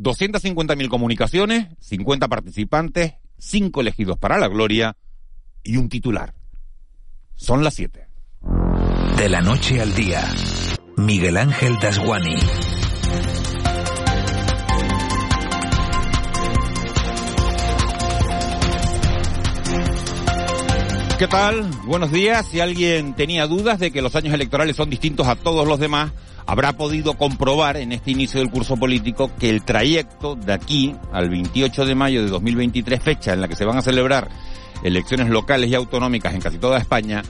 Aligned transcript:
250.000 0.00 0.88
comunicaciones, 0.88 1.68
50 1.80 2.28
participantes, 2.28 3.14
5 3.38 3.80
elegidos 3.82 4.18
para 4.18 4.38
la 4.38 4.48
gloria 4.48 4.96
y 5.62 5.76
un 5.76 5.88
titular. 5.88 6.34
Son 7.36 7.62
las 7.62 7.74
7. 7.74 8.06
De 9.18 9.28
la 9.28 9.42
noche 9.42 9.80
al 9.80 9.94
día, 9.94 10.22
Miguel 10.96 11.36
Ángel 11.36 11.76
Dasguani. 11.80 12.36
¿Qué 21.18 21.28
tal? 21.28 21.68
Buenos 21.84 22.10
días. 22.10 22.46
Si 22.46 22.60
alguien 22.60 23.14
tenía 23.14 23.46
dudas 23.46 23.78
de 23.78 23.90
que 23.90 24.00
los 24.00 24.16
años 24.16 24.32
electorales 24.32 24.76
son 24.76 24.88
distintos 24.88 25.26
a 25.26 25.36
todos 25.36 25.68
los 25.68 25.78
demás, 25.78 26.12
habrá 26.50 26.72
podido 26.72 27.14
comprobar 27.14 27.76
en 27.76 27.92
este 27.92 28.10
inicio 28.10 28.40
del 28.40 28.50
curso 28.50 28.76
político 28.76 29.30
que 29.38 29.48
el 29.50 29.62
trayecto 29.62 30.34
de 30.34 30.52
aquí 30.52 30.96
al 31.12 31.30
28 31.30 31.86
de 31.86 31.94
mayo 31.94 32.24
de 32.24 32.28
2023, 32.28 33.00
fecha 33.00 33.32
en 33.32 33.40
la 33.40 33.46
que 33.46 33.54
se 33.54 33.64
van 33.64 33.78
a 33.78 33.82
celebrar 33.82 34.28
elecciones 34.82 35.28
locales 35.28 35.70
y 35.70 35.76
autonómicas 35.76 36.34
en 36.34 36.40
casi 36.40 36.58
toda 36.58 36.78
España, 36.78 37.22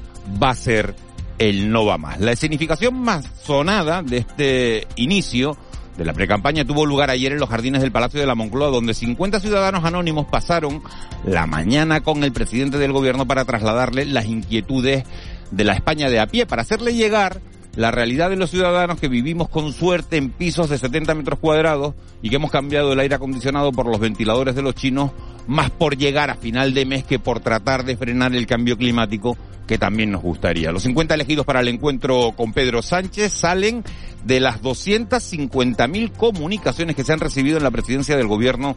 va 0.42 0.48
a 0.48 0.54
ser 0.54 0.94
el 1.36 1.70
no 1.70 1.84
va 1.84 1.98
más. 1.98 2.18
La 2.18 2.32
escenificación 2.32 2.98
más 2.98 3.26
sonada 3.42 4.02
de 4.02 4.16
este 4.16 4.88
inicio 4.96 5.54
de 5.98 6.06
la 6.06 6.14
precampaña 6.14 6.64
tuvo 6.64 6.86
lugar 6.86 7.10
ayer 7.10 7.32
en 7.32 7.40
los 7.40 7.50
jardines 7.50 7.82
del 7.82 7.92
Palacio 7.92 8.20
de 8.20 8.26
la 8.26 8.34
Moncloa, 8.34 8.70
donde 8.70 8.94
50 8.94 9.38
ciudadanos 9.40 9.84
anónimos 9.84 10.28
pasaron 10.30 10.82
la 11.26 11.46
mañana 11.46 12.00
con 12.00 12.24
el 12.24 12.32
presidente 12.32 12.78
del 12.78 12.92
gobierno 12.92 13.26
para 13.26 13.44
trasladarle 13.44 14.06
las 14.06 14.24
inquietudes 14.24 15.04
de 15.50 15.64
la 15.64 15.74
España 15.74 16.08
de 16.08 16.20
a 16.20 16.26
pie, 16.26 16.46
para 16.46 16.62
hacerle 16.62 16.94
llegar 16.94 17.42
la 17.76 17.90
realidad 17.90 18.30
de 18.30 18.36
los 18.36 18.50
ciudadanos 18.50 18.98
que 18.98 19.08
vivimos 19.08 19.48
con 19.48 19.72
suerte 19.72 20.16
en 20.16 20.30
pisos 20.30 20.70
de 20.70 20.78
70 20.78 21.14
metros 21.14 21.38
cuadrados 21.38 21.94
y 22.22 22.30
que 22.30 22.36
hemos 22.36 22.50
cambiado 22.50 22.92
el 22.92 23.00
aire 23.00 23.14
acondicionado 23.14 23.72
por 23.72 23.86
los 23.86 24.00
ventiladores 24.00 24.54
de 24.54 24.62
los 24.62 24.74
chinos, 24.74 25.12
más 25.46 25.70
por 25.70 25.96
llegar 25.96 26.30
a 26.30 26.34
final 26.34 26.74
de 26.74 26.86
mes 26.86 27.04
que 27.04 27.18
por 27.18 27.40
tratar 27.40 27.84
de 27.84 27.96
frenar 27.96 28.34
el 28.34 28.46
cambio 28.46 28.76
climático 28.76 29.36
que 29.66 29.78
también 29.78 30.10
nos 30.10 30.22
gustaría. 30.22 30.72
Los 30.72 30.82
50 30.82 31.14
elegidos 31.14 31.46
para 31.46 31.60
el 31.60 31.68
encuentro 31.68 32.32
con 32.36 32.52
Pedro 32.52 32.82
Sánchez 32.82 33.32
salen 33.32 33.84
de 34.24 34.40
las 34.40 34.60
250.000 34.62 36.12
comunicaciones 36.12 36.96
que 36.96 37.04
se 37.04 37.12
han 37.12 37.20
recibido 37.20 37.56
en 37.56 37.62
la 37.62 37.70
presidencia 37.70 38.16
del 38.16 38.26
gobierno 38.26 38.76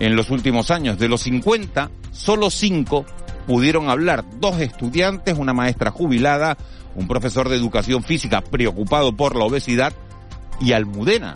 en 0.00 0.16
los 0.16 0.30
últimos 0.30 0.72
años. 0.72 0.98
De 0.98 1.08
los 1.08 1.22
50, 1.22 1.92
solo 2.10 2.50
5 2.50 3.06
pudieron 3.46 3.88
hablar. 3.88 4.24
Dos 4.40 4.60
estudiantes, 4.60 5.38
una 5.38 5.52
maestra 5.52 5.92
jubilada, 5.92 6.56
un 6.94 7.08
profesor 7.08 7.48
de 7.48 7.56
educación 7.56 8.02
física 8.02 8.40
preocupado 8.40 9.16
por 9.16 9.36
la 9.36 9.44
obesidad 9.44 9.92
y 10.60 10.72
Almudena. 10.72 11.34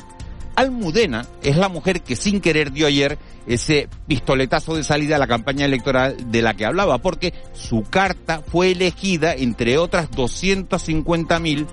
Almudena 0.54 1.26
es 1.42 1.56
la 1.56 1.68
mujer 1.68 2.00
que 2.00 2.16
sin 2.16 2.40
querer 2.40 2.72
dio 2.72 2.86
ayer 2.86 3.18
ese 3.46 3.88
pistoletazo 4.06 4.74
de 4.74 4.84
salida 4.84 5.16
a 5.16 5.18
la 5.18 5.26
campaña 5.26 5.66
electoral 5.66 6.30
de 6.30 6.42
la 6.42 6.54
que 6.54 6.64
hablaba, 6.64 6.98
porque 6.98 7.34
su 7.52 7.82
carta 7.82 8.42
fue 8.46 8.72
elegida 8.72 9.34
entre 9.34 9.76
otras 9.76 10.10
250.000 10.10 11.66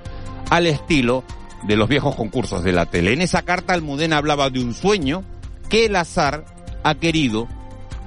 al 0.50 0.68
estilo 0.68 1.24
de 1.66 1.78
los 1.78 1.88
viejos 1.88 2.16
concursos 2.16 2.64
de 2.64 2.74
la 2.74 2.86
tele. 2.86 3.14
En 3.14 3.22
esa 3.22 3.44
carta 3.44 3.74
Almudena 3.74 4.18
hablaba 4.18 4.50
de 4.50 4.60
un 4.60 4.74
sueño 4.74 5.24
que 5.70 5.86
el 5.86 5.96
azar 5.96 6.46
ha 6.84 6.96
querido 6.96 7.48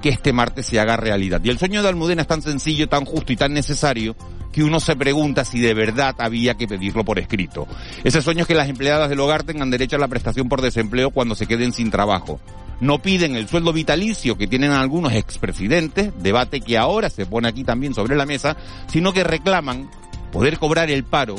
que 0.01 0.09
este 0.09 0.31
martes 0.31 0.67
se 0.67 0.79
haga 0.79 0.95
realidad. 0.95 1.41
Y 1.43 1.49
el 1.49 1.57
sueño 1.57 1.81
de 1.81 1.89
Almudena 1.89 2.21
es 2.21 2.27
tan 2.27 2.43
sencillo, 2.43 2.87
tan 2.87 3.05
justo 3.05 3.33
y 3.33 3.35
tan 3.35 3.53
necesario 3.53 4.15
que 4.51 4.63
uno 4.63 4.79
se 4.79 4.95
pregunta 4.95 5.45
si 5.45 5.59
de 5.59 5.73
verdad 5.73 6.15
había 6.19 6.55
que 6.55 6.67
pedirlo 6.67 7.03
por 7.05 7.19
escrito. 7.19 7.67
Ese 8.03 8.21
sueño 8.21 8.41
es 8.41 8.47
que 8.47 8.55
las 8.55 8.69
empleadas 8.69 9.09
del 9.09 9.19
hogar 9.19 9.43
tengan 9.43 9.69
derecho 9.69 9.95
a 9.95 9.99
la 9.99 10.07
prestación 10.07 10.49
por 10.49 10.61
desempleo 10.61 11.11
cuando 11.11 11.35
se 11.35 11.47
queden 11.47 11.73
sin 11.73 11.91
trabajo. 11.91 12.39
No 12.79 12.99
piden 13.01 13.35
el 13.35 13.47
sueldo 13.47 13.73
vitalicio 13.73 14.37
que 14.37 14.47
tienen 14.47 14.71
algunos 14.71 15.13
expresidentes, 15.13 16.11
debate 16.21 16.61
que 16.61 16.77
ahora 16.77 17.09
se 17.09 17.25
pone 17.25 17.47
aquí 17.47 17.63
también 17.63 17.93
sobre 17.93 18.15
la 18.15 18.25
mesa, 18.25 18.55
sino 18.87 19.13
que 19.13 19.23
reclaman 19.23 19.89
poder 20.31 20.59
cobrar 20.59 20.91
el 20.91 21.03
paro 21.03 21.35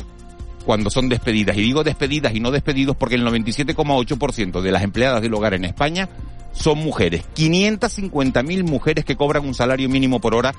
cuando 0.64 0.90
son 0.90 1.08
despedidas. 1.08 1.56
Y 1.56 1.62
digo 1.62 1.84
despedidas 1.84 2.34
y 2.34 2.40
no 2.40 2.50
despedidos 2.50 2.96
porque 2.96 3.14
el 3.14 3.24
97,8% 3.24 4.60
de 4.60 4.72
las 4.72 4.82
empleadas 4.82 5.22
del 5.22 5.34
hogar 5.34 5.54
en 5.54 5.64
España 5.64 6.08
son 6.52 6.78
mujeres. 6.78 7.24
550.000 7.36 8.64
mujeres 8.64 9.04
que 9.04 9.16
cobran 9.16 9.46
un 9.46 9.54
salario 9.54 9.88
mínimo 9.88 10.20
por 10.20 10.34
hora 10.34 10.54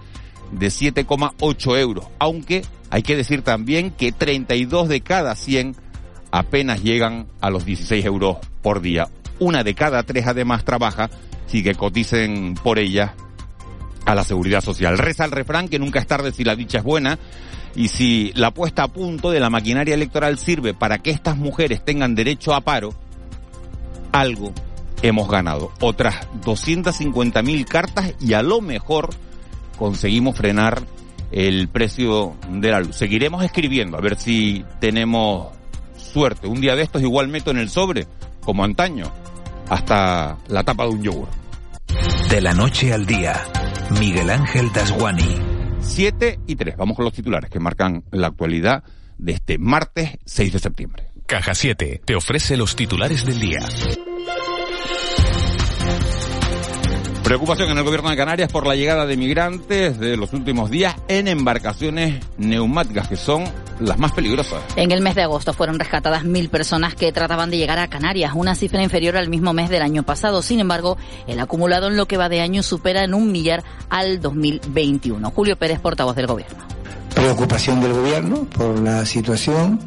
de 0.52 0.68
7,8 0.68 1.80
euros. 1.80 2.06
Aunque 2.20 2.64
hay 2.90 3.04
que 3.04 3.16
decir 3.16 3.42
también 3.42 3.92
que 3.92 4.12
32 4.12 4.90
de 4.90 5.02
cada 5.02 5.36
100 5.36 5.76
apenas 6.32 6.84
llegan 6.84 7.28
a 7.42 7.50
los 7.50 7.66
16 7.66 8.06
euros 8.06 8.38
por 8.62 8.82
día. 8.82 9.08
Una 9.40 9.64
de 9.64 9.74
cada 9.74 10.04
tres 10.04 10.28
además 10.28 10.66
trabaja 10.66 11.10
si 11.48 11.64
que 11.64 11.76
coticen 11.76 12.56
por 12.56 12.78
ella 12.78 13.16
a 14.06 14.16
la 14.16 14.24
seguridad 14.24 14.62
social. 14.62 14.98
Reza 14.98 15.26
el 15.26 15.32
refrán 15.32 15.68
que 15.68 15.80
nunca 15.80 16.00
es 16.00 16.08
tarde 16.08 16.32
si 16.32 16.44
la 16.44 16.56
dicha 16.56 16.80
es 16.80 16.84
buena 16.84 17.18
y 17.76 17.90
si 17.90 18.32
la 18.36 18.52
puesta 18.52 18.84
a 18.84 18.88
punto 18.88 19.32
de 19.32 19.40
la 19.40 19.50
maquinaria 19.50 19.94
electoral 19.94 20.38
sirve 20.38 20.74
para 20.74 21.00
que 21.00 21.12
estas 21.12 21.38
mujeres 21.38 21.84
tengan 21.84 22.16
derecho 22.16 22.54
a 22.54 22.62
paro, 22.62 22.94
algo 24.12 24.54
hemos 25.02 25.30
ganado. 25.30 25.72
Otras 25.80 26.28
250.000 26.44 27.66
cartas 27.66 28.14
y 28.20 28.34
a 28.34 28.42
lo 28.42 28.62
mejor 28.62 29.10
conseguimos 29.80 30.38
frenar 30.38 30.84
el 31.32 31.70
precio 31.70 32.36
de 32.52 32.70
la 32.70 32.82
luz. 32.82 32.98
Seguiremos 32.98 33.44
escribiendo 33.44 33.98
a 33.98 34.02
ver 34.02 34.20
si 34.20 34.66
tenemos 34.80 35.48
suerte. 35.96 36.48
Un 36.48 36.62
día 36.62 36.76
de 36.76 36.84
estos 36.84 37.02
igual 37.02 37.30
meto 37.30 37.50
en 37.50 37.58
el 37.58 37.70
sobre, 37.70 38.06
como 38.42 38.64
antaño, 38.64 39.12
hasta 39.70 40.38
la 40.50 40.64
tapa 40.64 40.84
de 40.84 40.90
un 40.90 41.02
yogur. 41.02 41.30
De 42.30 42.42
la 42.42 42.54
noche 42.54 42.94
al 42.94 43.06
día, 43.06 43.42
Miguel 44.00 44.30
Ángel 44.30 44.72
Dasguani. 44.74 45.38
7 45.80 46.42
y 46.46 46.56
3. 46.56 46.76
Vamos 46.78 46.96
con 46.96 47.06
los 47.06 47.14
titulares 47.14 47.50
que 47.50 47.60
marcan 47.60 48.04
la 48.12 48.28
actualidad 48.28 48.84
de 49.18 49.32
este 49.32 49.58
martes 49.58 50.18
6 50.26 50.54
de 50.54 50.60
septiembre. 50.60 51.08
Caja 51.26 51.56
7 51.56 52.02
te 52.04 52.16
ofrece 52.16 52.58
los 52.58 52.76
titulares 52.76 53.26
del 53.26 53.40
día. 53.40 53.60
Preocupación 57.30 57.70
en 57.70 57.78
el 57.78 57.84
gobierno 57.84 58.10
de 58.10 58.18
Canarias 58.18 58.52
por 58.52 58.66
la 58.66 58.76
llegada 58.76 59.06
de 59.06 59.16
migrantes 59.16 60.00
de 60.00 60.18
los 60.18 60.34
últimos 60.34 60.72
días 60.72 60.96
en 61.08 61.28
embarcaciones 61.28 62.26
neumáticas, 62.40 63.08
que 63.08 63.18
son 63.18 63.44
las 63.80 64.00
más 64.00 64.14
peligrosas. 64.14 64.64
En 64.76 64.92
el 64.92 65.02
mes 65.02 65.14
de 65.14 65.22
agosto 65.22 65.54
fueron 65.54 65.78
rescatadas 65.78 66.24
mil 66.24 66.50
personas 66.50 66.96
que 66.96 67.12
trataban 67.12 67.52
de 67.52 67.58
llegar 67.58 67.78
a 67.78 67.88
Canarias, 67.88 68.32
una 68.34 68.56
cifra 68.56 68.82
inferior 68.82 69.16
al 69.16 69.30
mismo 69.30 69.54
mes 69.54 69.70
del 69.70 69.84
año 69.84 70.02
pasado. 70.02 70.42
Sin 70.42 70.60
embargo, 70.60 70.98
el 71.28 71.40
acumulado 71.40 71.90
en 71.90 71.98
lo 71.98 72.08
que 72.08 72.18
va 72.18 72.30
de 72.30 72.42
año 72.42 72.64
supera 72.64 73.04
en 73.04 73.14
un 73.14 73.32
millar 73.32 73.64
al 73.92 74.20
2021. 74.22 75.30
Julio 75.30 75.56
Pérez, 75.56 75.80
portavoz 75.80 76.16
del 76.16 76.26
gobierno. 76.26 76.58
Preocupación 77.14 77.80
del 77.80 77.94
gobierno 77.94 78.46
por 78.46 78.80
la 78.80 79.06
situación, 79.06 79.80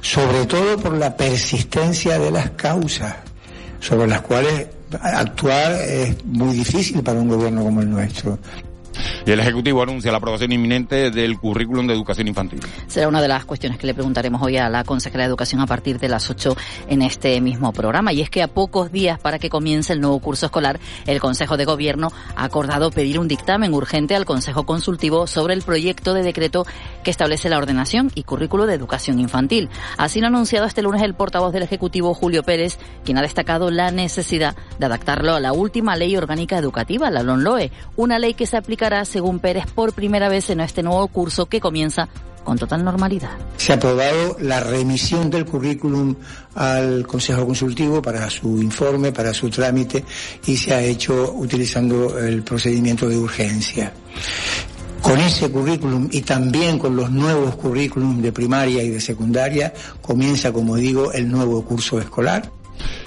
sobre 0.00 0.46
todo 0.46 0.78
por 0.78 0.98
la 0.98 1.16
persistencia 1.16 2.18
de 2.18 2.32
las 2.32 2.50
causas 2.50 3.18
sobre 3.82 4.06
las 4.06 4.20
cuales 4.22 4.68
actuar 5.00 5.72
es 5.72 6.24
muy 6.24 6.54
difícil 6.54 7.02
para 7.02 7.20
un 7.20 7.28
gobierno 7.28 7.64
como 7.64 7.80
el 7.80 7.90
nuestro. 7.90 8.38
El 9.24 9.38
Ejecutivo 9.38 9.82
anuncia 9.82 10.10
la 10.10 10.18
aprobación 10.18 10.50
inminente 10.50 11.10
del 11.12 11.38
currículum 11.38 11.86
de 11.86 11.94
educación 11.94 12.26
infantil. 12.26 12.60
Será 12.88 13.06
una 13.06 13.22
de 13.22 13.28
las 13.28 13.44
cuestiones 13.44 13.78
que 13.78 13.86
le 13.86 13.94
preguntaremos 13.94 14.42
hoy 14.42 14.56
a 14.56 14.68
la 14.68 14.82
consejera 14.82 15.22
de 15.22 15.28
Educación 15.28 15.60
a 15.60 15.66
partir 15.66 16.00
de 16.00 16.08
las 16.08 16.28
8 16.28 16.56
en 16.88 17.02
este 17.02 17.40
mismo 17.40 17.72
programa. 17.72 18.12
Y 18.12 18.20
es 18.20 18.30
que 18.30 18.42
a 18.42 18.48
pocos 18.48 18.90
días 18.90 19.20
para 19.20 19.38
que 19.38 19.48
comience 19.48 19.92
el 19.92 20.00
nuevo 20.00 20.18
curso 20.18 20.46
escolar, 20.46 20.80
el 21.06 21.20
Consejo 21.20 21.56
de 21.56 21.64
Gobierno 21.64 22.08
ha 22.34 22.44
acordado 22.44 22.90
pedir 22.90 23.20
un 23.20 23.28
dictamen 23.28 23.72
urgente 23.74 24.16
al 24.16 24.24
Consejo 24.24 24.66
Consultivo 24.66 25.28
sobre 25.28 25.54
el 25.54 25.62
proyecto 25.62 26.14
de 26.14 26.24
decreto 26.24 26.66
que 27.04 27.12
establece 27.12 27.48
la 27.48 27.58
ordenación 27.58 28.10
y 28.16 28.24
currículo 28.24 28.66
de 28.66 28.74
educación 28.74 29.20
infantil. 29.20 29.70
Así 29.98 30.20
lo 30.20 30.26
ha 30.26 30.30
anunciado 30.30 30.66
este 30.66 30.82
lunes 30.82 31.02
el 31.02 31.14
portavoz 31.14 31.52
del 31.52 31.62
Ejecutivo, 31.62 32.12
Julio 32.12 32.42
Pérez, 32.42 32.76
quien 33.04 33.18
ha 33.18 33.22
destacado 33.22 33.70
la 33.70 33.92
necesidad 33.92 34.56
de 34.80 34.86
adaptarlo 34.86 35.34
a 35.34 35.40
la 35.40 35.52
última 35.52 35.94
ley 35.94 36.16
orgánica 36.16 36.58
educativa, 36.58 37.08
la 37.10 37.22
LONLOE, 37.22 37.70
una 37.94 38.18
ley 38.18 38.34
que 38.34 38.46
se 38.46 38.56
aplicará 38.56 39.04
según 39.12 39.38
Pérez, 39.38 39.66
por 39.74 39.92
primera 39.92 40.28
vez 40.28 40.50
en 40.50 40.60
este 40.60 40.82
nuevo 40.82 41.06
curso 41.08 41.46
que 41.46 41.60
comienza 41.60 42.08
con 42.42 42.58
total 42.58 42.84
normalidad. 42.84 43.30
Se 43.56 43.72
ha 43.72 43.76
aprobado 43.76 44.36
la 44.40 44.60
remisión 44.60 45.30
del 45.30 45.44
currículum 45.44 46.16
al 46.54 47.06
Consejo 47.06 47.46
Consultivo 47.46 48.02
para 48.02 48.28
su 48.30 48.60
informe, 48.60 49.12
para 49.12 49.32
su 49.32 49.48
trámite 49.48 50.04
y 50.46 50.56
se 50.56 50.74
ha 50.74 50.82
hecho 50.82 51.32
utilizando 51.34 52.18
el 52.18 52.42
procedimiento 52.42 53.08
de 53.08 53.16
urgencia. 53.16 53.92
Con 55.00 55.18
ese 55.18 55.50
currículum 55.50 56.08
y 56.10 56.22
también 56.22 56.78
con 56.78 56.96
los 56.96 57.10
nuevos 57.10 57.56
currículums 57.56 58.22
de 58.22 58.32
primaria 58.32 58.82
y 58.82 58.90
de 58.90 59.00
secundaria 59.00 59.72
comienza, 60.00 60.52
como 60.52 60.76
digo, 60.76 61.12
el 61.12 61.30
nuevo 61.30 61.64
curso 61.64 62.00
escolar. 62.00 62.50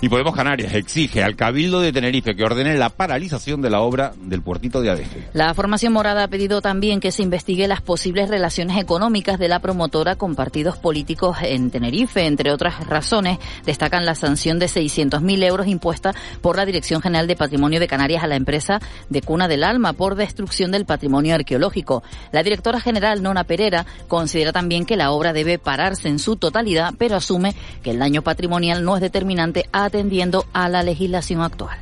Y 0.01 0.09
Podemos 0.09 0.35
Canarias 0.35 0.73
exige 0.73 1.23
al 1.23 1.35
Cabildo 1.35 1.81
de 1.81 1.91
Tenerife 1.91 2.35
que 2.35 2.43
ordene 2.43 2.77
la 2.77 2.89
paralización 2.89 3.61
de 3.61 3.69
la 3.69 3.81
obra 3.81 4.13
del 4.17 4.41
puertito 4.41 4.81
de 4.81 4.89
Adeje. 4.89 5.27
La 5.33 5.53
formación 5.53 5.93
morada 5.93 6.23
ha 6.23 6.27
pedido 6.27 6.61
también 6.61 6.99
que 6.99 7.11
se 7.11 7.23
investigue 7.23 7.67
las 7.67 7.81
posibles 7.81 8.29
relaciones 8.29 8.77
económicas 8.77 9.39
de 9.39 9.47
la 9.47 9.59
promotora 9.59 10.15
con 10.15 10.35
partidos 10.35 10.77
políticos 10.77 11.37
en 11.41 11.71
Tenerife. 11.71 12.25
Entre 12.25 12.51
otras 12.51 12.87
razones, 12.87 13.39
destacan 13.65 14.05
la 14.05 14.15
sanción 14.15 14.59
de 14.59 14.67
600.000 14.67 15.43
euros 15.43 15.67
impuesta 15.67 16.13
por 16.41 16.57
la 16.57 16.65
Dirección 16.65 17.01
General 17.01 17.27
de 17.27 17.35
Patrimonio 17.35 17.79
de 17.79 17.87
Canarias 17.87 18.23
a 18.23 18.27
la 18.27 18.35
empresa 18.35 18.79
de 19.09 19.21
Cuna 19.21 19.47
del 19.47 19.63
Alma 19.63 19.93
por 19.93 20.15
destrucción 20.15 20.71
del 20.71 20.85
patrimonio 20.85 21.35
arqueológico. 21.35 22.03
La 22.31 22.43
directora 22.43 22.79
general, 22.79 23.23
Nona 23.23 23.43
Pereira, 23.43 23.85
considera 24.07 24.51
también 24.51 24.85
que 24.85 24.97
la 24.97 25.11
obra 25.11 25.33
debe 25.33 25.59
pararse 25.59 26.09
en 26.09 26.19
su 26.19 26.35
totalidad, 26.35 26.93
pero 26.97 27.15
asume 27.15 27.55
que 27.83 27.91
el 27.91 27.99
daño 27.99 28.21
patrimonial 28.21 28.83
no 28.83 28.95
es 28.95 29.01
determinante 29.01 29.64
atendiendo 29.71 30.45
a 30.53 30.69
la 30.69 30.83
legislación 30.83 31.41
actual 31.41 31.77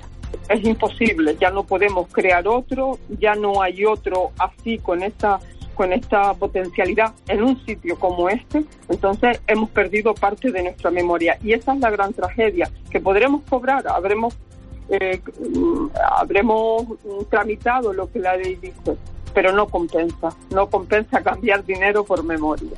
es 0.50 0.64
imposible, 0.66 1.38
ya 1.40 1.52
no 1.52 1.64
podemos 1.64 2.08
crear 2.12 2.48
otro, 2.48 3.00
ya 3.20 3.36
no 3.36 3.62
hay 3.62 3.86
otro 3.86 4.32
así 4.38 4.78
con 4.78 5.04
esta 5.04 5.40
con 5.76 5.92
esta 5.92 6.36
potencialidad 6.36 7.14
en 7.28 7.42
un 7.42 7.66
sitio 7.66 7.98
como 7.98 8.30
este, 8.30 8.64
entonces 8.90 9.42
hemos 9.48 9.72
perdido 9.72 10.14
parte 10.14 10.52
de 10.52 10.62
nuestra 10.62 10.92
memoria 10.92 11.40
y 11.42 11.54
esa 11.54 11.74
es 11.74 11.80
la 11.80 11.90
gran 11.90 12.14
tragedia 12.14 12.70
que 12.92 13.00
podremos 13.00 13.42
cobrar, 13.50 13.88
habremos 13.88 14.38
eh, 14.90 15.20
habremos 16.12 16.84
tramitado 17.30 17.92
lo 17.92 18.12
que 18.12 18.20
la 18.20 18.38
ley 18.38 18.56
dice, 18.56 18.96
pero 19.34 19.52
no 19.52 19.66
compensa, 19.68 20.30
no 20.52 20.70
compensa 20.70 21.24
cambiar 21.24 21.66
dinero 21.66 22.04
por 22.04 22.24
memoria. 22.24 22.70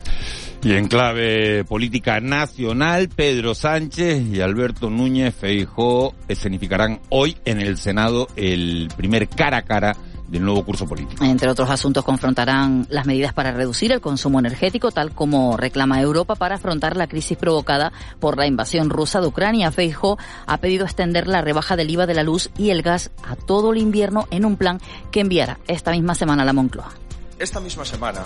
Y 0.66 0.74
en 0.74 0.88
clave 0.88 1.64
política 1.64 2.20
nacional, 2.20 3.08
Pedro 3.10 3.54
Sánchez 3.54 4.24
y 4.34 4.42
Alberto 4.42 4.90
Núñez 4.90 5.36
Feijó 5.36 6.16
escenificarán 6.28 7.02
hoy 7.10 7.38
en 7.46 7.62
el 7.62 7.78
Senado 7.78 8.28
el 8.36 8.90
primer 8.98 9.30
cara 9.30 9.58
a 9.58 9.62
cara 9.62 9.96
del 10.28 10.44
nuevo 10.44 10.66
curso 10.66 10.88
político. 10.88 11.24
Entre 11.24 11.48
otros 11.52 11.70
asuntos 11.70 12.04
confrontarán 12.04 12.88
las 12.90 13.06
medidas 13.06 13.32
para 13.32 13.52
reducir 13.52 13.92
el 13.92 14.02
consumo 14.02 14.40
energético, 14.40 14.90
tal 14.90 15.12
como 15.12 15.56
reclama 15.56 16.02
Europa 16.02 16.34
para 16.34 16.56
afrontar 16.56 16.98
la 16.98 17.06
crisis 17.06 17.38
provocada 17.38 17.94
por 18.20 18.36
la 18.36 18.48
invasión 18.48 18.90
rusa 18.90 19.22
de 19.22 19.28
Ucrania. 19.28 19.72
Feijó 19.72 20.18
ha 20.48 20.58
pedido 20.58 20.86
extender 20.86 21.28
la 21.28 21.42
rebaja 21.42 21.76
del 21.76 21.92
IVA 21.92 22.08
de 22.08 22.16
la 22.16 22.24
luz 22.24 22.50
y 22.58 22.72
el 22.72 22.82
gas 22.82 23.12
a 23.24 23.36
todo 23.36 23.72
el 23.72 23.78
invierno 23.78 24.28
en 24.32 24.46
un 24.46 24.58
plan 24.58 24.82
que 25.12 25.20
enviará 25.20 25.60
esta 25.68 25.92
misma 25.92 26.16
semana 26.16 26.42
a 26.42 26.46
la 26.48 26.54
Moncloa. 26.54 26.92
Esta 27.38 27.60
misma 27.60 27.86
semana 27.86 28.24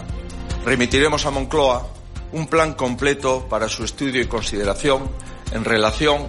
remitiremos 0.63 1.25
a 1.25 1.31
Moncloa 1.31 1.98
un 2.31 2.47
plan 2.47 2.73
completo 2.73 3.47
para 3.49 3.69
su 3.69 3.83
estudio 3.83 4.21
y 4.21 4.27
consideración 4.27 5.09
en 5.51 5.65
relación 5.65 6.25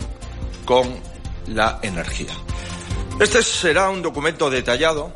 con 0.65 0.89
la 1.47 1.79
energía. 1.83 2.33
Este 3.19 3.43
será 3.43 3.91
un 3.91 4.03
documento 4.03 4.49
detallado 4.49 5.13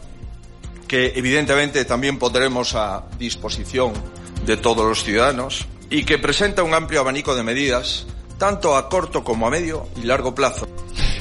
que 0.86 1.12
evidentemente 1.16 1.84
también 1.84 2.19
pondremos 2.19 2.75
a 2.75 3.04
disposición 3.19 3.92
de 4.44 4.56
todos 4.56 4.86
los 4.86 5.02
ciudadanos 5.04 5.66
y 5.90 6.04
que 6.04 6.19
presenta 6.19 6.62
un 6.62 6.75
amplio 6.75 7.00
abanico 7.00 7.34
de 7.34 7.42
medidas 7.42 8.06
tanto 8.38 8.76
a 8.76 8.88
corto 8.88 9.25
como 9.25 9.46
a 9.46 9.50
medio 9.50 9.88
y 9.96 10.02
largo 10.02 10.34
plazo. 10.34 10.66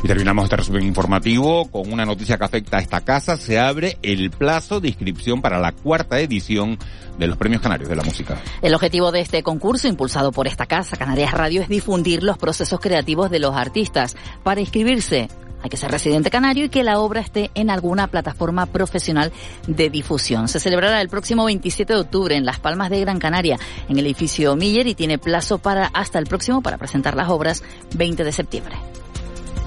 Y 0.04 0.08
terminamos 0.08 0.44
este 0.44 0.58
resumen 0.58 0.84
informativo 0.84 1.66
con 1.72 1.90
una 1.90 2.06
noticia 2.06 2.38
que 2.38 2.44
afecta 2.44 2.76
a 2.76 2.82
esta 2.82 3.00
casa. 3.00 3.38
Se 3.38 3.58
abre 3.58 3.98
el 4.02 4.32
plazo 4.32 4.82
de 4.82 4.90
inscripción 4.90 5.42
para 5.42 5.60
la 5.60 5.72
cuarta 5.72 6.20
edición 6.20 6.78
de 7.18 7.28
los 7.28 7.38
Premios 7.38 7.62
Canarios 7.62 7.88
de 7.88 7.96
la 7.96 8.04
Música. 8.04 8.42
El 8.62 8.76
objetivo 8.76 9.14
de 9.14 9.22
este 9.22 9.44
concurso, 9.44 9.88
impulsado 9.88 10.34
por 10.34 10.46
esta 10.46 10.66
casa, 10.66 10.98
Canarias 10.98 11.32
Radio, 11.32 11.62
es 11.62 11.70
difundir 11.70 12.22
los 12.22 12.38
procesos 12.38 12.82
creativos 12.82 13.32
de 13.32 13.40
los 13.40 13.56
artistas. 13.56 14.18
Para 14.44 14.60
inscribirse, 14.60 15.30
hay 15.62 15.70
que 15.70 15.78
ser 15.78 15.90
residente 15.90 16.30
canario 16.30 16.66
y 16.66 16.70
que 16.70 16.84
la 16.84 17.00
obra 17.00 17.22
esté 17.22 17.50
en 17.56 17.70
alguna 17.70 18.08
plataforma 18.08 18.66
profesional 18.66 19.32
de 19.68 19.90
difusión. 19.90 20.50
Se 20.50 20.60
celebrará 20.60 21.00
el 21.00 21.08
próximo 21.08 21.46
27 21.46 21.94
de 21.94 22.00
octubre 22.02 22.36
en 22.36 22.46
Las 22.46 22.60
Palmas 22.60 22.90
de 22.90 23.00
Gran 23.00 23.20
Canaria, 23.20 23.58
en 23.88 23.98
el 23.98 24.06
edificio 24.06 24.58
Miller, 24.58 24.86
y 24.86 24.96
tiene 24.96 25.18
plazo 25.18 25.60
para 25.60 25.86
hasta 25.86 26.20
el 26.20 26.26
próximo 26.26 26.62
para 26.62 26.78
presentar 26.78 27.16
las 27.16 27.30
obras 27.30 27.64
20 27.96 28.26
de 28.26 28.32
septiembre. 28.34 28.76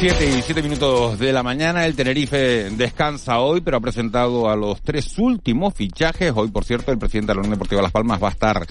Siete 0.00 0.30
y 0.30 0.40
siete 0.40 0.62
minutos 0.62 1.18
de 1.18 1.30
la 1.30 1.42
mañana, 1.42 1.84
el 1.84 1.94
Tenerife 1.94 2.70
descansa 2.70 3.40
hoy, 3.40 3.60
pero 3.60 3.76
ha 3.76 3.80
presentado 3.80 4.48
a 4.48 4.56
los 4.56 4.80
tres 4.80 5.18
últimos 5.18 5.74
fichajes. 5.74 6.32
Hoy, 6.34 6.50
por 6.50 6.64
cierto, 6.64 6.90
el 6.90 6.96
presidente 6.96 7.32
de 7.32 7.34
la 7.34 7.40
Unión 7.40 7.52
Deportiva 7.52 7.82
Las 7.82 7.92
Palmas 7.92 8.18
va 8.22 8.28
a 8.28 8.30
estar 8.30 8.66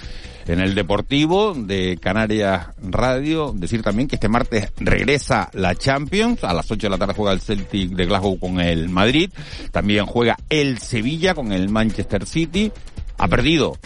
en 0.47 0.59
el 0.59 0.73
Deportivo 0.73 1.53
de 1.53 1.99
Canarias 2.01 2.69
Radio. 2.81 3.53
Decir 3.55 3.83
también 3.83 4.07
que 4.07 4.15
este 4.15 4.27
martes 4.27 4.73
regresa 4.77 5.51
la 5.53 5.75
Champions. 5.75 6.43
A 6.43 6.51
las 6.51 6.71
8 6.71 6.87
de 6.87 6.89
la 6.89 6.97
tarde 6.97 7.13
juega 7.13 7.33
el 7.33 7.41
Celtic 7.41 7.91
de 7.91 8.07
Glasgow 8.07 8.39
con 8.39 8.59
el 8.59 8.89
Madrid. 8.89 9.29
También 9.71 10.07
juega 10.07 10.35
el 10.49 10.79
Sevilla 10.79 11.35
con 11.35 11.51
el 11.51 11.69
Manchester 11.69 12.25
City. 12.25 12.71
Ha 13.19 13.27
perdido 13.27 13.77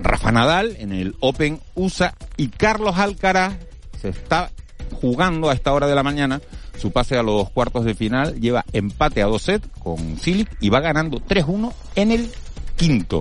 Rafa 0.00 0.32
Nadal 0.32 0.76
en 0.78 0.92
el 0.92 1.14
Open 1.20 1.60
USA 1.74 2.14
y 2.38 2.48
Carlos 2.48 2.96
Alcaraz 2.96 3.52
se 4.00 4.08
está 4.08 4.50
jugando 4.92 5.50
a 5.50 5.54
esta 5.54 5.72
hora 5.72 5.86
de 5.86 5.94
la 5.94 6.02
mañana 6.02 6.40
su 6.78 6.90
pase 6.90 7.16
a 7.16 7.22
los 7.22 7.50
cuartos 7.50 7.84
de 7.84 7.94
final, 7.94 8.40
lleva 8.40 8.64
empate 8.72 9.22
a 9.22 9.26
dos 9.26 9.42
sets 9.42 9.68
con 9.78 10.18
Silic 10.18 10.50
y 10.60 10.70
va 10.70 10.80
ganando 10.80 11.18
3-1 11.18 11.72
en 11.94 12.10
el 12.10 12.30
quinto. 12.76 13.20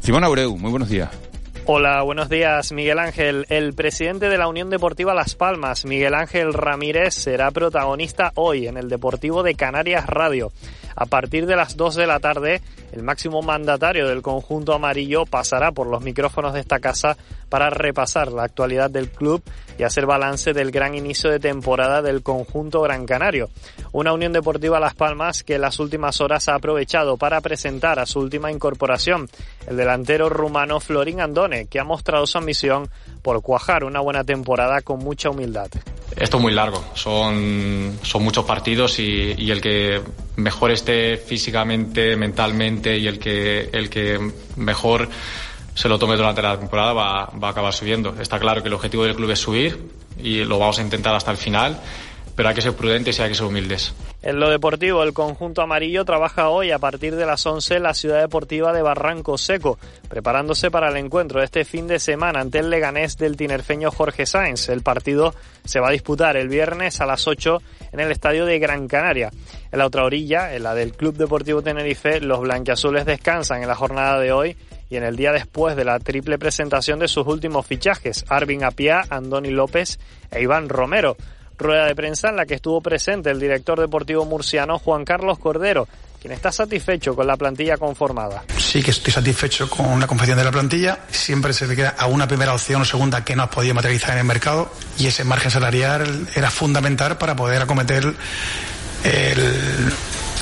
Simón 0.00 0.24
Abreu, 0.24 0.56
muy 0.56 0.70
buenos 0.70 0.88
días. 0.88 1.10
Hola, 1.64 2.02
buenos 2.02 2.28
días, 2.28 2.72
Miguel 2.72 2.98
Ángel. 2.98 3.46
El 3.48 3.72
presidente 3.72 4.28
de 4.28 4.36
la 4.36 4.48
Unión 4.48 4.68
Deportiva 4.68 5.14
Las 5.14 5.36
Palmas, 5.36 5.84
Miguel 5.84 6.14
Ángel 6.14 6.52
Ramírez, 6.52 7.14
será 7.14 7.52
protagonista 7.52 8.32
hoy 8.34 8.66
en 8.66 8.76
el 8.76 8.88
Deportivo 8.88 9.44
de 9.44 9.54
Canarias 9.54 10.06
Radio. 10.06 10.50
A 10.96 11.06
partir 11.06 11.46
de 11.46 11.54
las 11.54 11.76
2 11.76 11.94
de 11.94 12.06
la 12.08 12.18
tarde, 12.18 12.60
el 12.92 13.02
máximo 13.02 13.42
mandatario 13.42 14.06
del 14.06 14.22
conjunto 14.22 14.74
amarillo 14.74 15.24
pasará 15.26 15.72
por 15.72 15.86
los 15.86 16.02
micrófonos 16.02 16.54
de 16.54 16.60
esta 16.60 16.78
casa 16.78 17.16
para 17.48 17.70
repasar 17.70 18.32
la 18.32 18.44
actualidad 18.44 18.90
del 18.90 19.10
club 19.10 19.42
y 19.78 19.82
hacer 19.82 20.06
balance 20.06 20.52
del 20.52 20.70
gran 20.70 20.94
inicio 20.94 21.30
de 21.30 21.40
temporada 21.40 22.02
del 22.02 22.22
conjunto 22.22 22.80
Gran 22.82 23.06
Canario. 23.06 23.50
Una 23.92 24.12
Unión 24.12 24.32
Deportiva 24.32 24.80
Las 24.80 24.94
Palmas 24.94 25.42
que 25.42 25.56
en 25.56 25.62
las 25.62 25.78
últimas 25.78 26.20
horas 26.20 26.48
ha 26.48 26.54
aprovechado 26.54 27.16
para 27.16 27.40
presentar 27.40 27.98
a 27.98 28.06
su 28.06 28.20
última 28.20 28.50
incorporación, 28.50 29.28
el 29.66 29.76
delantero 29.76 30.28
rumano 30.28 30.80
Florin 30.80 31.20
Andone, 31.20 31.66
que 31.66 31.80
ha 31.80 31.84
mostrado 31.84 32.26
su 32.26 32.38
ambición 32.38 32.88
por 33.22 33.42
cuajar 33.42 33.84
una 33.84 34.00
buena 34.00 34.24
temporada 34.24 34.82
con 34.82 34.98
mucha 34.98 35.30
humildad. 35.30 35.68
Esto 36.16 36.36
es 36.36 36.42
muy 36.42 36.52
largo, 36.52 36.84
son, 36.94 37.98
son 38.02 38.22
muchos 38.22 38.44
partidos 38.44 38.98
y, 38.98 39.50
el 39.50 39.60
que 39.60 40.00
mejor 40.36 40.70
esté 40.70 41.16
físicamente, 41.16 42.16
mentalmente 42.16 42.81
y 42.86 43.06
el 43.06 43.18
que, 43.18 43.70
el 43.72 43.90
que 43.90 44.32
mejor 44.56 45.08
se 45.74 45.88
lo 45.88 45.98
tome 45.98 46.16
durante 46.16 46.42
la 46.42 46.58
temporada 46.58 46.92
va, 46.92 47.26
va 47.42 47.48
a 47.48 47.50
acabar 47.50 47.72
subiendo. 47.72 48.14
Está 48.20 48.38
claro 48.38 48.62
que 48.62 48.68
el 48.68 48.74
objetivo 48.74 49.04
del 49.04 49.14
club 49.14 49.30
es 49.30 49.38
subir 49.38 49.78
y 50.18 50.44
lo 50.44 50.58
vamos 50.58 50.78
a 50.78 50.82
intentar 50.82 51.14
hasta 51.14 51.30
el 51.30 51.36
final 51.36 51.80
pero 52.34 52.48
hay 52.48 52.54
que 52.54 52.62
ser 52.62 52.74
prudentes 52.74 53.18
y 53.18 53.22
hay 53.22 53.28
que 53.28 53.34
ser 53.34 53.46
humildes. 53.46 53.94
En 54.22 54.38
lo 54.38 54.50
deportivo, 54.50 55.02
el 55.02 55.12
conjunto 55.12 55.62
amarillo 55.62 56.04
trabaja 56.04 56.48
hoy 56.48 56.70
a 56.70 56.78
partir 56.78 57.16
de 57.16 57.26
las 57.26 57.44
11 57.44 57.76
en 57.76 57.82
la 57.82 57.94
ciudad 57.94 58.20
deportiva 58.20 58.72
de 58.72 58.80
Barranco 58.80 59.36
Seco, 59.36 59.78
preparándose 60.08 60.70
para 60.70 60.90
el 60.90 60.96
encuentro 60.96 61.40
de 61.40 61.46
este 61.46 61.64
fin 61.64 61.88
de 61.88 61.98
semana 61.98 62.40
ante 62.40 62.60
el 62.60 62.70
Leganés 62.70 63.18
del 63.18 63.36
tinerfeño 63.36 63.90
Jorge 63.90 64.24
Sáenz. 64.24 64.68
El 64.68 64.82
partido 64.82 65.34
se 65.64 65.80
va 65.80 65.88
a 65.88 65.92
disputar 65.92 66.36
el 66.36 66.48
viernes 66.48 67.00
a 67.00 67.06
las 67.06 67.26
8 67.26 67.58
en 67.92 68.00
el 68.00 68.12
estadio 68.12 68.46
de 68.46 68.60
Gran 68.60 68.86
Canaria. 68.86 69.30
En 69.72 69.78
la 69.78 69.86
otra 69.86 70.04
orilla, 70.04 70.54
en 70.54 70.62
la 70.62 70.74
del 70.74 70.92
Club 70.92 71.16
Deportivo 71.16 71.62
Tenerife, 71.62 72.20
los 72.20 72.40
blanquiazules 72.40 73.04
descansan 73.04 73.62
en 73.62 73.68
la 73.68 73.74
jornada 73.74 74.20
de 74.20 74.30
hoy 74.30 74.56
y 74.88 74.96
en 74.96 75.04
el 75.04 75.16
día 75.16 75.32
después 75.32 75.74
de 75.74 75.84
la 75.84 75.98
triple 75.98 76.38
presentación 76.38 76.98
de 76.98 77.08
sus 77.08 77.26
últimos 77.26 77.66
fichajes, 77.66 78.24
Arvin 78.28 78.62
Apia, 78.62 79.02
Andoni 79.08 79.50
López 79.50 79.98
e 80.30 80.42
Iván 80.42 80.68
Romero 80.68 81.16
rueda 81.62 81.86
de 81.86 81.94
prensa 81.94 82.28
en 82.28 82.36
la 82.36 82.46
que 82.46 82.54
estuvo 82.54 82.80
presente 82.80 83.30
el 83.30 83.40
director 83.40 83.80
deportivo 83.80 84.24
murciano 84.24 84.78
Juan 84.78 85.04
Carlos 85.04 85.38
Cordero, 85.38 85.88
quien 86.20 86.32
está 86.32 86.52
satisfecho 86.52 87.16
con 87.16 87.26
la 87.26 87.36
plantilla 87.36 87.76
conformada. 87.76 88.44
Sí 88.58 88.82
que 88.82 88.92
estoy 88.92 89.12
satisfecho 89.12 89.68
con 89.68 89.98
la 89.98 90.06
confección 90.06 90.38
de 90.38 90.44
la 90.44 90.52
plantilla. 90.52 91.00
Siempre 91.10 91.52
se 91.52 91.66
le 91.66 91.74
queda 91.74 91.94
a 91.98 92.06
una 92.06 92.28
primera 92.28 92.54
opción 92.54 92.82
o 92.82 92.84
segunda 92.84 93.24
que 93.24 93.34
no 93.34 93.42
has 93.42 93.48
podido 93.48 93.74
materializar 93.74 94.12
en 94.12 94.18
el 94.18 94.24
mercado 94.24 94.70
y 94.98 95.06
ese 95.06 95.24
margen 95.24 95.50
salarial 95.50 96.28
era 96.34 96.50
fundamental 96.50 97.18
para 97.18 97.34
poder 97.34 97.62
acometer 97.62 98.14
el, 99.04 99.92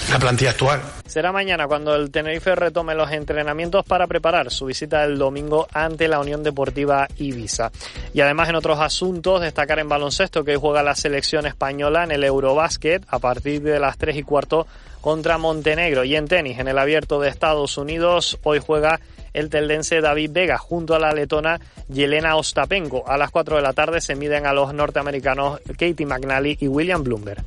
la 0.09 0.19
plantilla 0.19 0.51
actual. 0.51 0.81
Será 1.07 1.33
mañana 1.33 1.67
cuando 1.67 1.95
el 1.95 2.11
Tenerife 2.11 2.55
retome 2.55 2.95
los 2.95 3.11
entrenamientos 3.11 3.85
para 3.85 4.07
preparar 4.07 4.51
su 4.51 4.67
visita 4.67 5.03
del 5.03 5.19
domingo 5.19 5.67
ante 5.73 6.09
la 6.09 6.21
Unión 6.21 6.43
Deportiva 6.43 7.09
Ibiza. 7.17 7.71
Y 8.13 8.21
además 8.21 8.49
en 8.49 8.57
otros 8.57 8.81
asuntos, 8.81 9.41
destacar 9.41 9.79
en 9.79 9.89
baloncesto 9.89 10.45
que 10.45 10.53
hoy 10.53 10.59
juega 10.61 10.83
la 10.83 10.95
selección 10.95 11.47
española 11.47 12.05
en 12.05 12.13
el 12.13 12.25
Eurobásquet 12.25 13.05
a 13.09 13.19
partir 13.19 13.63
de 13.63 13.81
las 13.81 13.99
3 13.99 14.17
y 14.17 14.23
cuarto 14.23 14.67
contra 15.01 15.39
Montenegro. 15.39 16.05
Y 16.05 16.17
en 16.17 16.29
tenis, 16.29 16.59
en 16.59 16.69
el 16.69 16.79
abierto 16.79 17.21
de 17.21 17.29
Estados 17.29 17.77
Unidos, 17.79 18.39
hoy 18.43 18.61
juega 18.65 19.01
el 19.33 19.49
teldense 19.49 20.01
David 20.01 20.31
Vega 20.33 20.59
junto 20.59 20.95
a 20.95 20.99
la 20.99 21.13
letona 21.13 21.61
Yelena 21.89 22.37
Ostapenko. 22.37 23.09
A 23.09 23.17
las 23.17 23.31
4 23.31 23.57
de 23.57 23.63
la 23.63 23.73
tarde 23.73 24.01
se 24.01 24.17
miden 24.17 24.47
a 24.47 24.53
los 24.53 24.75
norteamericanos 24.75 25.61
Katie 25.79 26.07
McNally 26.07 26.57
y 26.61 26.69
William 26.69 27.03
Bloomberg. 27.03 27.45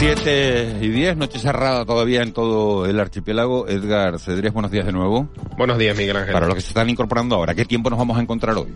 Siete 0.00 0.78
y 0.80 0.88
diez, 0.88 1.14
noche 1.14 1.38
cerrada 1.38 1.84
todavía 1.84 2.22
en 2.22 2.32
todo 2.32 2.86
el 2.86 2.98
archipiélago. 2.98 3.68
Edgar 3.68 4.18
Cedrés, 4.18 4.50
buenos 4.50 4.70
días 4.70 4.86
de 4.86 4.92
nuevo. 4.92 5.28
Buenos 5.58 5.76
días, 5.76 5.94
Miguel 5.94 6.16
Ángel. 6.16 6.32
Para 6.32 6.46
los 6.46 6.54
que 6.54 6.62
se 6.62 6.68
están 6.68 6.88
incorporando 6.88 7.36
ahora, 7.36 7.54
¿qué 7.54 7.66
tiempo 7.66 7.90
nos 7.90 7.98
vamos 7.98 8.16
a 8.16 8.22
encontrar 8.22 8.56
hoy? 8.56 8.68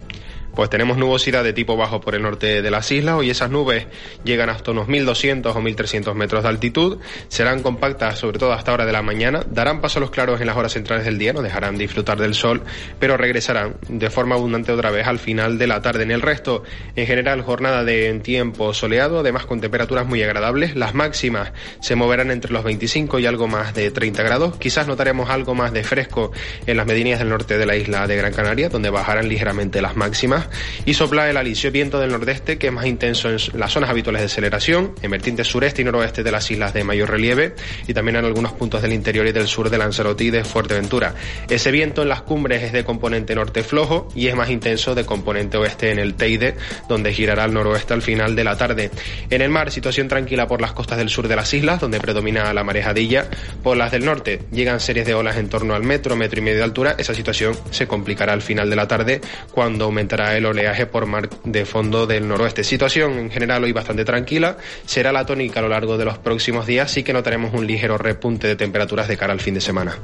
Pues 0.54 0.68
tenemos 0.70 0.98
nubosidad 0.98 1.42
de 1.42 1.52
tipo 1.52 1.76
bajo 1.76 2.00
por 2.00 2.14
el 2.14 2.22
norte 2.22 2.60
de 2.60 2.70
las 2.70 2.92
islas. 2.92 3.24
y 3.24 3.30
esas 3.30 3.50
nubes 3.50 3.86
llegan 4.22 4.50
hasta 4.50 4.70
unos 4.70 4.86
1.200 4.86 5.46
o 5.46 5.60
1.300 5.60 6.14
metros 6.14 6.42
de 6.42 6.48
altitud. 6.50 6.98
Serán 7.28 7.62
compactas 7.62 8.18
sobre 8.18 8.38
todo 8.38 8.52
hasta 8.52 8.72
hora 8.74 8.84
de 8.84 8.92
la 8.92 9.02
mañana. 9.02 9.42
Darán 9.50 9.80
paso 9.80 9.98
a 9.98 10.00
los 10.00 10.10
claros 10.10 10.42
en 10.42 10.46
las 10.46 10.56
horas 10.56 10.74
centrales 10.74 11.06
del 11.06 11.18
día. 11.18 11.32
No 11.32 11.40
dejarán 11.40 11.78
disfrutar 11.78 12.20
del 12.20 12.34
sol, 12.34 12.62
pero 13.00 13.16
regresarán 13.16 13.76
de 13.88 14.10
forma 14.10 14.36
abundante 14.36 14.70
otra 14.70 14.90
vez 14.90 15.06
al 15.06 15.18
final 15.18 15.56
de 15.58 15.66
la 15.66 15.80
tarde. 15.80 16.02
En 16.04 16.12
el 16.12 16.20
resto, 16.20 16.62
en 16.94 17.06
general, 17.06 17.40
jornada 17.42 17.82
de 17.82 18.20
tiempo 18.20 18.74
soleado, 18.74 19.20
además 19.20 19.46
con 19.46 19.60
temperaturas 19.60 20.06
muy 20.06 20.22
agradables. 20.22 20.76
Las 20.76 20.94
máximas 20.94 21.13
se 21.14 21.94
moverán 21.94 22.30
entre 22.30 22.52
los 22.52 22.64
25 22.64 23.18
y 23.18 23.26
algo 23.26 23.48
más 23.48 23.74
de 23.74 23.90
30 23.90 24.22
grados. 24.22 24.56
Quizás 24.58 24.86
notaremos 24.86 25.30
algo 25.30 25.54
más 25.54 25.72
de 25.72 25.84
fresco 25.84 26.32
en 26.66 26.76
las 26.76 26.86
medianías 26.86 27.18
del 27.18 27.28
norte 27.28 27.56
de 27.56 27.66
la 27.66 27.76
isla 27.76 28.06
de 28.06 28.16
Gran 28.16 28.32
Canaria, 28.32 28.68
donde 28.68 28.90
bajarán 28.90 29.28
ligeramente 29.28 29.80
las 29.80 29.96
máximas 29.96 30.48
y 30.84 30.94
sopla 30.94 31.30
el 31.30 31.36
alisio 31.36 31.70
viento 31.70 31.98
del 32.00 32.10
nordeste 32.10 32.58
que 32.58 32.68
es 32.68 32.72
más 32.72 32.86
intenso 32.86 33.30
en 33.30 33.38
las 33.54 33.72
zonas 33.72 33.90
habituales 33.90 34.22
de 34.22 34.26
aceleración, 34.26 34.94
en 35.02 35.10
vertientes 35.10 35.46
sureste 35.46 35.82
y 35.82 35.84
noroeste 35.84 36.22
de 36.22 36.32
las 36.32 36.50
islas 36.50 36.74
de 36.74 36.84
mayor 36.84 37.10
relieve 37.10 37.54
y 37.86 37.94
también 37.94 38.16
en 38.16 38.24
algunos 38.24 38.52
puntos 38.52 38.82
del 38.82 38.92
interior 38.92 39.26
y 39.26 39.32
del 39.32 39.46
sur 39.46 39.70
de 39.70 39.78
Lanzarote 39.78 40.24
y 40.24 40.30
de 40.30 40.44
Fuerteventura. 40.44 41.14
Ese 41.48 41.70
viento 41.70 42.02
en 42.02 42.08
las 42.08 42.22
cumbres 42.22 42.62
es 42.62 42.72
de 42.72 42.84
componente 42.84 43.34
norte 43.34 43.62
flojo 43.62 44.08
y 44.14 44.28
es 44.28 44.34
más 44.34 44.50
intenso 44.50 44.94
de 44.94 45.06
componente 45.06 45.56
oeste 45.56 45.90
en 45.90 45.98
el 45.98 46.14
Teide, 46.14 46.56
donde 46.88 47.12
girará 47.12 47.44
al 47.44 47.54
noroeste 47.54 47.94
al 47.94 48.02
final 48.02 48.36
de 48.36 48.44
la 48.44 48.56
tarde. 48.56 48.90
En 49.30 49.42
el 49.42 49.50
mar, 49.50 49.70
situación 49.70 50.08
tranquila 50.08 50.46
por 50.46 50.60
las 50.60 50.72
costas 50.72 50.98
del 50.98 51.03
sur 51.08 51.28
de 51.28 51.36
las 51.36 51.52
islas, 51.54 51.80
donde 51.80 52.00
predomina 52.00 52.52
la 52.52 52.64
marejadilla. 52.64 53.26
Por 53.62 53.76
las 53.76 53.92
del 53.92 54.04
norte 54.04 54.40
llegan 54.52 54.80
series 54.80 55.06
de 55.06 55.14
olas 55.14 55.36
en 55.36 55.48
torno 55.48 55.74
al 55.74 55.82
metro, 55.82 56.16
metro 56.16 56.40
y 56.40 56.42
medio 56.42 56.58
de 56.58 56.64
altura. 56.64 56.94
Esa 56.98 57.14
situación 57.14 57.54
se 57.70 57.86
complicará 57.86 58.32
al 58.32 58.42
final 58.42 58.70
de 58.70 58.76
la 58.76 58.88
tarde 58.88 59.20
cuando 59.52 59.84
aumentará 59.84 60.36
el 60.36 60.46
oleaje 60.46 60.86
por 60.86 61.06
mar 61.06 61.28
de 61.44 61.64
fondo 61.64 62.06
del 62.06 62.28
noroeste. 62.28 62.64
Situación 62.64 63.12
en 63.18 63.30
general 63.30 63.64
hoy 63.64 63.72
bastante 63.72 64.04
tranquila, 64.04 64.56
será 64.86 65.12
la 65.12 65.26
tónica 65.26 65.60
a 65.60 65.62
lo 65.62 65.68
largo 65.68 65.96
de 65.98 66.04
los 66.04 66.18
próximos 66.18 66.66
días, 66.66 66.90
sí 66.90 67.02
que 67.02 67.12
notaremos 67.12 67.52
un 67.54 67.66
ligero 67.66 67.98
repunte 67.98 68.46
de 68.46 68.56
temperaturas 68.56 69.08
de 69.08 69.16
cara 69.16 69.32
al 69.32 69.40
fin 69.40 69.54
de 69.54 69.60
semana. 69.60 69.96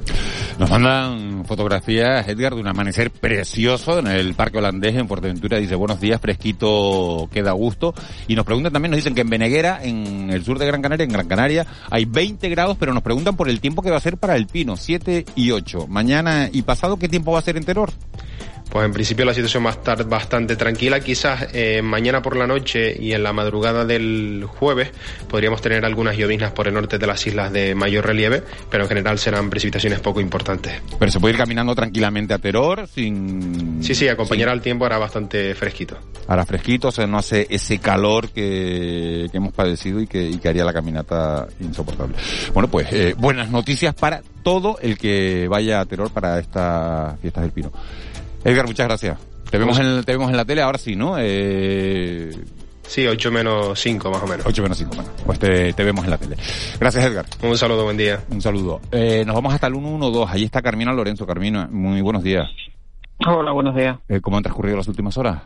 Nos 0.58 0.70
mandan 0.70 1.44
fotografías, 1.46 2.26
Edgar, 2.28 2.54
de 2.54 2.60
un 2.60 2.68
amanecer 2.68 3.10
precioso 3.10 3.98
en 3.98 4.06
el 4.08 4.34
Parque 4.34 4.58
Holandés 4.58 4.94
en 4.94 5.08
Fuerteventura. 5.08 5.58
Dice, 5.58 5.74
buenos 5.74 6.00
días, 6.00 6.20
fresquito, 6.20 7.28
queda 7.32 7.52
gusto. 7.52 7.94
Y 8.28 8.34
nos 8.34 8.44
preguntan 8.44 8.72
también, 8.72 8.90
nos 8.90 8.98
dicen 8.98 9.14
que 9.14 9.22
en 9.22 9.30
Beneguera, 9.30 9.80
en 9.82 10.30
el 10.30 10.44
sur 10.44 10.58
de 10.58 10.66
Gran 10.66 10.82
Canaria, 10.82 10.89
en 10.98 11.10
Gran 11.10 11.28
Canaria, 11.28 11.66
hay 11.90 12.04
20 12.04 12.48
grados, 12.48 12.76
pero 12.78 12.92
nos 12.92 13.02
preguntan 13.02 13.36
por 13.36 13.48
el 13.48 13.60
tiempo 13.60 13.82
que 13.82 13.90
va 13.90 13.96
a 13.96 14.00
ser 14.00 14.16
para 14.16 14.36
el 14.36 14.46
Pino, 14.46 14.76
7 14.76 15.26
y 15.36 15.50
8. 15.50 15.86
Mañana 15.86 16.48
y 16.52 16.62
pasado, 16.62 16.96
¿qué 16.96 17.08
tiempo 17.08 17.32
va 17.32 17.38
a 17.38 17.42
ser 17.42 17.56
en 17.56 17.64
Teror? 17.64 17.92
Pues 18.70 18.86
en 18.86 18.92
principio 18.92 19.24
la 19.24 19.34
situación 19.34 19.64
va 19.64 19.70
a 19.70 19.72
estar 19.72 20.04
bastante 20.08 20.54
tranquila. 20.54 21.00
Quizás 21.00 21.48
eh, 21.52 21.82
mañana 21.82 22.22
por 22.22 22.36
la 22.36 22.46
noche 22.46 22.96
y 22.96 23.12
en 23.12 23.24
la 23.24 23.32
madrugada 23.32 23.84
del 23.84 24.44
jueves 24.46 24.92
podríamos 25.28 25.60
tener 25.60 25.84
algunas 25.84 26.16
lloviznas 26.16 26.52
por 26.52 26.68
el 26.68 26.74
norte 26.74 26.96
de 26.96 27.06
las 27.06 27.26
islas 27.26 27.52
de 27.52 27.74
mayor 27.74 28.06
relieve, 28.06 28.44
pero 28.70 28.84
en 28.84 28.88
general 28.88 29.18
serán 29.18 29.50
precipitaciones 29.50 29.98
poco 29.98 30.20
importantes. 30.20 30.80
Pero 30.98 31.10
se 31.10 31.18
puede 31.18 31.34
ir 31.34 31.38
caminando 31.38 31.74
tranquilamente 31.74 32.32
a 32.32 32.38
Teror 32.38 32.86
sin... 32.86 33.82
Sí, 33.82 33.94
sí, 33.96 34.06
acompañará 34.06 34.52
al 34.52 34.62
tiempo, 34.62 34.86
hará 34.86 34.98
bastante 34.98 35.52
fresquito. 35.56 35.98
Hará 36.28 36.46
fresquito, 36.46 36.88
o 36.88 36.92
sea, 36.92 37.08
no 37.08 37.18
hace 37.18 37.48
ese 37.50 37.78
calor 37.78 38.30
que, 38.30 39.28
hemos 39.32 39.52
padecido 39.52 40.00
y 40.00 40.06
que, 40.06 40.38
haría 40.48 40.64
la 40.64 40.72
caminata 40.72 41.48
insoportable. 41.58 42.16
Bueno, 42.54 42.68
pues 42.68 42.86
eh, 42.92 43.14
buenas 43.18 43.50
noticias 43.50 43.94
para 43.94 44.22
todo 44.44 44.78
el 44.80 44.96
que 44.96 45.48
vaya 45.48 45.80
a 45.80 45.86
Teror 45.86 46.10
para 46.10 46.38
estas 46.38 47.18
fiestas 47.20 47.42
del 47.42 47.52
Pino. 47.52 47.72
Edgar, 48.44 48.66
muchas 48.66 48.86
gracias. 48.86 49.18
Te 49.50 49.58
vemos, 49.58 49.78
en, 49.78 50.04
te 50.04 50.12
vemos 50.12 50.30
en 50.30 50.36
la 50.36 50.44
tele 50.44 50.62
ahora 50.62 50.78
sí, 50.78 50.96
¿no? 50.96 51.16
Eh... 51.18 52.30
Sí, 52.86 53.06
8 53.06 53.30
menos 53.30 53.78
5 53.78 54.10
más 54.10 54.22
o 54.22 54.26
menos. 54.26 54.44
8 54.46 54.62
menos 54.62 54.78
5, 54.78 54.90
bueno, 54.96 55.10
pues 55.24 55.38
te, 55.38 55.72
te, 55.72 55.84
vemos 55.84 56.04
en 56.04 56.10
la 56.10 56.18
tele. 56.18 56.36
Gracias, 56.80 57.04
Edgar. 57.04 57.24
Un 57.42 57.56
saludo, 57.56 57.84
buen 57.84 57.96
día. 57.96 58.20
Un 58.30 58.42
saludo. 58.42 58.80
Eh, 58.90 59.22
nos 59.24 59.36
vamos 59.36 59.54
hasta 59.54 59.68
el 59.68 59.74
112. 59.74 60.32
Allí 60.32 60.44
está 60.44 60.60
Carmina 60.60 60.92
Lorenzo. 60.92 61.24
Carmina, 61.24 61.68
muy 61.70 62.00
buenos 62.00 62.24
días. 62.24 62.48
Hola, 63.24 63.52
buenos 63.52 63.76
días. 63.76 63.98
Eh, 64.08 64.20
¿Cómo 64.20 64.38
han 64.38 64.42
transcurrido 64.42 64.76
las 64.76 64.88
últimas 64.88 65.16
horas? 65.18 65.42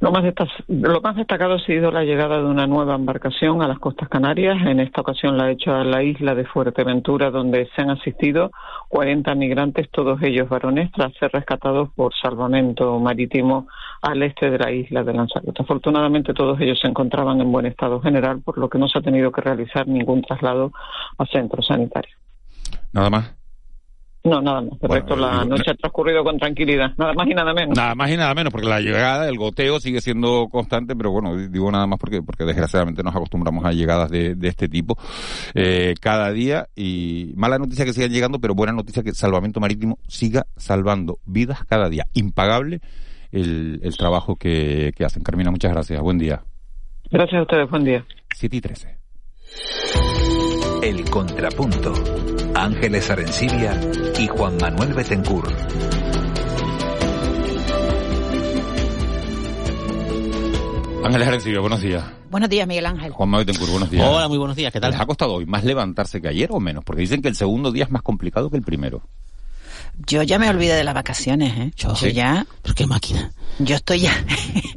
Lo 0.00 0.12
más, 0.12 0.24
lo 0.68 1.02
más 1.02 1.14
destacado 1.14 1.54
ha 1.54 1.58
sido 1.58 1.90
la 1.90 2.04
llegada 2.04 2.38
de 2.38 2.44
una 2.44 2.66
nueva 2.66 2.94
embarcación 2.94 3.60
a 3.60 3.68
las 3.68 3.78
costas 3.78 4.08
canarias. 4.08 4.56
En 4.64 4.80
esta 4.80 5.02
ocasión 5.02 5.36
la 5.36 5.44
ha 5.44 5.50
hecho 5.50 5.74
a 5.74 5.84
la 5.84 6.02
isla 6.02 6.34
de 6.34 6.46
Fuerteventura, 6.46 7.30
donde 7.30 7.68
se 7.76 7.82
han 7.82 7.90
asistido 7.90 8.50
40 8.88 9.34
migrantes, 9.34 9.90
todos 9.90 10.22
ellos 10.22 10.48
varones, 10.48 10.90
tras 10.92 11.12
ser 11.18 11.30
rescatados 11.32 11.90
por 11.94 12.14
salvamento 12.14 12.98
marítimo 12.98 13.68
al 14.00 14.22
este 14.22 14.50
de 14.50 14.58
la 14.58 14.72
isla 14.72 15.04
de 15.04 15.12
Lanzarote. 15.12 15.62
Afortunadamente 15.62 16.32
todos 16.32 16.58
ellos 16.62 16.80
se 16.80 16.88
encontraban 16.88 17.38
en 17.42 17.52
buen 17.52 17.66
estado 17.66 18.00
general, 18.00 18.40
por 18.40 18.56
lo 18.56 18.70
que 18.70 18.78
no 18.78 18.88
se 18.88 18.98
ha 18.98 19.02
tenido 19.02 19.30
que 19.30 19.42
realizar 19.42 19.86
ningún 19.86 20.22
traslado 20.22 20.72
a 21.18 21.26
centro 21.26 21.60
sanitario. 21.60 22.16
Nada 22.94 23.10
más. 23.10 23.39
No, 24.22 24.40
nada 24.42 24.60
más. 24.60 24.78
Perfecto, 24.78 25.16
la 25.16 25.44
noche 25.46 25.70
ha 25.70 25.74
transcurrido 25.74 26.22
con 26.22 26.38
tranquilidad. 26.38 26.92
Nada 26.98 27.14
más 27.14 27.26
y 27.26 27.34
nada 27.34 27.54
menos. 27.54 27.76
Nada 27.76 27.94
más 27.94 28.10
y 28.10 28.16
nada 28.16 28.34
menos, 28.34 28.52
porque 28.52 28.68
la 28.68 28.80
llegada, 28.80 29.26
el 29.28 29.38
goteo 29.38 29.80
sigue 29.80 30.02
siendo 30.02 30.48
constante, 30.50 30.94
pero 30.94 31.10
bueno, 31.10 31.36
digo 31.36 31.70
nada 31.70 31.86
más 31.86 31.98
porque, 31.98 32.20
porque 32.22 32.44
desgraciadamente 32.44 33.02
nos 33.02 33.16
acostumbramos 33.16 33.64
a 33.64 33.72
llegadas 33.72 34.10
de, 34.10 34.34
de 34.34 34.48
este 34.48 34.68
tipo 34.68 34.98
eh, 35.54 35.94
cada 36.00 36.30
día. 36.32 36.68
Y 36.76 37.32
mala 37.36 37.58
noticia 37.58 37.86
que 37.86 37.94
sigan 37.94 38.10
llegando, 38.10 38.38
pero 38.40 38.54
buena 38.54 38.74
noticia 38.74 39.02
que 39.02 39.12
Salvamento 39.14 39.58
Marítimo 39.58 39.98
siga 40.06 40.46
salvando 40.56 41.18
vidas 41.24 41.64
cada 41.64 41.88
día. 41.88 42.04
Impagable 42.12 42.80
el, 43.32 43.80
el 43.82 43.96
trabajo 43.96 44.36
que, 44.36 44.92
que 44.96 45.04
hacen. 45.04 45.22
Carmina, 45.22 45.50
muchas 45.50 45.72
gracias. 45.72 46.00
Buen 46.02 46.18
día. 46.18 46.42
Gracias 47.10 47.38
a 47.38 47.42
ustedes. 47.42 47.70
Buen 47.70 47.84
día. 47.84 48.04
7 48.34 48.56
y 48.56 48.60
13. 48.60 48.96
El 50.82 51.08
Contrapunto. 51.10 51.92
Ángeles 52.54 53.08
Arencibia 53.10 53.80
y 54.18 54.26
Juan 54.26 54.56
Manuel 54.60 54.92
Betencur. 54.92 55.52
Ángeles 61.04 61.28
Arencibia, 61.28 61.60
buenos 61.60 61.80
días. 61.80 62.04
Buenos 62.30 62.48
días, 62.50 62.68
Miguel 62.68 62.86
Ángel. 62.86 63.12
Juan 63.12 63.28
Manuel 63.28 63.46
Betancourt, 63.46 63.70
buenos 63.72 63.90
días. 63.90 64.06
Hola, 64.06 64.28
muy 64.28 64.38
buenos 64.38 64.56
días, 64.56 64.72
¿qué 64.72 64.80
tal? 64.80 64.92
¿Les 64.92 65.00
ha 65.00 65.06
costado 65.06 65.34
hoy 65.34 65.46
más 65.46 65.64
levantarse 65.64 66.20
que 66.20 66.28
ayer 66.28 66.50
o 66.52 66.60
menos? 66.60 66.84
Porque 66.84 67.00
dicen 67.00 67.22
que 67.22 67.28
el 67.28 67.36
segundo 67.36 67.72
día 67.72 67.84
es 67.84 67.90
más 67.90 68.02
complicado 68.02 68.50
que 68.50 68.56
el 68.56 68.62
primero. 68.62 69.02
Yo 70.06 70.22
ya 70.22 70.38
me 70.38 70.48
olvidé 70.48 70.74
de 70.74 70.84
las 70.84 70.94
vacaciones, 70.94 71.56
¿eh? 71.58 71.72
Yo, 71.76 71.94
ya. 71.94 72.46
Pero 72.62 72.74
qué 72.74 72.86
máquina. 72.86 73.32
Yo 73.58 73.76
estoy 73.76 74.00
ya. 74.00 74.12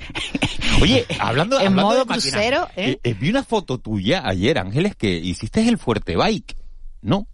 Oye, 0.81 1.05
hablando, 1.19 1.59
en 1.59 1.67
hablando 1.67 1.81
modo 1.81 1.99
de 1.99 2.05
máquina, 2.05 2.31
crucero, 2.31 2.67
¿eh? 2.75 2.99
eh, 3.03 3.13
Vi 3.13 3.29
una 3.29 3.43
foto 3.43 3.77
tuya 3.77 4.27
ayer, 4.27 4.57
Ángeles, 4.57 4.95
que 4.95 5.11
hiciste 5.15 5.67
el 5.67 5.77
Fuerte 5.77 6.15
Bike. 6.15 6.57
¿No? 7.01 7.27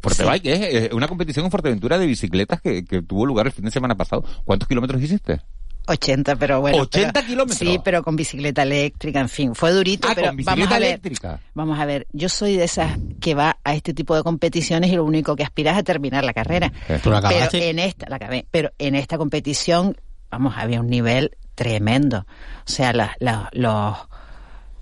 Fuerte 0.00 0.22
Sí. 0.22 0.28
Bike 0.28 0.46
es 0.46 0.92
una 0.92 1.08
competición 1.08 1.44
en 1.44 1.50
Fuerteventura 1.50 1.98
de 1.98 2.06
bicicletas 2.06 2.60
que, 2.60 2.84
que 2.84 3.02
tuvo 3.02 3.26
lugar 3.26 3.46
el 3.46 3.52
fin 3.52 3.64
de 3.64 3.70
semana 3.70 3.94
pasado. 3.96 4.24
¿Cuántos 4.44 4.68
kilómetros 4.68 5.02
hiciste? 5.02 5.40
80, 5.86 6.36
pero 6.36 6.60
bueno. 6.60 6.78
80 6.82 7.12
pero- 7.12 7.26
kilómetros. 7.26 7.58
Sí, 7.58 7.80
pero 7.82 8.02
con 8.02 8.14
bicicleta 8.14 8.62
eléctrica, 8.62 9.18
en 9.20 9.28
fin, 9.28 9.54
fue 9.54 9.72
durito, 9.72 10.06
Ah, 10.08 10.12
pero 10.14 10.28
con 10.28 10.36
vamos 10.36 10.46
bicicleta 10.46 10.76
a 10.76 10.78
ver. 10.78 10.88
eléctrica. 10.88 11.40
Vamos 11.54 11.78
a 11.80 11.84
ver, 11.84 12.06
yo 12.12 12.28
soy 12.28 12.56
de 12.56 12.64
esas 12.64 12.96
que 13.20 13.34
va 13.34 13.58
a 13.64 13.74
este 13.74 13.92
tipo 13.94 14.14
de 14.14 14.22
competiciones 14.22 14.90
y 14.92 14.96
lo 14.96 15.04
único 15.04 15.34
que 15.34 15.42
aspira 15.42 15.72
es 15.72 15.78
a 15.78 15.82
terminar 15.82 16.22
la 16.24 16.32
carrera. 16.32 16.70
¿Tú 17.02 17.10
la 17.10 17.20
Pero 17.22 17.48
en 17.52 17.78
esta, 17.80 18.08
la 18.08 18.16
acabé, 18.16 18.46
pero 18.50 18.70
en 18.78 18.94
esta 18.94 19.18
competición, 19.18 19.96
vamos, 20.30 20.54
había 20.56 20.80
un 20.80 20.88
nivel 20.88 21.36
tremendo. 21.56 22.18
O 22.66 22.70
sea, 22.70 22.92
la- 22.92 23.16
la- 23.18 23.48
los, 23.52 23.96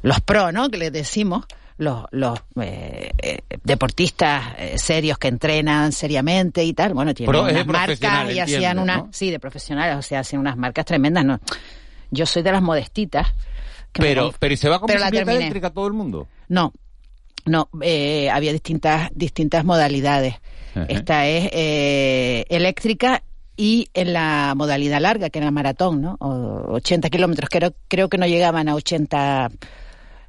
los 0.02 0.20
pro, 0.20 0.52
¿no? 0.52 0.68
Que 0.68 0.76
les 0.78 0.92
decimos, 0.92 1.46
los, 1.78 2.04
los 2.10 2.38
eh, 2.60 3.10
eh, 3.18 3.38
deportistas 3.64 4.54
eh, 4.58 4.78
serios 4.78 5.18
que 5.18 5.28
entrenan 5.28 5.92
seriamente 5.92 6.62
y 6.64 6.74
tal, 6.74 6.94
bueno, 6.94 7.14
tienen 7.14 7.34
unas 7.34 7.66
marcas 7.66 8.32
y 8.32 8.38
hacían 8.38 8.78
unas, 8.78 8.96
¿no? 8.98 9.08
sí, 9.12 9.30
de 9.30 9.40
profesionales, 9.40 9.96
o 9.96 10.02
sea, 10.02 10.20
hacían 10.20 10.40
unas 10.40 10.56
marcas 10.56 10.84
tremendas, 10.84 11.24
¿no? 11.24 11.40
Yo 12.10 12.26
soy 12.26 12.42
de 12.42 12.52
las 12.52 12.62
modestitas, 12.62 13.28
pero, 13.92 14.34
pero 14.38 14.54
¿y 14.54 14.56
se 14.56 14.68
va 14.68 14.78
con 14.78 14.86
bicicleta 14.86 15.32
eléctrica 15.32 15.70
todo 15.70 15.86
el 15.86 15.92
mundo? 15.92 16.28
No, 16.48 16.72
no, 17.44 17.68
eh, 17.82 18.30
había 18.30 18.52
distintas, 18.52 19.10
distintas 19.14 19.64
modalidades. 19.64 20.36
Esta 20.88 21.26
es 21.26 21.50
eh, 21.52 22.44
eléctrica 22.50 23.24
y 23.56 23.88
en 23.94 24.12
la 24.12 24.54
modalidad 24.56 25.00
larga, 25.00 25.28
que 25.28 25.40
era 25.40 25.46
la 25.46 25.50
maratón, 25.50 26.00
¿no? 26.00 26.16
O 26.20 26.74
80 26.74 27.10
kilómetros. 27.10 27.50
Creo, 27.50 27.74
creo 27.88 28.08
que 28.08 28.16
no 28.16 28.26
llegaban 28.26 28.68
a 28.68 28.76
80. 28.76 29.50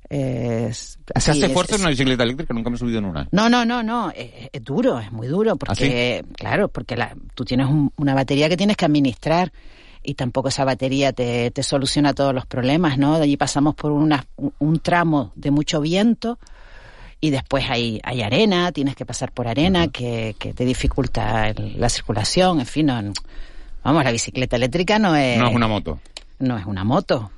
Eh, 0.09 0.71
¿Se 0.73 0.97
hace 1.13 1.49
fuerza 1.49 1.75
en 1.75 1.81
una 1.81 1.91
bicicleta 1.91 2.23
eléctrica? 2.23 2.53
Nunca 2.53 2.69
me 2.69 2.75
he 2.75 2.79
subido 2.79 2.99
en 2.99 3.05
una. 3.05 3.27
No, 3.31 3.49
no, 3.49 3.65
no, 3.65 3.83
no. 3.83 4.11
Es, 4.15 4.63
duro, 4.63 4.99
es 4.99 5.11
muy 5.11 5.27
duro. 5.27 5.55
Porque, 5.55 6.23
¿Ah, 6.23 6.33
claro, 6.35 6.67
porque 6.67 6.95
la, 6.95 7.15
tú 7.35 7.45
tienes 7.45 7.67
una 7.95 8.15
batería 8.15 8.49
que 8.49 8.57
tienes 8.57 8.75
que 8.75 8.85
administrar 8.85 9.51
y 10.01 10.15
tampoco 10.15 10.47
esa 10.47 10.65
batería 10.65 11.13
te, 11.13 11.51
te 11.51 11.61
soluciona 11.61 12.13
todos 12.13 12.33
los 12.33 12.45
problemas, 12.45 12.97
¿no? 12.97 13.17
De 13.17 13.23
allí 13.23 13.37
pasamos 13.37 13.75
por 13.75 13.91
una, 13.91 14.25
un 14.59 14.79
tramo 14.79 15.31
de 15.35 15.51
mucho 15.51 15.81
viento 15.81 16.39
y 17.21 17.29
después 17.31 17.65
hay, 17.69 17.99
hay 18.03 18.21
arena, 18.21 18.71
tienes 18.71 18.95
que 18.95 19.05
pasar 19.05 19.31
por 19.31 19.47
arena 19.47 19.89
que, 19.89 20.35
que 20.39 20.53
te 20.53 20.65
dificulta 20.65 21.53
la 21.53 21.89
circulación, 21.89 22.61
en 22.61 22.65
fin, 22.65 22.85
no, 22.85 23.13
vamos, 23.83 24.03
la 24.03 24.11
bicicleta 24.11 24.55
eléctrica 24.55 24.99
no 24.99 25.15
es... 25.15 25.37
No 25.37 25.49
es 25.49 25.55
una 25.55 25.67
moto. 25.67 25.99
No 26.39 26.57
es 26.57 26.65
una 26.65 26.83
moto. 26.85 27.31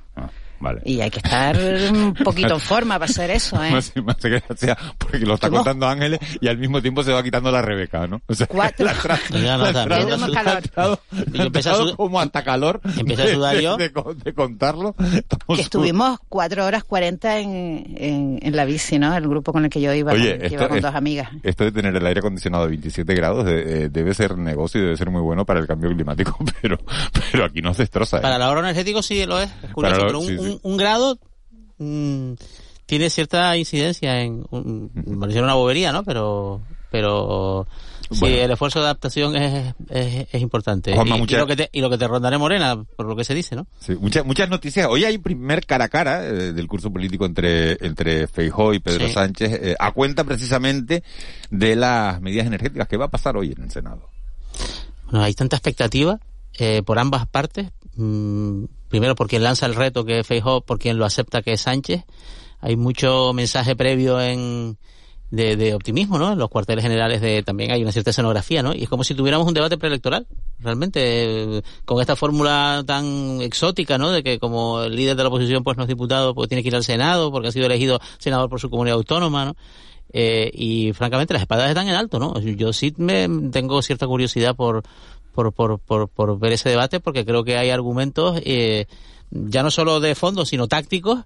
Y 0.84 1.00
hay 1.00 1.10
que 1.10 1.18
estar 1.18 1.56
un 1.92 2.14
poquito 2.14 2.54
en 2.54 2.60
forma 2.60 2.98
para 2.98 3.10
hacer 3.10 3.30
eso, 3.30 3.62
¿eh? 3.62 3.70
Más, 3.72 3.92
más 3.96 4.16
gracia, 4.20 4.76
porque 4.98 5.20
lo 5.20 5.34
está 5.34 5.50
contando 5.50 5.86
Ángeles 5.86 6.20
y 6.40 6.48
al 6.48 6.58
mismo 6.58 6.80
tiempo 6.80 7.02
se 7.02 7.12
va 7.12 7.22
quitando 7.22 7.50
la 7.50 7.62
Rebeca, 7.62 8.06
¿no? 8.06 8.20
O 8.26 8.34
sea, 8.34 8.46
Cuatro. 8.46 8.86
La 8.92 8.94
tra 8.94 9.18
ya 9.30 9.56
no, 9.56 9.64
la 10.28 10.62
calor. 10.62 11.00
y 11.32 11.40
empieza 11.40 11.72
a 11.72 11.96
como 11.96 12.20
hasta 12.20 12.42
calor. 12.42 12.80
Empieza 12.96 13.24
a 13.24 13.28
sudar 13.28 13.60
yo. 13.60 13.76
De, 13.76 13.90
de, 14.24 14.34
contarlo. 14.34 14.94
que 15.54 15.60
estuvimos 15.60 16.18
cuatro 16.28 16.64
horas 16.64 16.84
cuarenta 16.84 17.38
en, 17.38 17.94
en, 17.96 18.38
en, 18.42 18.56
la 18.56 18.64
bici, 18.64 18.98
¿no? 18.98 19.14
El 19.16 19.28
grupo 19.28 19.52
con 19.52 19.64
el 19.64 19.70
que 19.70 19.80
yo 19.80 19.92
iba, 19.92 20.12
Oye, 20.12 20.36
con, 20.36 20.44
esto, 20.44 20.54
iba 20.54 20.68
con 20.68 20.80
dos 20.80 20.94
amigas. 20.94 21.30
Esto 21.42 21.64
de 21.64 21.72
tener 21.72 21.94
el 21.96 22.04
aire 22.06 22.20
acondicionado 22.20 22.64
a 22.64 22.66
27 22.68 23.14
grados 23.14 23.44
de, 23.44 23.84
eh, 23.84 23.88
debe 23.88 24.14
ser 24.14 24.36
negocio 24.36 24.80
y 24.80 24.84
debe 24.84 24.96
ser 24.96 25.10
muy 25.10 25.22
bueno 25.22 25.44
para 25.44 25.60
el 25.60 25.66
cambio 25.66 25.90
climático, 25.90 26.36
pero, 26.62 26.78
pero 27.30 27.44
aquí 27.44 27.60
no 27.60 27.74
se 27.74 27.82
destroza. 27.82 28.20
Para 28.20 28.34
¿eh? 28.34 28.36
el 28.36 28.42
ahorro 28.42 28.60
energético 28.60 29.02
sí 29.02 29.24
lo 29.26 29.40
es. 29.40 29.50
es 29.62 29.72
curioso, 29.72 30.02
pero 30.06 30.20
un, 30.20 30.26
sí, 30.26 30.38
sí. 30.38 30.51
Un, 30.52 30.60
un 30.62 30.76
grado 30.76 31.18
mmm, 31.78 32.32
tiene 32.86 33.10
cierta 33.10 33.56
incidencia 33.56 34.20
en 34.20 34.44
un, 34.50 34.90
una 35.06 35.54
bobería 35.54 35.92
no 35.92 36.04
pero 36.04 36.60
pero 36.90 37.66
bueno. 38.10 38.26
sí 38.26 38.26
el 38.26 38.50
esfuerzo 38.50 38.80
de 38.80 38.84
adaptación 38.84 39.34
es, 39.34 39.74
es, 39.88 40.26
es 40.30 40.42
importante. 40.42 40.92
Juanma, 40.94 41.16
y, 41.16 41.20
mucha... 41.20 41.36
y, 41.36 41.38
lo 41.38 41.46
que 41.46 41.56
te, 41.56 41.70
y 41.72 41.80
lo 41.80 41.88
que 41.88 41.96
te 41.96 42.06
rondaré 42.06 42.36
morena 42.36 42.84
por 42.96 43.06
lo 43.06 43.16
que 43.16 43.24
se 43.24 43.34
dice 43.34 43.56
no 43.56 43.66
sí, 43.80 43.94
muchas 43.96 44.26
muchas 44.26 44.50
noticias. 44.50 44.86
Hoy 44.90 45.04
hay 45.04 45.16
primer 45.18 45.64
cara 45.64 45.86
a 45.86 45.88
cara 45.88 46.24
eh, 46.26 46.52
del 46.52 46.68
curso 46.68 46.92
político 46.92 47.24
entre 47.24 47.78
entre 47.84 48.26
Feijó 48.26 48.74
y 48.74 48.80
Pedro 48.80 49.06
sí. 49.06 49.14
Sánchez 49.14 49.52
eh, 49.52 49.76
a 49.78 49.92
cuenta 49.92 50.24
precisamente 50.24 51.02
de 51.50 51.76
las 51.76 52.20
medidas 52.20 52.46
energéticas. 52.46 52.88
Que 52.88 52.98
va 52.98 53.06
a 53.06 53.10
pasar 53.10 53.36
hoy 53.36 53.54
en 53.56 53.64
el 53.64 53.70
Senado 53.70 54.10
bueno 55.06 55.24
hay 55.24 55.34
tanta 55.34 55.56
expectativa 55.56 56.20
eh, 56.58 56.82
por 56.84 56.98
ambas 56.98 57.26
partes. 57.26 57.70
Mmm, 57.96 58.64
primero 58.92 59.14
por 59.14 59.26
quien 59.26 59.42
lanza 59.42 59.64
el 59.64 59.74
reto 59.74 60.04
que 60.04 60.18
es 60.18 60.26
Feijó, 60.26 60.60
por 60.60 60.78
quien 60.78 60.98
lo 60.98 61.06
acepta 61.06 61.40
que 61.40 61.54
es 61.54 61.62
Sánchez. 61.62 62.04
Hay 62.60 62.76
mucho 62.76 63.32
mensaje 63.32 63.74
previo 63.74 64.20
en, 64.20 64.76
de, 65.30 65.56
de, 65.56 65.72
optimismo, 65.72 66.18
¿no? 66.18 66.32
En 66.32 66.38
los 66.38 66.50
cuarteles 66.50 66.84
generales 66.84 67.22
de 67.22 67.42
también 67.42 67.70
hay 67.70 67.80
una 67.80 67.90
cierta 67.90 68.10
escenografía, 68.10 68.62
¿no? 68.62 68.74
Y 68.74 68.82
es 68.82 68.90
como 68.90 69.02
si 69.02 69.14
tuviéramos 69.14 69.48
un 69.48 69.54
debate 69.54 69.78
preelectoral, 69.78 70.26
realmente, 70.60 71.62
con 71.86 72.02
esta 72.02 72.16
fórmula 72.16 72.84
tan 72.86 73.40
exótica, 73.40 73.96
¿no? 73.96 74.12
De 74.12 74.22
que 74.22 74.38
como 74.38 74.82
el 74.82 74.94
líder 74.94 75.16
de 75.16 75.22
la 75.22 75.30
oposición 75.30 75.64
pues 75.64 75.78
no 75.78 75.84
es 75.84 75.88
diputado, 75.88 76.34
pues 76.34 76.50
tiene 76.50 76.60
que 76.60 76.68
ir 76.68 76.76
al 76.76 76.84
Senado 76.84 77.32
porque 77.32 77.48
ha 77.48 77.52
sido 77.52 77.64
elegido 77.64 77.98
senador 78.18 78.50
por 78.50 78.60
su 78.60 78.68
comunidad 78.68 78.98
autónoma, 78.98 79.46
¿no? 79.46 79.56
Eh, 80.12 80.50
y 80.52 80.92
francamente 80.92 81.32
las 81.32 81.40
espadas 81.40 81.70
están 81.70 81.88
en 81.88 81.94
alto, 81.94 82.18
¿no? 82.18 82.38
Yo 82.38 82.74
sí 82.74 82.92
me 82.98 83.26
tengo 83.50 83.80
cierta 83.80 84.06
curiosidad 84.06 84.54
por 84.54 84.82
por, 85.32 85.52
por, 85.52 85.78
por, 85.78 86.08
por 86.08 86.38
ver 86.38 86.52
ese 86.52 86.68
debate 86.68 87.00
porque 87.00 87.24
creo 87.24 87.44
que 87.44 87.56
hay 87.56 87.70
argumentos 87.70 88.40
eh, 88.44 88.86
ya 89.30 89.62
no 89.62 89.70
solo 89.70 90.00
de 90.00 90.14
fondo 90.14 90.44
sino 90.44 90.68
tácticos 90.68 91.24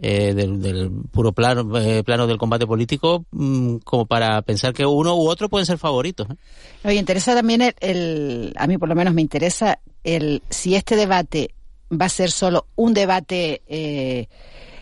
eh, 0.00 0.32
del, 0.32 0.62
del, 0.62 0.92
puro 1.10 1.32
plano, 1.32 1.76
eh, 1.78 2.04
plano 2.04 2.28
del 2.28 2.38
combate 2.38 2.66
político 2.66 3.24
mmm, 3.32 3.78
como 3.78 4.06
para 4.06 4.40
pensar 4.42 4.72
que 4.72 4.86
uno 4.86 5.16
u 5.16 5.28
otro 5.28 5.48
pueden 5.48 5.66
ser 5.66 5.76
favoritos. 5.76 6.28
¿eh? 6.30 6.34
Me 6.84 6.94
interesa 6.94 7.34
también 7.34 7.62
el, 7.62 7.74
el, 7.80 8.54
a 8.56 8.68
mí 8.68 8.78
por 8.78 8.88
lo 8.88 8.94
menos 8.94 9.12
me 9.12 9.22
interesa 9.22 9.80
el 10.04 10.42
si 10.50 10.76
este 10.76 10.94
debate 10.94 11.52
va 11.90 12.06
a 12.06 12.10
ser 12.10 12.30
solo 12.30 12.66
un 12.76 12.94
debate 12.94 13.62
eh, 13.66 14.28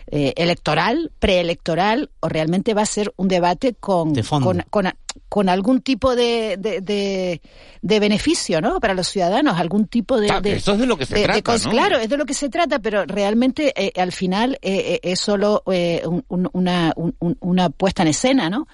eh, 0.09 0.33
electoral, 0.37 1.11
preelectoral, 1.19 2.09
o 2.19 2.29
realmente 2.29 2.73
va 2.73 2.83
a 2.83 2.85
ser 2.85 3.13
un 3.17 3.27
debate 3.27 3.73
con, 3.73 4.13
con, 4.15 4.63
con, 4.69 4.93
con, 5.29 5.49
algún 5.49 5.81
tipo 5.81 6.15
de, 6.15 6.57
de, 6.57 6.81
de, 6.81 7.41
de, 7.81 7.99
beneficio, 7.99 8.61
¿no? 8.61 8.79
Para 8.79 8.93
los 8.93 9.07
ciudadanos, 9.07 9.59
algún 9.59 9.87
tipo 9.87 10.19
de... 10.19 10.29
Ah, 10.31 10.41
eso 10.43 10.73
es 10.73 10.79
de 10.79 10.85
lo 10.85 10.97
que 10.97 11.05
se 11.05 11.23
trata, 11.23 11.57
¿no? 11.57 11.69
Claro, 11.69 11.97
es 11.97 12.09
de 12.09 12.17
lo 12.17 12.25
que 12.25 12.33
se 12.33 12.49
trata, 12.49 12.79
pero 12.79 13.05
realmente 13.05 13.73
eh, 13.75 13.91
al 13.99 14.11
final 14.11 14.57
eh, 14.61 14.99
es 15.03 15.19
solo 15.19 15.63
eh, 15.71 16.03
un, 16.05 16.49
una, 16.53 16.93
un, 16.95 17.15
una 17.39 17.69
puesta 17.69 18.03
en 18.03 18.09
escena, 18.09 18.49
¿no? 18.49 18.67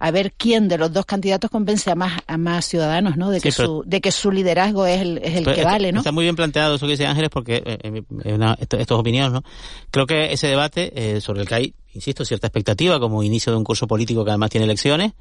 A 0.00 0.10
ver 0.10 0.32
quién 0.32 0.66
de 0.66 0.78
los 0.78 0.92
dos 0.92 1.04
candidatos 1.04 1.50
convence 1.50 1.90
a 1.90 1.94
más 1.94 2.20
a 2.26 2.38
más 2.38 2.64
ciudadanos, 2.64 3.16
¿no? 3.16 3.30
De 3.30 3.40
que 3.40 3.52
sí, 3.52 3.62
su 3.62 3.82
de 3.86 4.00
que 4.00 4.10
su 4.10 4.32
liderazgo 4.32 4.86
es 4.86 5.02
el, 5.02 5.18
es 5.18 5.36
el 5.36 5.44
que 5.44 5.62
vale, 5.62 5.92
¿no? 5.92 6.00
Está 6.00 6.10
muy 6.10 6.24
bien 6.24 6.36
planteado 6.36 6.74
eso 6.74 6.86
que 6.86 6.92
dice 6.92 7.06
Ángeles 7.06 7.28
porque 7.30 7.62
eh, 7.64 8.02
una, 8.24 8.56
esto, 8.58 8.78
esto, 8.78 8.94
es 8.94 9.00
opinión, 9.00 9.32
¿no? 9.32 9.44
Creo 9.90 10.06
que 10.06 10.32
ese 10.32 10.46
debate 10.46 10.92
eh, 10.94 11.20
sobre 11.20 11.42
el 11.42 11.48
que 11.48 11.54
hay, 11.54 11.74
insisto, 11.92 12.24
cierta 12.24 12.46
expectativa 12.46 12.98
como 12.98 13.22
inicio 13.22 13.52
de 13.52 13.58
un 13.58 13.64
curso 13.64 13.86
político 13.86 14.24
que 14.24 14.30
además 14.30 14.50
tiene 14.50 14.64
elecciones, 14.64 15.12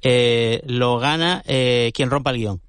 eh, 0.00 0.62
lo 0.66 0.98
gana 0.98 1.42
eh, 1.46 1.92
quien 1.94 2.08
rompa 2.10 2.30
el 2.30 2.38
guion. 2.38 2.60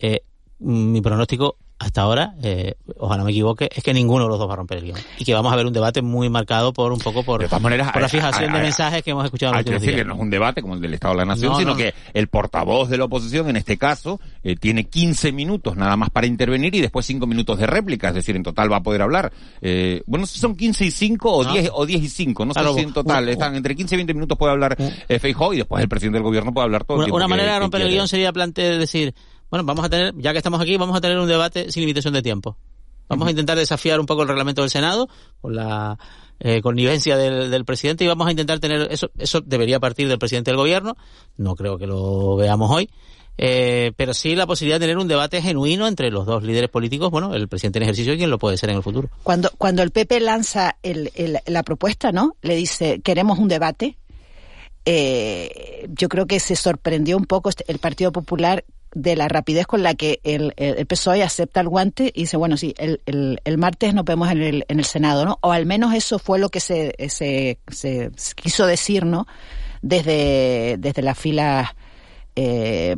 Eh, 0.00 0.22
mi 0.58 1.00
pronóstico 1.00 1.56
hasta 1.80 2.02
ahora, 2.02 2.34
eh, 2.42 2.74
ojalá 2.98 3.24
me 3.24 3.30
equivoque, 3.30 3.70
es 3.74 3.82
que 3.82 3.94
ninguno 3.94 4.24
de 4.24 4.28
los 4.28 4.38
dos 4.38 4.46
va 4.46 4.52
a 4.52 4.56
romper 4.56 4.78
el 4.78 4.84
guion. 4.84 4.98
Y 5.16 5.24
que 5.24 5.32
vamos 5.32 5.50
a 5.50 5.56
ver 5.56 5.64
un 5.64 5.72
debate 5.72 6.02
muy 6.02 6.28
marcado 6.28 6.74
por 6.74 6.92
un 6.92 6.98
poco 6.98 7.22
por, 7.22 7.40
maneras, 7.58 7.90
por 7.90 8.02
la 8.02 8.08
fijación 8.10 8.50
a, 8.50 8.52
a, 8.52 8.56
de 8.58 8.62
mensajes 8.64 9.02
que 9.02 9.12
hemos 9.12 9.24
escuchado 9.24 9.54
hay 9.54 9.64
que 9.64 9.70
decir 9.70 9.88
días. 9.88 10.02
que 10.02 10.04
no 10.04 10.12
es 10.12 10.20
un 10.20 10.28
debate 10.28 10.60
como 10.60 10.74
el 10.74 10.82
del 10.82 10.92
Estado 10.92 11.14
de 11.14 11.18
la 11.20 11.24
Nación, 11.24 11.52
no, 11.52 11.58
sino 11.58 11.70
no. 11.70 11.76
que 11.78 11.94
el 12.12 12.28
portavoz 12.28 12.90
de 12.90 12.98
la 12.98 13.04
oposición, 13.04 13.48
en 13.48 13.56
este 13.56 13.78
caso, 13.78 14.20
eh, 14.44 14.56
tiene 14.56 14.84
15 14.84 15.32
minutos 15.32 15.74
nada 15.74 15.96
más 15.96 16.10
para 16.10 16.26
intervenir 16.26 16.74
y 16.74 16.82
después 16.82 17.06
5 17.06 17.26
minutos 17.26 17.58
de 17.58 17.66
réplica, 17.66 18.08
es 18.08 18.14
decir, 18.14 18.36
en 18.36 18.42
total 18.42 18.70
va 18.70 18.76
a 18.76 18.82
poder 18.82 19.00
hablar. 19.00 19.32
Eh, 19.62 20.02
bueno, 20.04 20.26
si 20.26 20.38
son 20.38 20.54
15 20.54 20.84
y 20.84 20.90
5 20.90 21.32
o, 21.32 21.44
10, 21.50 21.70
o 21.72 21.86
10 21.86 22.02
y 22.02 22.08
5, 22.10 22.44
no 22.44 22.52
claro, 22.52 22.74
sé 22.74 22.80
si 22.80 22.86
en 22.88 22.92
total, 22.92 23.26
uh, 23.26 23.30
están 23.30 23.56
entre 23.56 23.74
15 23.74 23.94
y 23.94 23.96
20 23.96 24.12
minutos 24.12 24.36
puede 24.36 24.52
hablar 24.52 24.76
uh, 24.78 25.18
Feijóo 25.18 25.54
y 25.54 25.56
después 25.56 25.82
el 25.82 25.88
presidente 25.88 26.18
del 26.18 26.24
gobierno 26.24 26.52
puede 26.52 26.66
hablar 26.66 26.84
todo 26.84 26.98
una, 26.98 27.04
el 27.04 27.06
tiempo 27.06 27.16
Una 27.16 27.28
manera 27.28 27.48
que, 27.48 27.54
de 27.54 27.60
romper 27.60 27.80
el 27.80 27.88
guion 27.88 28.06
sería 28.06 28.34
plantear, 28.34 28.76
decir, 28.76 29.14
bueno, 29.50 29.64
vamos 29.64 29.84
a 29.84 29.88
tener, 29.88 30.14
ya 30.16 30.32
que 30.32 30.38
estamos 30.38 30.60
aquí, 30.60 30.76
vamos 30.76 30.96
a 30.96 31.00
tener 31.00 31.18
un 31.18 31.28
debate 31.28 31.70
sin 31.70 31.82
limitación 31.82 32.14
de 32.14 32.22
tiempo. 32.22 32.56
Vamos 33.08 33.24
uh 33.24 33.26
-huh. 33.26 33.28
a 33.28 33.30
intentar 33.32 33.58
desafiar 33.58 33.98
un 33.98 34.06
poco 34.06 34.22
el 34.22 34.28
reglamento 34.28 34.62
del 34.62 34.70
Senado 34.70 35.08
con 35.40 35.56
la 35.56 35.98
eh, 36.38 36.62
connivencia 36.62 37.16
del, 37.16 37.50
del, 37.50 37.64
presidente 37.64 38.04
y 38.04 38.06
vamos 38.06 38.28
a 38.28 38.30
intentar 38.30 38.60
tener 38.60 38.88
eso. 38.90 39.10
Eso 39.18 39.40
debería 39.40 39.80
partir 39.80 40.08
del 40.08 40.18
presidente 40.18 40.50
del 40.52 40.58
gobierno. 40.58 40.96
No 41.36 41.56
creo 41.56 41.76
que 41.76 41.86
lo 41.86 42.36
veamos 42.36 42.70
hoy. 42.70 42.88
Eh, 43.42 43.92
pero 43.96 44.12
sí 44.12 44.36
la 44.36 44.46
posibilidad 44.46 44.78
de 44.78 44.84
tener 44.84 44.98
un 44.98 45.08
debate 45.08 45.40
genuino 45.40 45.86
entre 45.86 46.10
los 46.10 46.26
dos 46.26 46.42
líderes 46.42 46.68
políticos, 46.68 47.10
bueno, 47.10 47.34
el 47.34 47.48
presidente 47.48 47.78
en 47.78 47.84
ejercicio 47.84 48.12
y 48.12 48.18
quien 48.18 48.28
lo 48.28 48.38
puede 48.38 48.58
ser 48.58 48.68
en 48.68 48.76
el 48.76 48.82
futuro. 48.82 49.08
Cuando, 49.22 49.50
cuando 49.56 49.82
el 49.82 49.92
PP 49.92 50.20
lanza 50.20 50.76
el, 50.82 51.10
el, 51.14 51.38
la 51.46 51.62
propuesta, 51.62 52.12
¿no? 52.12 52.36
Le 52.42 52.54
dice, 52.54 53.00
queremos 53.00 53.38
un 53.38 53.48
debate. 53.48 53.96
Eh, 54.84 55.88
yo 55.88 56.08
creo 56.08 56.26
que 56.26 56.38
se 56.38 56.54
sorprendió 56.54 57.16
un 57.16 57.24
poco 57.24 57.48
este, 57.48 57.64
el 57.68 57.78
Partido 57.78 58.12
Popular 58.12 58.64
de 58.92 59.16
la 59.16 59.28
rapidez 59.28 59.66
con 59.66 59.82
la 59.82 59.94
que 59.94 60.20
el, 60.24 60.52
el 60.56 60.86
PSOE 60.86 61.22
acepta 61.22 61.60
el 61.60 61.68
guante 61.68 62.12
y 62.14 62.22
dice, 62.22 62.36
bueno, 62.36 62.56
sí, 62.56 62.74
el, 62.78 63.00
el, 63.06 63.40
el 63.44 63.58
martes 63.58 63.94
nos 63.94 64.04
vemos 64.04 64.30
en 64.30 64.42
el, 64.42 64.64
en 64.68 64.78
el 64.78 64.84
Senado, 64.84 65.24
¿no? 65.24 65.38
O 65.42 65.52
al 65.52 65.66
menos 65.66 65.94
eso 65.94 66.18
fue 66.18 66.38
lo 66.38 66.48
que 66.48 66.60
se, 66.60 66.94
se, 67.08 67.58
se 67.68 68.10
quiso 68.34 68.66
decir, 68.66 69.06
¿no? 69.06 69.26
Desde, 69.82 70.76
desde 70.78 71.02
las 71.02 71.18
filas 71.18 71.68
eh, 72.36 72.96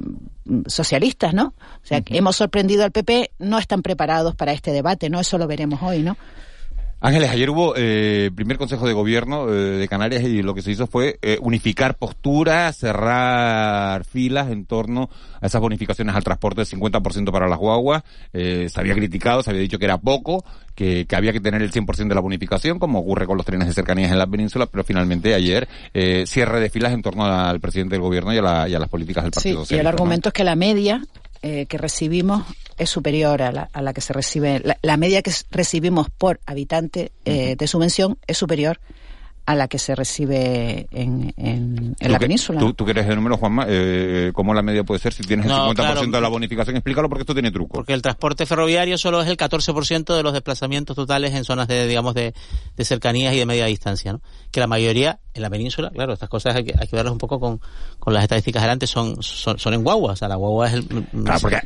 socialistas, 0.66 1.34
¿no? 1.34 1.54
O 1.82 1.86
sea, 1.86 1.98
uh 1.98 2.00
-huh. 2.02 2.16
hemos 2.16 2.36
sorprendido 2.36 2.84
al 2.84 2.90
PP, 2.90 3.32
no 3.38 3.58
están 3.58 3.82
preparados 3.82 4.34
para 4.34 4.52
este 4.52 4.72
debate, 4.72 5.10
¿no? 5.10 5.20
Eso 5.20 5.38
lo 5.38 5.46
veremos 5.46 5.80
hoy, 5.82 6.02
¿no? 6.02 6.16
Ángeles, 7.04 7.30
ayer 7.30 7.50
hubo 7.50 7.74
eh, 7.76 8.30
primer 8.32 8.58
Consejo 8.58 8.86
de 8.86 8.92
Gobierno 8.92 9.48
eh, 9.48 9.52
de 9.52 9.88
Canarias 9.88 10.22
y 10.22 10.40
lo 10.40 10.54
que 10.54 10.62
se 10.62 10.70
hizo 10.70 10.86
fue 10.86 11.18
eh, 11.20 11.36
unificar 11.40 11.96
posturas, 11.96 12.76
cerrar 12.76 14.04
filas 14.04 14.52
en 14.52 14.66
torno 14.66 15.10
a 15.40 15.46
esas 15.46 15.60
bonificaciones 15.60 16.14
al 16.14 16.22
transporte 16.22 16.60
del 16.60 16.68
50% 16.68 17.32
para 17.32 17.48
las 17.48 17.58
guaguas. 17.58 18.04
Eh, 18.32 18.68
se 18.68 18.78
había 18.78 18.94
criticado, 18.94 19.42
se 19.42 19.50
había 19.50 19.62
dicho 19.62 19.80
que 19.80 19.86
era 19.86 19.98
poco, 19.98 20.44
que, 20.76 21.04
que 21.06 21.16
había 21.16 21.32
que 21.32 21.40
tener 21.40 21.60
el 21.60 21.72
100% 21.72 22.06
de 22.06 22.14
la 22.14 22.20
bonificación, 22.20 22.78
como 22.78 23.00
ocurre 23.00 23.26
con 23.26 23.36
los 23.36 23.44
trenes 23.44 23.66
de 23.66 23.74
cercanías 23.74 24.12
en 24.12 24.18
la 24.18 24.28
península, 24.28 24.66
pero 24.66 24.84
finalmente 24.84 25.34
ayer 25.34 25.66
eh, 25.94 26.22
cierre 26.28 26.60
de 26.60 26.70
filas 26.70 26.92
en 26.92 27.02
torno 27.02 27.24
al 27.24 27.58
presidente 27.58 27.96
del 27.96 28.02
Gobierno 28.02 28.32
y 28.32 28.38
a, 28.38 28.42
la, 28.42 28.68
y 28.68 28.76
a 28.76 28.78
las 28.78 28.88
políticas 28.88 29.24
del 29.24 29.32
Partido 29.32 29.56
sí, 29.56 29.62
Socialista. 29.62 29.74
Y 29.74 29.80
el 29.80 29.86
argumento 29.88 30.28
¿no? 30.28 30.30
es 30.30 30.34
que 30.34 30.44
la 30.44 30.54
media 30.54 31.02
eh, 31.42 31.66
que 31.66 31.78
recibimos 31.78 32.44
es 32.78 32.88
superior 32.90 33.42
a 33.42 33.52
la, 33.52 33.68
a 33.72 33.82
la 33.82 33.92
que 33.92 34.00
se 34.00 34.12
recibe, 34.12 34.62
la, 34.80 34.96
media 34.96 35.22
que 35.22 35.32
recibimos 35.50 36.08
por 36.10 36.40
habitante 36.46 37.12
eh, 37.24 37.56
de 37.56 37.66
subvención 37.66 38.18
es 38.26 38.38
superior 38.38 38.80
a 39.44 39.54
la 39.56 39.66
que 39.66 39.78
se 39.78 39.94
recibe 39.94 40.86
en, 40.92 41.34
en, 41.36 41.96
la 42.00 42.18
península. 42.18 42.60
¿Tú, 42.60 42.74
tú 42.74 42.84
quieres 42.84 43.06
el 43.08 43.16
número, 43.16 43.36
Juanma? 43.36 43.66
Eh, 43.68 44.30
¿Cómo 44.34 44.54
la 44.54 44.62
media 44.62 44.84
puede 44.84 45.00
ser 45.00 45.12
si 45.12 45.24
tienes 45.24 45.46
el 45.46 45.52
50% 45.52 46.10
de 46.10 46.20
la 46.20 46.28
bonificación? 46.28 46.76
Explícalo 46.76 47.08
porque 47.08 47.22
esto 47.22 47.34
tiene 47.34 47.50
truco. 47.50 47.74
Porque 47.74 47.92
el 47.92 48.02
transporte 48.02 48.46
ferroviario 48.46 48.96
solo 48.98 49.20
es 49.20 49.28
el 49.28 49.36
14% 49.36 50.16
de 50.16 50.22
los 50.22 50.32
desplazamientos 50.32 50.94
totales 50.94 51.34
en 51.34 51.44
zonas 51.44 51.66
de, 51.66 51.88
digamos, 51.88 52.14
de, 52.14 52.34
de 52.76 52.84
cercanías 52.84 53.34
y 53.34 53.38
de 53.38 53.46
media 53.46 53.66
distancia, 53.66 54.12
¿no? 54.12 54.20
Que 54.52 54.60
la 54.60 54.68
mayoría 54.68 55.18
en 55.34 55.42
la 55.42 55.50
península, 55.50 55.90
claro, 55.90 56.12
estas 56.12 56.28
cosas 56.28 56.54
hay 56.54 56.64
que, 56.64 56.74
hay 56.78 56.86
que 56.86 56.94
verlas 56.94 57.12
un 57.12 57.18
poco 57.18 57.40
con, 57.40 57.60
con 57.98 58.12
las 58.12 58.22
estadísticas 58.22 58.62
delante, 58.62 58.86
son, 58.86 59.22
son, 59.22 59.58
son 59.58 59.72
en 59.72 59.82
guagua, 59.82 60.12
o 60.12 60.16
sea, 60.16 60.28
la 60.28 60.36
guagua 60.36 60.68
es 60.68 60.74
el... 60.74 60.86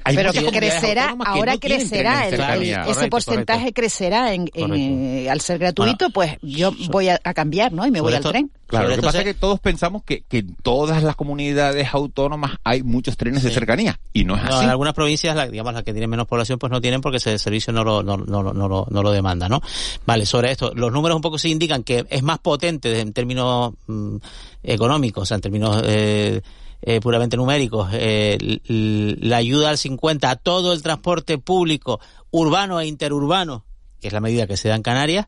Pero 0.05 0.33
que 0.33 0.47
crecerá, 0.47 1.17
ahora 1.27 1.59
crecerá, 1.59 2.29
ese 2.29 3.09
porcentaje 3.09 3.73
crecerá 3.73 4.33
en, 4.35 4.49
en 4.55 5.29
al 5.29 5.41
ser 5.41 5.59
gratuito, 5.59 6.11
pues 6.11 6.37
yo 6.43 6.73
voy 6.91 7.09
a 7.09 7.19
cambiar 7.35 7.66
¿no? 7.73 7.87
Y 7.87 7.91
me 7.91 8.01
voy 8.01 8.15
al 8.15 8.23
tren. 8.23 8.51
Claro, 8.67 8.89
lo 8.89 8.97
que 8.97 9.03
pasa 9.03 9.19
es 9.19 9.25
que 9.25 9.35
todos 9.35 9.61
pensamos 9.61 10.03
que, 10.03 10.23
que 10.23 10.39
en 10.39 10.57
todas 10.57 11.03
las 11.03 11.15
comunidades 11.15 11.89
autónomas 11.93 12.53
hay 12.65 12.83
muchos 12.83 13.17
trenes 13.17 13.43
de 13.43 13.51
cercanía 13.51 14.01
y 14.13 14.25
no 14.25 14.37
es 14.37 14.43
así. 14.43 14.65
En 14.65 14.71
algunas 14.71 14.95
provincias, 14.95 15.51
digamos, 15.51 15.73
las 15.73 15.85
que 15.85 15.93
tienen 15.93 16.11
menos 16.11 16.27
población, 16.27 16.59
pues 16.59 16.73
no 16.73 16.81
tienen 16.81 17.01
porque 17.01 17.19
ese 17.19 17.39
servicio 17.39 17.73
no 17.73 17.85
lo, 17.85 18.03
no, 18.03 18.17
no, 18.17 18.43
no, 18.43 18.69
lo, 18.69 18.87
no 18.91 19.03
lo 19.03 19.11
demanda, 19.11 19.49
¿no? 19.49 19.61
Vale, 20.05 20.27
sobre 20.27 20.51
esto, 20.51 20.73
los 20.75 20.93
números 20.93 21.17
un 21.17 21.23
poco 21.23 21.39
se 21.39 21.49
indican 21.49 21.85
que 21.85 22.07
es 22.09 22.23
más 22.23 22.39
potente 22.39 23.01
en 23.01 23.13
términos 23.13 23.75
mm, 23.87 24.17
económicos, 24.63 25.23
o 25.23 25.27
sea, 25.27 25.37
en 25.37 25.41
términos 25.41 25.83
eh, 25.85 26.41
eh, 26.83 27.01
puramente 27.01 27.37
numéricos, 27.37 27.89
eh, 27.93 28.61
la 28.69 29.39
ayuda 29.39 29.71
al 29.71 29.79
50 29.79 30.31
a 30.31 30.37
todo 30.37 30.73
el 30.73 30.83
transporte 30.83 31.39
público 31.39 32.01
urbano 32.31 32.81
e 32.81 32.87
interurbano, 32.87 33.65
que 34.01 34.09
es 34.09 34.13
la 34.13 34.21
medida 34.21 34.47
que 34.47 34.57
se 34.57 34.69
da 34.69 34.77
en 34.77 34.83
Canarias, 34.83 35.27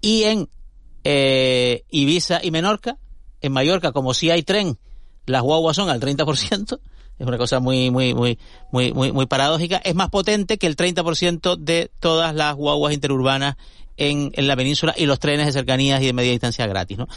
y 0.00 0.24
en 0.24 0.48
eh, 1.08 1.84
Ibiza 1.90 2.40
y 2.42 2.50
Menorca. 2.50 2.98
En 3.40 3.52
Mallorca, 3.52 3.92
como 3.92 4.12
si 4.12 4.30
hay 4.30 4.42
tren, 4.42 4.76
las 5.26 5.42
guaguas 5.42 5.76
son 5.76 5.88
al 5.88 6.00
30%. 6.00 6.80
Es 7.18 7.26
una 7.26 7.38
cosa 7.38 7.60
muy, 7.60 7.90
muy, 7.90 8.12
muy, 8.12 8.38
muy, 8.72 8.92
muy, 8.92 9.26
paradójica. 9.26 9.76
Es 9.76 9.94
más 9.94 10.10
potente 10.10 10.58
que 10.58 10.66
el 10.66 10.76
30% 10.76 11.56
de 11.56 11.90
todas 12.00 12.34
las 12.34 12.54
guaguas 12.56 12.92
interurbanas 12.92 13.56
en, 13.96 14.32
en 14.34 14.48
la 14.48 14.56
península 14.56 14.94
y 14.96 15.06
los 15.06 15.20
trenes 15.20 15.46
de 15.46 15.52
cercanías 15.52 16.02
y 16.02 16.06
de 16.06 16.12
media 16.12 16.32
distancia 16.32 16.66
gratis, 16.66 16.98
¿no? 16.98 17.08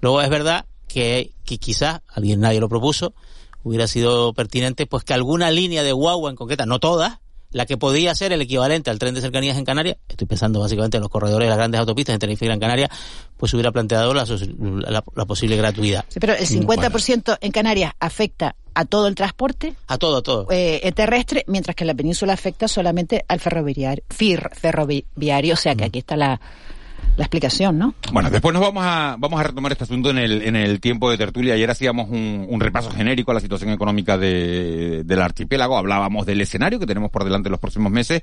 Luego 0.00 0.20
es 0.20 0.28
verdad 0.28 0.66
que, 0.88 1.32
que 1.44 1.58
quizás, 1.58 2.00
alguien 2.08 2.40
nadie 2.40 2.60
lo 2.60 2.68
propuso, 2.68 3.14
hubiera 3.62 3.86
sido 3.86 4.32
pertinente 4.34 4.86
pues 4.86 5.04
que 5.04 5.14
alguna 5.14 5.50
línea 5.50 5.82
de 5.82 5.92
guagua 5.92 6.30
en 6.30 6.36
concreta, 6.36 6.66
no 6.66 6.80
todas, 6.80 7.20
la 7.52 7.66
que 7.66 7.76
podía 7.76 8.14
ser 8.14 8.32
el 8.32 8.40
equivalente 8.42 8.90
al 8.90 8.98
tren 8.98 9.14
de 9.14 9.20
cercanías 9.20 9.58
en 9.58 9.64
Canarias, 9.64 9.96
estoy 10.08 10.26
pensando 10.26 10.60
básicamente 10.60 10.96
en 10.96 11.02
los 11.02 11.10
corredores 11.10 11.46
de 11.46 11.50
las 11.50 11.58
grandes 11.58 11.80
autopistas 11.80 12.14
en 12.14 12.20
Tenerife 12.20 12.44
y 12.44 12.48
Gran 12.48 12.60
Canaria, 12.60 12.90
pues 13.36 13.52
hubiera 13.54 13.72
planteado 13.72 14.14
la, 14.14 14.24
la, 14.88 15.24
posible 15.26 15.56
gratuidad. 15.56 16.04
Sí, 16.08 16.20
pero 16.20 16.34
el 16.34 16.46
50% 16.46 17.38
en 17.40 17.52
Canarias 17.52 17.92
afecta 17.98 18.54
a 18.74 18.84
todo 18.84 19.08
el 19.08 19.14
transporte. 19.14 19.74
A 19.88 19.98
todo, 19.98 20.18
a 20.18 20.22
todo. 20.22 20.46
Eh, 20.50 20.92
terrestre, 20.94 21.44
mientras 21.48 21.74
que 21.74 21.84
en 21.84 21.88
la 21.88 21.94
península 21.94 22.32
afecta 22.32 22.68
solamente 22.68 23.24
al 23.26 23.40
ferroviario, 23.40 24.04
ferroviario, 24.08 25.54
o 25.54 25.56
sea 25.56 25.74
que 25.74 25.84
aquí 25.84 25.98
está 26.00 26.16
la, 26.16 26.40
la 27.16 27.24
explicación, 27.24 27.78
¿no? 27.78 27.94
Bueno, 28.12 28.30
después 28.30 28.52
nos 28.54 28.62
vamos 28.62 28.82
a, 28.86 29.16
vamos 29.18 29.38
a 29.40 29.42
retomar 29.42 29.72
este 29.72 29.84
asunto 29.84 30.10
en 30.10 30.18
el, 30.18 30.42
en 30.42 30.56
el 30.56 30.80
tiempo 30.80 31.10
de 31.10 31.18
tertulia. 31.18 31.54
Ayer 31.54 31.70
hacíamos 31.70 32.08
un, 32.08 32.60
repaso 32.60 32.90
genérico 32.90 33.30
a 33.30 33.34
la 33.34 33.40
situación 33.40 33.70
económica 33.70 34.18
de, 34.18 35.02
del 35.04 35.20
archipiélago. 35.20 35.76
Hablábamos 35.76 36.26
del 36.26 36.40
escenario 36.40 36.78
que 36.78 36.86
tenemos 36.86 37.10
por 37.10 37.24
delante 37.24 37.50
los 37.50 37.60
próximos 37.60 37.90
meses. 37.90 38.22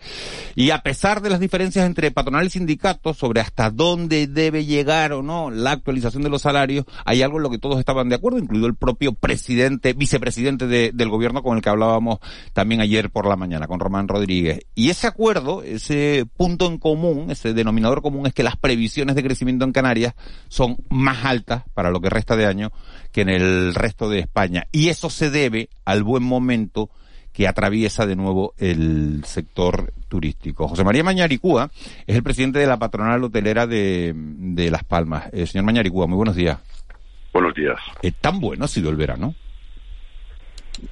Y 0.56 0.70
a 0.72 0.80
pesar 0.80 1.22
de 1.22 1.30
las 1.30 1.40
diferencias 1.40 1.86
entre 1.86 2.12
patronal 2.12 2.46
y 2.46 2.50
sindicatos 2.50 3.18
sobre 3.18 3.42
hasta 3.42 3.72
dónde 3.72 4.28
debe 4.28 4.66
llegar 4.66 5.14
o 5.14 5.24
no 5.24 5.50
la 5.50 5.72
actualización 5.72 6.24
de 6.24 6.30
los 6.30 6.42
salarios, 6.44 6.86
hay 7.06 7.22
algo 7.22 7.38
en 7.38 7.44
lo 7.44 7.50
que 7.50 7.58
todos 7.58 7.80
estaban 7.80 8.10
de 8.10 8.16
acuerdo, 8.16 8.40
incluido 8.40 8.68
el 8.68 8.76
propio 8.76 9.14
presidente, 9.14 9.94
vicepresidente 9.94 10.68
de, 10.68 10.92
del 10.94 11.10
gobierno 11.10 11.44
con 11.44 11.58
el 11.58 11.64
que 11.64 11.70
hablábamos 11.70 12.20
también 12.54 12.82
ayer 12.82 13.10
por 13.10 13.28
la 13.28 13.36
mañana, 13.36 13.68
con 13.68 13.80
Román 13.80 14.08
Rodríguez. 14.08 14.62
Y 14.76 14.90
ese 14.90 15.08
acuerdo, 15.08 15.64
ese 15.64 16.26
punto 16.36 16.68
en 16.68 16.78
común, 16.78 17.32
ese 17.32 17.54
denominador 17.54 18.02
común 18.02 18.28
es 18.28 18.34
que 18.34 18.44
las 18.44 18.56
previsiones 18.68 19.16
de 19.16 19.24
crecimiento 19.24 19.64
en 19.64 19.72
Canarias 19.72 20.14
son 20.50 20.76
más 20.90 21.24
altas 21.24 21.64
para 21.74 21.90
lo 21.90 22.02
que 22.02 22.10
resta 22.10 22.36
de 22.36 22.46
año 22.46 22.74
que 23.14 23.22
en 23.22 23.30
el 23.30 23.74
resto 23.74 24.10
de 24.10 24.20
España. 24.20 24.66
Y 24.74 24.90
eso 24.90 25.10
se 25.10 25.32
debe 25.32 25.70
al 25.86 26.04
buen 26.04 26.22
momento 26.22 26.90
que 27.32 27.48
atraviesa 27.48 28.06
de 28.06 28.18
nuevo 28.18 28.56
el 28.58 29.24
sector 29.24 29.94
turístico. 30.10 30.68
José 30.68 30.84
María 30.84 31.02
Mañaricúa 31.02 31.70
es 32.06 32.18
el 32.18 32.24
presidente 32.24 32.60
de 32.60 32.68
la 32.68 32.78
patronal 32.78 33.24
hotelera 33.24 33.68
de, 33.68 34.14
Las 34.70 34.84
Palmas. 34.84 35.30
Eh, 35.32 35.46
señor 35.46 35.64
Mañaricúa, 35.64 36.06
muy 36.06 36.18
buenos 36.18 36.36
días. 36.36 36.60
Buenos 37.32 37.54
días. 37.54 37.80
Eh, 38.02 38.12
¿Tan 38.20 38.42
bueno 38.42 38.66
ha 38.66 38.68
sido 38.68 38.90
el 38.90 38.98
verano? 38.98 39.34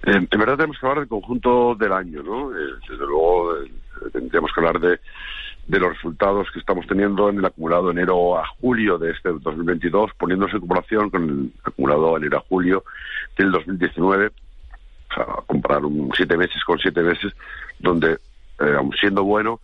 en 0.06 0.28
verdad 0.32 0.56
tenemos 0.56 0.80
que 0.80 0.86
hablar 0.88 1.00
del 1.02 1.10
conjunto 1.10 1.76
del 1.76 1.92
año, 1.92 2.24
¿no? 2.24 2.52
Eh, 2.52 2.72
desde 2.90 3.06
luego 3.06 3.54
tendríamos 4.14 4.50
que 4.54 4.62
hablar 4.62 4.80
de 4.80 4.98
de 5.68 5.80
los 5.80 5.94
resultados 5.94 6.50
que 6.52 6.60
estamos 6.60 6.86
teniendo 6.88 7.30
en 7.30 7.40
el 7.40 7.46
acumulado 7.46 7.90
enero 7.90 8.38
a 8.38 8.46
julio 8.60 8.98
de 8.98 9.12
este 9.12 9.30
2022, 9.30 10.12
poniéndose 10.18 10.56
en 10.56 10.60
comparación 10.60 11.10
con 11.10 11.24
el 11.24 11.54
acumulado 11.64 12.18
enero 12.18 12.38
a 12.38 12.42
julio 12.42 12.84
del 13.38 13.52
2019, 13.52 14.28
o 14.28 15.14
sea, 15.14 15.26
comparar 15.48 15.84
un 15.86 16.12
siete 16.16 16.38
meses 16.38 16.64
con 16.64 16.78
siete 16.78 17.02
meses, 17.02 17.34
donde, 17.80 18.20
eh, 18.60 18.76
aun 18.78 18.92
siendo 19.00 19.24
bueno, 19.24 19.60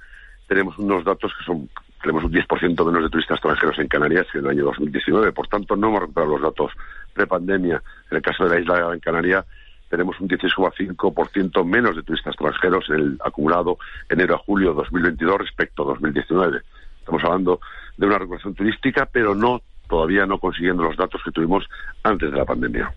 tenemos 0.47 0.77
unos 0.79 1.05
datos 1.05 1.31
que 1.37 1.45
son 1.45 1.69
tenemos 2.01 2.23
un 2.23 2.31
10% 2.31 2.85
menos 2.85 3.03
de 3.03 3.09
turistas 3.09 3.35
extranjeros 3.35 3.77
en 3.79 3.87
Canarias 3.87 4.25
que 4.31 4.39
en 4.39 4.45
el 4.45 4.51
año 4.51 4.65
2019. 4.65 5.31
Por 5.33 5.47
tanto, 5.47 5.75
no 5.75 5.89
hemos 5.89 6.01
recuperado 6.01 6.33
los 6.33 6.41
datos 6.41 6.71
prepandemia. 7.13 7.81
En 8.09 8.17
el 8.17 8.23
caso 8.23 8.43
de 8.43 8.49
la 8.49 8.59
isla 8.59 8.75
de 8.75 8.81
Gran 8.81 8.99
Canaria, 8.99 9.45
tenemos 9.91 10.19
un 10.21 10.29
16,5% 10.29 11.65
menos 11.65 11.97
de 11.97 12.03
turistas 12.03 12.33
extranjeros 12.33 12.85
en 12.89 12.95
el 12.95 13.17
acumulado 13.23 13.77
enero 14.09 14.35
a 14.35 14.37
julio 14.37 14.73
2022 14.73 15.39
respecto 15.39 15.83
a 15.83 15.87
2019. 15.87 16.61
Estamos 16.99 17.23
hablando 17.25 17.59
de 17.97 18.07
una 18.07 18.17
recuperación 18.17 18.55
turística, 18.55 19.05
pero 19.11 19.35
no 19.35 19.61
todavía 19.89 20.25
no 20.25 20.39
consiguiendo 20.39 20.83
los 20.83 20.95
datos 20.95 21.19
que 21.25 21.31
tuvimos 21.31 21.65
antes 22.03 22.31
de 22.31 22.37
la 22.37 22.45
pandemia. 22.45 22.93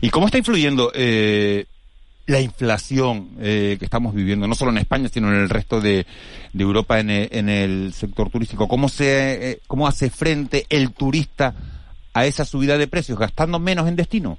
¿Y 0.00 0.08
cómo 0.10 0.26
está 0.26 0.38
influyendo 0.38 0.92
eh, 0.94 1.66
la 2.28 2.40
inflación 2.40 3.30
eh, 3.40 3.74
que 3.76 3.84
estamos 3.84 4.14
viviendo, 4.14 4.46
no 4.46 4.54
solo 4.54 4.70
en 4.70 4.78
España, 4.78 5.08
sino 5.08 5.32
en 5.32 5.40
el 5.40 5.50
resto 5.50 5.80
de, 5.80 6.06
Europa 6.56 7.00
en 7.00 7.10
el, 7.10 7.92
sector 7.92 8.30
turístico? 8.30 8.68
¿Cómo, 8.68 8.88
se, 8.88 9.50
eh, 9.50 9.60
¿Cómo 9.66 9.88
hace 9.88 10.10
frente 10.10 10.64
el 10.68 10.92
turista 10.92 11.56
a 12.14 12.24
esa 12.24 12.44
subida 12.44 12.78
de 12.78 12.86
precios, 12.86 13.18
gastando 13.18 13.58
menos 13.58 13.88
en 13.88 13.96
destino? 13.96 14.38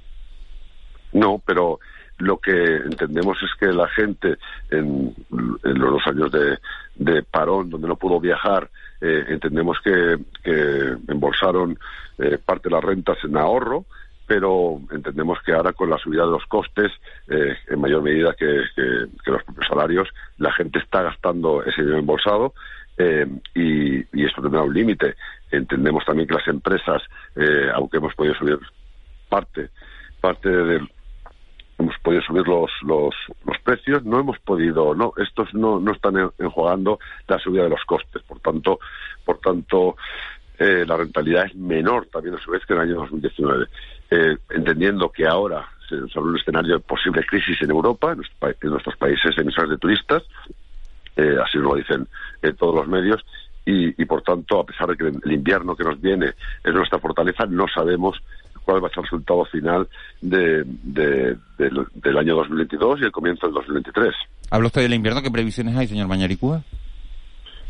No, 1.12 1.40
pero 1.44 1.78
lo 2.18 2.38
que 2.38 2.76
entendemos 2.76 3.38
es 3.42 3.50
que 3.58 3.66
la 3.66 3.88
gente 3.88 4.36
en, 4.70 5.14
los 5.28 6.06
años 6.06 6.30
de, 6.30 7.22
parón, 7.24 7.70
donde 7.70 7.88
no 7.88 7.96
pudo 7.96 8.20
viajar, 8.20 8.70
eh, 9.00 9.24
entendemos 9.28 9.78
que, 9.82 10.18
embolsaron 11.08 11.78
eh, 12.18 12.38
parte 12.44 12.68
de 12.68 12.74
las 12.74 12.84
rentas 12.84 13.18
en 13.24 13.36
ahorro, 13.36 13.84
pero 14.26 14.80
entendemos 14.92 15.38
que 15.44 15.52
ahora 15.52 15.72
con 15.72 15.90
la 15.90 15.98
subida 15.98 16.24
de 16.24 16.30
los 16.30 16.46
costes, 16.46 16.92
eh, 17.28 17.56
en 17.68 17.80
mayor 17.80 18.02
medida 18.02 18.34
que, 18.34 18.62
los 19.26 19.42
propios 19.42 19.66
salarios, 19.68 20.08
la 20.38 20.52
gente 20.52 20.78
está 20.78 21.02
gastando 21.02 21.62
ese 21.64 21.82
dinero 21.82 21.98
embolsado 21.98 22.54
y, 23.54 23.96
y, 23.96 24.24
esto 24.24 24.40
tendrá 24.40 24.62
un 24.62 24.72
límite. 24.72 25.16
Entendemos 25.50 26.04
también 26.04 26.28
que 26.28 26.34
las 26.34 26.46
empresas, 26.46 27.02
aunque 27.74 27.96
hemos 27.96 28.14
podido 28.14 28.34
subir 28.36 28.58
parte 29.28 29.70
parte 30.22 30.48
del 30.48 30.88
hemos 31.82 31.98
podido 31.98 32.22
subir 32.22 32.46
los, 32.46 32.70
los, 32.82 33.14
los 33.44 33.58
precios, 33.62 34.04
no 34.04 34.20
hemos 34.20 34.38
podido, 34.40 34.94
no, 34.94 35.12
estos 35.16 35.52
no, 35.54 35.78
no 35.78 35.92
están 35.92 36.14
enjuagando 36.38 36.98
la 37.28 37.38
subida 37.38 37.64
de 37.64 37.70
los 37.70 37.84
costes, 37.84 38.22
por 38.22 38.40
tanto, 38.40 38.78
por 39.24 39.38
tanto, 39.38 39.96
eh, 40.58 40.84
la 40.86 40.96
rentabilidad 40.96 41.46
es 41.46 41.54
menor 41.54 42.06
también 42.06 42.34
a 42.36 42.38
su 42.38 42.50
vez 42.50 42.64
que 42.66 42.74
en 42.74 42.80
el 42.80 42.88
año 42.88 43.00
2019. 43.00 43.66
Eh, 44.10 44.36
entendiendo 44.50 45.10
que 45.10 45.26
ahora 45.26 45.66
se 45.88 45.96
abre 45.96 46.30
un 46.30 46.38
escenario 46.38 46.74
de 46.74 46.80
posible 46.80 47.24
crisis 47.24 47.60
en 47.62 47.70
Europa, 47.70 48.12
en, 48.12 48.70
nuestros 48.70 48.96
países 48.96 49.36
emisores 49.36 49.70
de 49.70 49.78
turistas, 49.78 50.22
eh, 51.16 51.36
así 51.44 51.58
lo 51.58 51.74
dicen 51.74 52.06
todos 52.58 52.74
los 52.74 52.88
medios, 52.88 53.24
y, 53.64 54.02
y, 54.02 54.04
por 54.06 54.22
tanto, 54.22 54.60
a 54.60 54.66
pesar 54.66 54.88
de 54.88 54.96
que 54.96 55.04
el 55.04 55.32
invierno 55.32 55.76
que 55.76 55.84
nos 55.84 56.00
viene 56.00 56.32
es 56.64 56.74
nuestra 56.74 56.98
fortaleza, 56.98 57.46
no 57.46 57.66
sabemos 57.68 58.20
cuál 58.64 58.82
va 58.82 58.88
a 58.88 58.90
ser 58.90 58.98
el 58.98 59.04
resultado 59.04 59.44
final 59.46 59.88
de, 60.20 60.64
del, 60.84 62.18
año 62.18 62.36
2022 62.36 63.00
y 63.00 63.04
el 63.04 63.12
comienzo 63.12 63.46
del 63.46 63.54
2023. 63.54 64.14
¿Habla 64.50 64.66
usted 64.66 64.82
del 64.82 64.94
invierno? 64.94 65.22
¿Qué 65.22 65.30
previsiones 65.30 65.76
hay, 65.76 65.86
señor 65.86 66.08
Mañaricúa? 66.08 66.62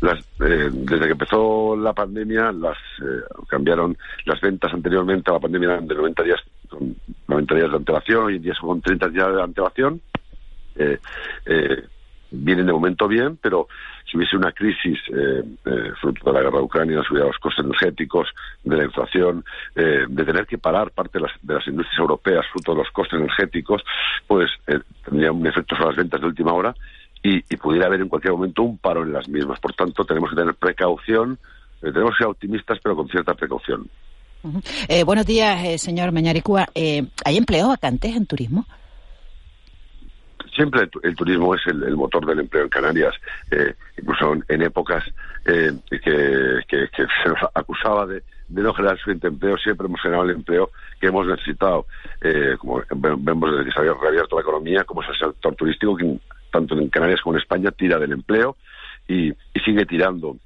Las, 0.01 0.19
eh, 0.41 0.69
desde 0.71 1.05
que 1.05 1.11
empezó 1.11 1.77
la 1.77 1.93
pandemia, 1.93 2.51
las 2.51 2.77
eh, 3.01 3.23
cambiaron 3.47 3.97
las 4.25 4.41
ventas 4.41 4.73
anteriormente 4.73 5.31
a 5.31 5.35
la 5.35 5.39
pandemia 5.39 5.73
eran 5.73 5.87
de 5.87 5.95
90 5.95 6.23
días, 6.23 6.39
con 6.69 6.95
90 7.27 7.55
días 7.55 7.69
de 7.69 7.77
antelación, 7.77 8.33
en 8.33 8.41
día 8.41 8.53
son 8.53 8.81
30 8.81 9.07
días 9.09 9.33
de 9.33 9.41
antelación. 9.41 10.01
eh, 10.75 10.99
eh, 11.45 11.83
vienen 12.33 12.65
de 12.65 12.73
momento 12.73 13.07
bien, 13.07 13.37
pero 13.41 13.67
si 14.09 14.17
hubiese 14.17 14.35
una 14.35 14.51
crisis 14.51 14.99
eh, 15.09 15.43
eh, 15.65 15.91
fruto 16.01 16.25
de 16.25 16.33
la 16.33 16.41
guerra 16.41 16.57
de 16.57 16.63
Ucrania, 16.63 17.03
subida 17.03 17.21
de 17.21 17.27
los 17.27 17.37
costes 17.37 17.63
energéticos, 17.63 18.27
de 18.63 18.77
la 18.77 18.83
inflación, 18.83 19.45
eh, 19.75 20.05
de 20.07 20.25
tener 20.25 20.47
que 20.47 20.57
parar 20.57 20.91
parte 20.91 21.19
de 21.19 21.25
las, 21.25 21.31
de 21.41 21.53
las, 21.53 21.67
industrias 21.67 21.99
europeas 21.99 22.45
fruto 22.51 22.71
de 22.71 22.79
los 22.79 22.89
costes 22.91 23.19
energéticos, 23.19 23.83
pues 24.27 24.49
eh, 24.67 24.79
tendría 25.05 25.31
un 25.31 25.45
efecto 25.45 25.75
sobre 25.75 25.89
las 25.89 25.97
ventas 25.97 26.21
de 26.21 26.27
última 26.27 26.53
hora 26.53 26.75
y, 27.21 27.37
y, 27.37 27.57
pudiera 27.57 27.87
haber 27.87 28.01
en 28.01 28.09
cualquier 28.09 28.33
momento 28.33 28.63
un 28.63 28.77
paro 28.77 29.03
en 29.03 29.13
las 29.13 29.29
mismas. 29.29 29.59
Por 29.59 29.73
tanto, 29.73 30.03
tenemos 30.03 30.31
que 30.31 30.35
tener 30.35 30.55
precaución, 30.55 31.37
eh, 31.81 31.91
tenemos 31.91 32.11
que 32.11 32.23
ser 32.23 32.27
optimistas, 32.27 32.79
pero 32.81 32.95
con 32.95 33.07
cierta 33.07 33.33
precaución. 33.35 33.87
-huh. 34.43 35.05
buenos 35.05 35.25
días, 35.25 35.81
señor 35.81 36.11
Mañaricúa. 36.11 36.67
¿Hay 36.75 37.37
empleo 37.37 37.69
vacantes 37.69 38.15
en 38.15 38.25
turismo? 38.25 38.65
Siempre 40.55 40.89
el, 41.03 41.15
turismo 41.15 41.55
es 41.55 41.61
el, 41.67 41.83
el, 41.83 41.95
motor 41.95 42.25
del 42.25 42.39
empleo 42.39 42.63
en 42.63 42.69
Canarias, 42.69 43.13
eh, 43.51 43.73
incluso 43.97 44.33
en, 44.47 44.61
épocas 44.61 45.03
eh, 45.45 45.71
que, 45.89 46.61
se 46.67 47.29
nos 47.29 47.39
acusaba 47.53 48.05
de, 48.05 48.23
no 48.49 48.73
generar 48.73 48.97
suficiente 48.97 49.27
empleo, 49.27 49.57
siempre 49.57 49.87
hemos 49.87 50.01
generado 50.01 50.25
el 50.25 50.35
empleo 50.35 50.69
que 50.99 51.07
hemos 51.07 51.25
necesitado. 51.27 51.85
Eh, 52.21 52.55
como 52.57 52.81
vemos 52.95 53.51
desde 53.51 53.65
que 53.65 53.71
se 53.71 53.79
había 53.79 53.93
reabierto 53.93 54.35
la 54.35 54.41
economía, 54.41 54.83
como 54.83 55.01
es 55.01 55.09
el 55.09 55.17
sector 55.17 55.55
turístico, 55.55 55.97
que 55.97 56.19
tanto 56.51 56.75
en 56.75 56.89
Canarias 56.89 57.21
como 57.21 57.35
en 57.35 57.41
España 57.41 57.71
tira 57.71 57.97
del 57.97 58.11
empleo 58.11 58.55
y, 59.07 59.29
y 59.29 59.59
sigue 59.65 59.85
tirando 59.85 60.37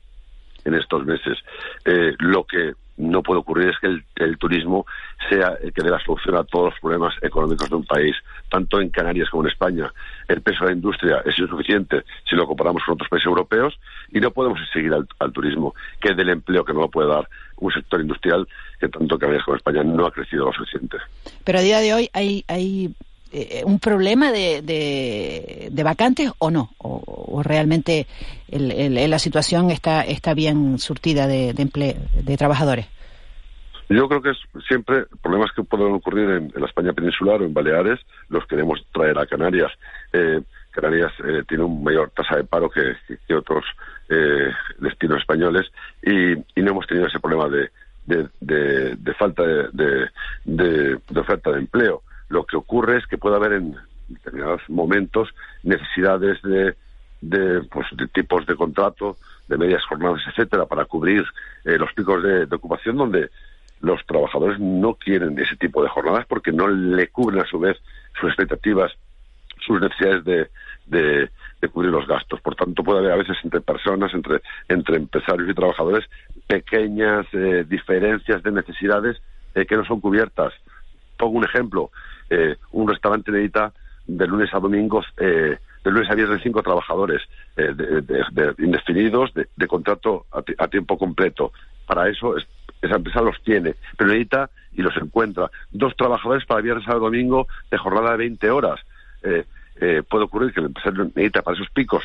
en 0.68 0.76
estos 0.76 1.06
meses. 1.06 1.38
Eh, 1.86 2.14
lo 2.20 2.44
que 2.44 2.74
no 2.98 3.22
puede 3.22 3.40
ocurrir 3.40 3.70
es 3.70 3.80
que 3.80 4.24
el, 4.24 4.38
turismo 4.38 4.86
sea 5.30 5.58
el 5.62 5.72
que 5.72 5.84
dé 5.84 5.90
la 5.90 6.00
solución 6.00 6.36
a 6.36 6.44
todos 6.44 6.72
los 6.72 6.80
problemas 6.80 7.14
económicos 7.22 7.70
de 7.70 7.76
un 7.76 7.86
país, 7.86 8.16
tanto 8.50 8.82
en 8.82 8.90
Canarias 8.90 9.30
como 9.30 9.44
en 9.44 9.52
España. 9.52 9.92
El 10.28 10.42
peso 10.42 10.64
de 10.64 10.72
la 10.72 10.76
industria 10.76 11.22
es 11.26 11.38
insuficiente 11.38 12.04
si 12.28 12.36
lo 12.36 12.48
comparamos 12.48 12.84
con 12.84 12.96
otros 12.96 13.10
países 13.10 13.28
europeos 13.28 13.80
y 14.12 14.20
no 14.20 14.32
podemos 14.32 14.60
seguir 14.74 14.94
al, 14.94 15.32
turismo, 15.32 15.76
que 16.02 16.14
del 16.14 16.30
empleo 16.30 16.66
que 16.66 16.74
no 16.74 16.82
lo 16.82 16.90
puede 16.90 17.08
dar 17.08 17.28
un 17.58 17.72
sector 17.72 18.02
industrial 18.02 18.48
que 18.80 18.90
tanto 18.90 19.18
Canarias 19.18 19.44
como 19.44 19.58
España 19.58 19.84
no 19.84 20.06
ha 20.06 20.12
crecido 20.12 20.46
lo 20.46 20.54
suficiente. 20.54 20.98
Pero 21.44 21.60
a 21.60 21.62
día 21.62 21.80
de 21.80 21.94
hoy 21.94 22.10
hay 22.14 22.96
eh, 23.32 23.64
un 23.66 23.80
problema 23.80 24.32
de, 24.32 24.62
de, 24.62 25.84
vacantes 25.84 26.32
o 26.40 26.52
no? 26.52 26.72
¿O, 26.80 27.42
realmente 27.44 28.08
el, 28.50 29.10
la 29.10 29.20
situación 29.20 29.70
está, 29.70 30.02
está 30.02 30.34
bien 30.34 30.80
surtida 30.80 31.28
de, 31.28 31.54
de, 31.54 31.62
empleo, 31.62 31.96
de 32.24 32.38
trabajadores? 32.38 32.88
Yo 33.90 34.10
creo 34.10 34.22
que 34.22 34.32
es 34.32 34.38
siempre 34.68 35.06
problemas 35.22 35.52
que 35.56 35.64
pueden 35.64 35.94
ocurrir 35.94 36.30
en, 36.30 36.54
la 36.56 36.66
España 36.66 36.94
peninsular 36.94 37.42
o 37.42 37.46
en 37.46 37.54
Baleares, 37.54 38.00
los 38.30 38.46
queremos 38.46 38.86
traer 38.92 39.18
a 39.18 39.26
Canarias. 39.26 39.72
Eh, 40.12 40.42
Canarias 40.72 41.14
eh, 41.24 41.44
tiene 41.48 41.64
un 41.64 41.84
mayor 41.84 42.12
tasa 42.12 42.36
de 42.36 42.44
paro 42.44 42.70
que, 42.70 42.96
que, 43.26 43.34
otros 43.34 43.64
eh, 44.10 44.52
destinos 44.80 45.20
españoles 45.20 45.72
y, 46.04 46.36
no 46.62 46.72
hemos 46.72 46.86
tenido 46.86 47.08
ese 47.08 47.20
problema 47.20 47.48
de, 47.48 47.70
de, 48.06 48.96
de 48.96 49.14
falta 49.14 49.44
de, 49.44 50.10
de 50.46 51.20
oferta 51.20 51.52
de 51.52 51.60
empleo 51.60 52.04
lo 52.30 52.46
que 52.46 52.58
ocurre 52.58 52.98
es 52.98 53.08
que 53.08 53.18
puede 53.18 53.36
haber 53.36 53.54
en 53.54 53.76
determinados 54.08 54.62
momentos 54.70 55.30
necesidades 55.64 56.42
de, 56.42 56.76
de, 57.22 57.62
pues, 57.72 57.88
de 57.94 58.08
tipos 58.08 58.46
de 58.46 58.56
contrato, 58.56 59.18
de 59.48 59.58
medias 59.58 59.84
jornadas, 59.86 60.22
etcétera, 60.28 60.66
para 60.66 60.86
cubrir 60.86 61.26
eh, 61.66 61.78
los 61.78 61.94
picos 61.94 62.22
de, 62.24 62.46
de, 62.46 62.56
ocupación 62.56 62.98
donde 62.98 63.30
los 63.80 64.06
trabajadores 64.06 64.60
no 64.60 64.96
quieren 64.96 65.38
ese 65.40 65.56
tipo 65.56 65.84
de 65.84 65.90
jornadas 65.90 66.26
porque 66.28 66.52
no 66.52 66.68
le 66.68 67.08
cubren 67.10 67.42
a 67.42 67.46
su 67.48 67.60
vez 67.60 67.78
sus 68.20 68.30
expectativas, 68.30 68.92
sus 69.66 69.80
necesidades 69.80 70.24
de, 70.24 70.50
de, 70.88 71.30
de 71.62 71.70
cubrir 71.70 71.92
los 71.92 72.08
gastos. 72.08 72.42
Por 72.42 72.56
tanto, 72.56 72.84
puede 72.84 73.00
haber 73.00 73.12
a 73.12 73.18
veces 73.18 73.38
entre 73.44 73.62
personas, 73.62 74.14
entre, 74.14 74.42
entre 74.68 74.98
empresarios 74.98 75.50
y 75.50 75.54
trabajadores, 75.54 76.06
pequeñas 76.48 77.26
eh, 77.34 77.66
diferencias 77.68 78.42
de 78.44 78.52
necesidades 78.52 79.22
eh, 79.54 79.66
que 79.66 79.76
no 79.76 79.86
son 79.86 80.00
cubiertas. 80.00 80.54
Pongo 81.18 81.38
un 81.38 81.46
ejemplo 81.46 81.92
eh, 82.30 82.58
un 82.72 82.88
restaurante 82.88 83.32
necesita 83.32 83.74
de 84.06 84.28
lunes 84.28 84.54
a 84.54 84.60
domingo, 84.60 85.04
eh, 85.18 85.58
de 85.84 85.92
lunes 85.92 86.10
a 86.10 86.16
viernes 86.16 86.42
cinco 86.42 86.64
trabajadores 86.64 87.22
eh, 87.56 87.74
de, 87.74 88.02
de, 88.02 88.24
de, 88.32 88.54
indefinidos, 88.60 89.32
de, 89.34 89.68
contrato 89.68 90.26
a, 90.32 90.44
a, 90.64 90.68
tiempo 90.68 90.98
completo. 90.98 91.52
Para 91.86 92.10
eso 92.10 92.38
es, 92.38 92.48
esa 92.82 92.96
empresa 92.96 93.22
los 93.22 93.42
tiene, 93.44 93.76
pero 93.98 94.10
necesita 94.10 94.50
y 94.74 94.82
los 94.82 94.96
encuentra. 94.98 95.50
Dos 95.72 95.96
trabajadores 95.96 96.46
para 96.46 96.62
viernes 96.62 96.88
a 96.88 96.94
domingo 96.94 97.48
de 97.70 97.78
jornada 97.78 98.12
de 98.12 98.18
20 98.18 98.50
horas. 98.52 98.80
Eh, 99.24 99.46
eh, 99.80 100.04
puede 100.08 100.26
ocurrir 100.26 100.54
que 100.54 100.60
el 100.60 100.68
empresario 100.68 101.06
necesita 101.06 101.42
para 101.42 101.56
esos 101.56 101.70
picos 101.70 102.04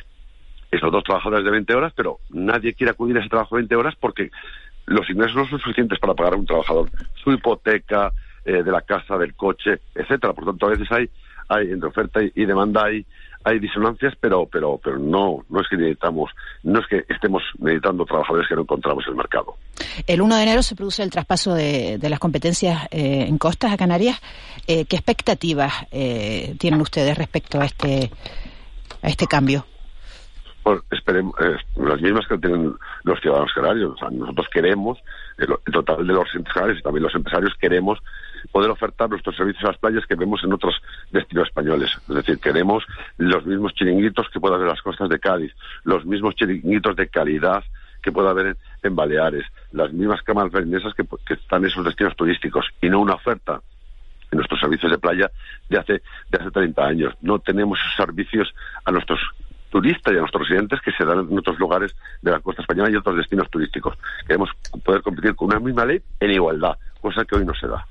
esos 0.72 0.90
dos 0.90 1.04
trabajadores 1.04 1.44
de 1.44 1.50
20 1.50 1.74
horas, 1.74 1.92
pero 1.94 2.18
nadie 2.30 2.72
quiere 2.72 2.92
acudir 2.92 3.16
a 3.16 3.20
ese 3.20 3.28
trabajo 3.28 3.56
de 3.56 3.62
20 3.62 3.76
horas 3.76 3.94
porque 4.00 4.30
los 4.86 5.08
ingresos 5.10 5.36
no 5.36 5.46
son 5.46 5.60
suficientes 5.60 5.98
para 5.98 6.14
pagar 6.14 6.32
a 6.32 6.36
un 6.36 6.46
trabajador. 6.46 6.88
Su 7.22 7.30
hipoteca, 7.30 8.10
eh, 8.44 8.62
de 8.62 8.70
la 8.70 8.82
casa, 8.82 9.16
del 9.16 9.34
coche, 9.34 9.80
etcétera. 9.94 10.32
Por 10.32 10.44
tanto, 10.44 10.66
a 10.66 10.70
veces 10.70 10.88
hay, 10.90 11.08
hay 11.48 11.70
entre 11.70 11.88
oferta 11.88 12.20
y, 12.22 12.44
demanda 12.44 12.84
hay, 12.84 13.04
hay 13.44 13.58
disonancias, 13.58 14.14
pero, 14.20 14.46
pero, 14.46 14.80
pero 14.82 14.98
no, 14.98 15.44
no 15.48 15.60
es 15.60 15.68
que 15.68 15.76
necesitamos, 15.76 16.30
no 16.62 16.80
es 16.80 16.86
que 16.86 17.04
estemos 17.08 17.42
necesitando 17.58 18.04
trabajadores 18.04 18.48
que 18.48 18.54
no 18.54 18.62
encontramos 18.62 19.04
en 19.06 19.12
el 19.12 19.16
mercado. 19.16 19.54
El 20.06 20.22
1 20.22 20.36
de 20.36 20.42
enero 20.42 20.62
se 20.62 20.76
produce 20.76 21.02
el 21.02 21.10
traspaso 21.10 21.54
de, 21.54 21.98
de 21.98 22.10
las 22.10 22.18
competencias 22.18 22.86
eh, 22.90 23.26
en 23.28 23.38
costas 23.38 23.72
a 23.72 23.76
Canarias. 23.76 24.20
Eh, 24.66 24.84
¿Qué 24.84 24.96
expectativas 24.96 25.72
eh, 25.90 26.54
tienen 26.58 26.80
ustedes 26.80 27.16
respecto 27.18 27.60
a 27.60 27.64
este, 27.64 28.10
a 29.02 29.08
este 29.08 29.26
cambio? 29.26 29.66
Pues 30.62 30.80
esperemos, 30.92 31.34
eh, 31.40 31.56
las 31.76 32.00
mismas 32.00 32.26
que 32.28 32.38
tienen 32.38 32.72
los 33.02 33.20
ciudadanos 33.20 33.52
canarios. 33.52 33.92
O 33.94 33.96
sea, 33.96 34.10
nosotros 34.10 34.46
queremos, 34.52 34.98
el, 35.38 35.48
total 35.72 36.06
de 36.06 36.12
los 36.12 36.28
canarios 36.52 36.78
y 36.78 36.82
también 36.82 37.04
los 37.04 37.14
empresarios 37.14 37.54
queremos 37.60 37.98
poder 38.50 38.70
ofertar 38.70 39.08
nuestros 39.08 39.36
servicios 39.36 39.64
a 39.64 39.68
las 39.68 39.78
playas 39.78 40.06
que 40.06 40.14
vemos 40.14 40.42
en 40.44 40.52
otros 40.52 40.74
destinos 41.10 41.48
españoles. 41.48 41.90
Es 42.08 42.14
decir, 42.14 42.38
queremos 42.38 42.84
los 43.18 43.46
mismos 43.46 43.74
chiringuitos 43.74 44.28
que 44.30 44.40
pueda 44.40 44.56
haber 44.56 44.66
en 44.66 44.74
las 44.74 44.82
costas 44.82 45.08
de 45.08 45.18
Cádiz, 45.18 45.52
los 45.84 46.04
mismos 46.04 46.34
chiringuitos 46.34 46.96
de 46.96 47.08
calidad 47.08 47.62
que 48.02 48.10
pueda 48.10 48.30
haber 48.30 48.56
en, 48.82 48.96
Baleares, 48.96 49.46
las 49.70 49.92
mismas 49.92 50.22
camas 50.22 50.52
marinesas 50.52 50.92
que, 50.94 51.04
que 51.24 51.34
están 51.34 51.62
en 51.62 51.70
esos 51.70 51.84
destinos 51.84 52.16
turísticos 52.16 52.66
y 52.80 52.88
no 52.88 53.00
una 53.00 53.14
oferta 53.14 53.60
en 54.32 54.38
nuestros 54.38 54.58
servicios 54.60 54.90
de 54.90 54.98
playa 54.98 55.30
de 55.68 55.78
hace, 55.78 55.92
de 56.30 56.38
hace 56.38 56.50
30 56.50 56.84
años. 56.84 57.14
No 57.20 57.38
tenemos 57.38 57.78
servicios 57.96 58.52
a 58.84 58.90
nuestros 58.90 59.20
turistas 59.72 60.12
y 60.12 60.16
a 60.16 60.20
nuestros 60.20 60.46
residentes 60.46 60.80
que 60.82 60.92
se 60.92 61.04
dan 61.04 61.26
en 61.28 61.38
otros 61.38 61.58
lugares 61.58 61.96
de 62.20 62.30
la 62.30 62.40
costa 62.40 62.62
española 62.62 62.90
y 62.90 62.96
otros 62.96 63.16
destinos 63.16 63.50
turísticos. 63.50 63.96
Queremos 64.26 64.50
poder 64.84 65.02
competir 65.02 65.34
con 65.34 65.48
una 65.48 65.58
misma 65.58 65.86
ley 65.86 66.00
en 66.20 66.30
igualdad, 66.30 66.76
cosa 67.00 67.24
que 67.24 67.36
hoy 67.36 67.44
no 67.44 67.54
se 67.54 67.66
da. 67.66 67.84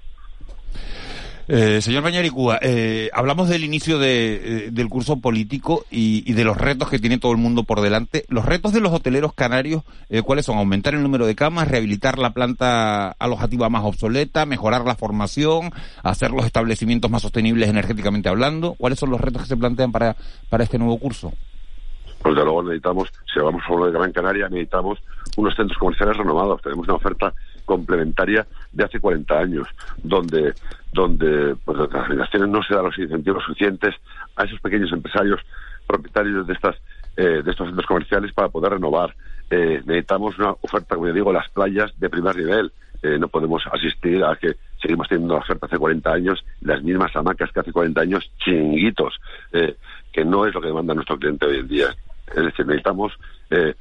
Eh, 1.47 1.81
señor 1.81 2.03
Bañaricúa, 2.03 2.59
eh, 2.61 3.09
hablamos 3.13 3.49
del 3.49 3.65
inicio 3.65 3.99
de, 3.99 4.35
eh, 4.35 4.71
del 4.71 4.87
curso 4.87 5.19
político 5.19 5.85
y, 5.91 6.23
y, 6.25 6.33
de 6.33 6.45
los 6.45 6.55
retos 6.55 6.89
que 6.89 6.99
tiene 6.99 7.17
todo 7.17 7.33
el 7.33 7.39
mundo 7.39 7.63
por 7.63 7.81
delante. 7.81 8.23
Los 8.29 8.45
retos 8.45 8.71
de 8.71 8.79
los 8.79 8.93
hoteleros 8.93 9.33
canarios, 9.33 9.83
eh, 10.09 10.21
¿cuáles 10.21 10.45
son? 10.45 10.59
Aumentar 10.59 10.93
el 10.93 11.03
número 11.03 11.25
de 11.25 11.35
camas, 11.35 11.67
rehabilitar 11.67 12.19
la 12.19 12.29
planta 12.29 13.09
alojativa 13.19 13.69
más 13.69 13.83
obsoleta, 13.83 14.45
mejorar 14.45 14.85
la 14.85 14.95
formación, 14.95 15.71
hacer 16.03 16.31
los 16.31 16.45
establecimientos 16.45 17.11
más 17.11 17.23
sostenibles 17.23 17.67
energéticamente 17.67 18.29
hablando. 18.29 18.75
¿Cuáles 18.75 18.99
son 18.99 19.09
los 19.09 19.19
retos 19.19 19.41
que 19.41 19.49
se 19.49 19.57
plantean 19.57 19.91
para, 19.91 20.15
para 20.47 20.63
este 20.63 20.77
nuevo 20.77 20.99
curso? 20.99 21.33
Pues 22.21 22.35
luego 22.35 22.63
necesitamos, 22.63 23.09
si 23.31 23.39
hablamos 23.39 23.63
solo 23.67 23.85
de 23.85 23.91
Gran 23.91 24.11
Canaria, 24.11 24.47
necesitamos 24.47 24.99
unos 25.37 25.55
centros 25.55 25.77
comerciales 25.77 26.17
renovados. 26.17 26.61
Tenemos 26.61 26.87
una 26.87 26.97
oferta 26.97 27.33
complementaria 27.65 28.45
de 28.71 28.83
hace 28.83 28.99
40 28.99 29.39
años, 29.39 29.67
donde, 30.03 30.53
donde 30.93 31.55
pues, 31.65 31.77
las 31.77 31.89
organizaciones 31.93 32.49
no 32.49 32.61
se 32.63 32.75
dan 32.75 32.85
los 32.85 32.97
incentivos 32.97 33.43
suficientes 33.43 33.95
a 34.35 34.43
esos 34.43 34.59
pequeños 34.59 34.91
empresarios 34.91 35.41
propietarios 35.87 36.45
de 36.47 36.53
estas 36.53 36.75
eh, 37.17 37.41
de 37.43 37.51
estos 37.51 37.67
centros 37.67 37.85
comerciales 37.85 38.31
para 38.33 38.49
poder 38.49 38.73
renovar. 38.73 39.13
Eh, 39.49 39.81
necesitamos 39.85 40.37
una 40.39 40.51
oferta, 40.61 40.95
como 40.95 41.07
yo 41.07 41.13
digo, 41.13 41.33
las 41.33 41.49
playas 41.49 41.91
de 41.99 42.09
primer 42.09 42.35
nivel. 42.37 42.71
Eh, 43.03 43.17
no 43.19 43.27
podemos 43.27 43.63
asistir 43.71 44.23
a 44.23 44.35
que 44.35 44.55
seguimos 44.81 45.07
teniendo 45.09 45.33
la 45.33 45.41
oferta 45.41 45.65
hace 45.65 45.77
40 45.77 46.11
años, 46.11 46.43
las 46.61 46.81
mismas 46.83 47.15
hamacas 47.15 47.51
que 47.51 47.59
hace 47.59 47.71
40 47.71 47.99
años, 47.99 48.31
chinguitos, 48.37 49.19
eh, 49.51 49.75
que 50.11 50.23
no 50.23 50.45
es 50.45 50.53
lo 50.53 50.61
que 50.61 50.67
demanda 50.67 50.93
nuestro 50.93 51.17
cliente 51.17 51.47
hoy 51.47 51.57
en 51.57 51.67
día. 51.67 51.87
Es 52.35 52.43
decir, 52.43 52.65
necesitamos 52.65 53.13
eh, 53.49 53.73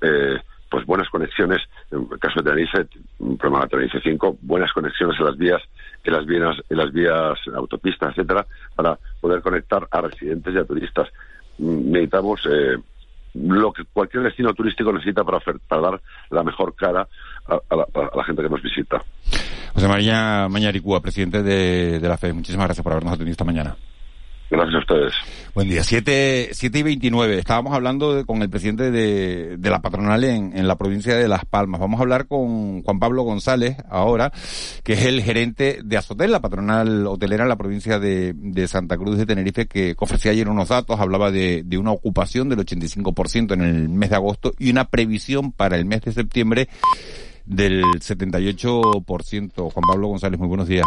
eh, 0.00 0.38
pues 0.72 0.86
buenas 0.86 1.08
conexiones, 1.10 1.60
en 1.90 2.08
el 2.10 2.18
caso 2.18 2.40
de 2.40 2.50
Tenerife, 2.50 2.86
un 3.18 3.36
de 3.36 3.68
Tenerife 3.68 4.00
5, 4.02 4.38
buenas 4.40 4.72
conexiones 4.72 5.18
en 5.20 5.26
las 5.26 5.36
vías, 5.36 5.62
en 6.02 6.12
las 6.14 6.24
vías, 6.24 6.56
en 6.70 6.76
las 6.78 6.90
vías 6.90 7.38
autopistas, 7.54 8.10
etcétera, 8.10 8.46
para 8.74 8.98
poder 9.20 9.42
conectar 9.42 9.86
a 9.90 10.00
residentes 10.00 10.54
y 10.54 10.58
a 10.58 10.64
turistas. 10.64 11.08
Necesitamos 11.58 12.40
eh, 12.50 12.78
lo 13.34 13.70
que 13.70 13.84
cualquier 13.92 14.22
destino 14.22 14.54
turístico 14.54 14.92
necesita 14.92 15.24
para, 15.24 15.40
para 15.40 15.82
dar 15.82 16.00
la 16.30 16.42
mejor 16.42 16.74
cara 16.74 17.06
a, 17.46 17.54
a, 17.68 17.76
la, 17.76 17.82
a, 17.82 18.16
la, 18.16 18.24
gente 18.24 18.42
que 18.42 18.48
nos 18.48 18.62
visita. 18.62 19.02
José 19.74 19.88
María 19.88 20.48
Mañaricúa, 20.48 21.00
presidente 21.00 21.42
de, 21.42 22.00
de 22.00 22.08
la 22.08 22.16
FE, 22.16 22.32
muchísimas 22.32 22.66
gracias 22.66 22.82
por 22.82 22.92
habernos 22.92 23.12
atendido 23.12 23.32
esta 23.32 23.44
mañana. 23.44 23.76
Gracias 24.52 24.74
a 24.74 24.78
ustedes. 24.80 25.14
Buen 25.54 25.70
día. 25.70 25.82
7, 25.82 26.50
siete 26.52 26.78
y 26.80 26.82
29. 26.82 27.38
Estábamos 27.38 27.72
hablando 27.72 28.26
con 28.26 28.42
el 28.42 28.50
presidente 28.50 28.90
de, 28.90 29.56
de 29.56 29.70
la 29.70 29.80
patronal 29.80 30.22
en, 30.24 30.54
en, 30.54 30.68
la 30.68 30.76
provincia 30.76 31.16
de 31.16 31.26
Las 31.26 31.46
Palmas. 31.46 31.80
Vamos 31.80 31.98
a 31.98 32.02
hablar 32.02 32.26
con 32.26 32.82
Juan 32.82 32.98
Pablo 32.98 33.22
González 33.22 33.78
ahora, 33.88 34.30
que 34.84 34.92
es 34.92 35.06
el 35.06 35.22
gerente 35.22 35.78
de 35.82 35.96
Azotel, 35.96 36.30
la 36.30 36.42
patronal 36.42 37.06
hotelera 37.06 37.44
en 37.44 37.48
la 37.48 37.56
provincia 37.56 37.98
de, 37.98 38.34
de 38.36 38.68
Santa 38.68 38.98
Cruz 38.98 39.16
de 39.16 39.24
Tenerife, 39.24 39.66
que 39.66 39.94
ofrecía 39.98 40.32
ayer 40.32 40.46
unos 40.50 40.68
datos. 40.68 41.00
Hablaba 41.00 41.30
de, 41.30 41.62
de 41.64 41.78
una 41.78 41.92
ocupación 41.92 42.50
del 42.50 42.58
85% 42.58 43.54
en 43.54 43.62
el 43.62 43.88
mes 43.88 44.10
de 44.10 44.16
agosto 44.16 44.52
y 44.58 44.70
una 44.70 44.90
previsión 44.90 45.52
para 45.52 45.78
el 45.78 45.86
mes 45.86 46.02
de 46.02 46.12
septiembre 46.12 46.68
del 47.46 47.84
78%. 47.84 49.72
Juan 49.72 49.84
Pablo 49.88 50.08
González, 50.08 50.38
muy 50.38 50.48
buenos 50.48 50.68
días. 50.68 50.84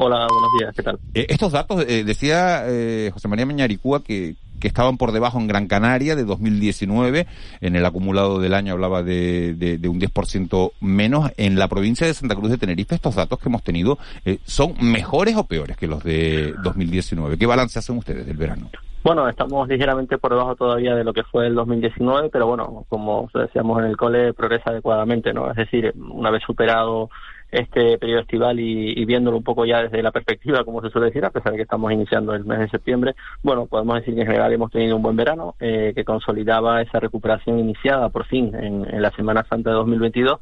Hola, 0.00 0.28
buenos 0.30 0.50
días, 0.56 0.72
¿qué 0.76 0.82
tal? 0.84 1.00
Eh, 1.12 1.26
estos 1.28 1.50
datos, 1.50 1.84
eh, 1.88 2.04
decía 2.04 2.62
eh, 2.66 3.10
José 3.12 3.26
María 3.26 3.46
Mañaricúa 3.46 4.04
que, 4.04 4.36
que 4.60 4.68
estaban 4.68 4.96
por 4.96 5.10
debajo 5.10 5.40
en 5.40 5.48
Gran 5.48 5.66
Canaria 5.66 6.14
de 6.14 6.24
2019, 6.24 7.26
en 7.60 7.74
el 7.74 7.84
acumulado 7.84 8.38
del 8.38 8.54
año 8.54 8.74
hablaba 8.74 9.02
de, 9.02 9.54
de, 9.54 9.76
de 9.76 9.88
un 9.88 10.00
10% 10.00 10.70
menos. 10.80 11.32
En 11.36 11.58
la 11.58 11.66
provincia 11.66 12.06
de 12.06 12.14
Santa 12.14 12.36
Cruz 12.36 12.50
de 12.50 12.58
Tenerife, 12.58 12.94
estos 12.94 13.16
datos 13.16 13.40
que 13.40 13.48
hemos 13.48 13.64
tenido, 13.64 13.98
eh, 14.24 14.38
¿son 14.44 14.74
mejores 14.80 15.36
o 15.36 15.42
peores 15.42 15.76
que 15.76 15.88
los 15.88 16.04
de 16.04 16.54
2019? 16.62 17.36
¿Qué 17.36 17.46
balance 17.46 17.80
hacen 17.80 17.98
ustedes 17.98 18.24
del 18.24 18.36
verano? 18.36 18.70
Bueno, 19.02 19.28
estamos 19.28 19.66
ligeramente 19.68 20.18
por 20.18 20.32
debajo 20.32 20.54
todavía 20.54 20.94
de 20.94 21.02
lo 21.02 21.12
que 21.12 21.24
fue 21.24 21.48
el 21.48 21.56
2019, 21.56 22.30
pero 22.30 22.46
bueno, 22.46 22.84
como 22.88 23.28
decíamos 23.32 23.80
en 23.80 23.86
el 23.86 23.96
cole, 23.96 24.32
progresa 24.32 24.70
adecuadamente, 24.70 25.32
¿no? 25.32 25.50
Es 25.50 25.56
decir, 25.56 25.92
una 25.96 26.30
vez 26.30 26.42
superado 26.44 27.10
este 27.50 27.98
periodo 27.98 28.20
estival 28.20 28.60
y, 28.60 29.04
viéndolo 29.04 29.36
un 29.36 29.42
poco 29.42 29.64
ya 29.64 29.82
desde 29.82 30.02
la 30.02 30.10
perspectiva, 30.10 30.64
como 30.64 30.82
se 30.82 30.90
suele 30.90 31.06
decir, 31.06 31.24
a 31.24 31.30
pesar 31.30 31.52
de 31.52 31.58
que 31.58 31.62
estamos 31.62 31.92
iniciando 31.92 32.34
el 32.34 32.44
mes 32.44 32.58
de 32.58 32.68
septiembre, 32.68 33.14
bueno, 33.42 33.66
podemos 33.66 33.96
decir 33.96 34.14
que 34.14 34.20
en 34.22 34.26
general 34.26 34.52
hemos 34.52 34.70
tenido 34.70 34.96
un 34.96 35.02
buen 35.02 35.16
verano 35.16 35.54
eh, 35.60 35.92
que 35.94 36.04
consolidaba 36.04 36.82
esa 36.82 37.00
recuperación 37.00 37.58
iniciada 37.58 38.08
por 38.10 38.26
fin 38.26 38.54
en, 38.54 38.86
en 38.92 39.02
la 39.02 39.10
Semana 39.12 39.44
Santa 39.48 39.70
de 39.70 39.76
2022 39.76 40.40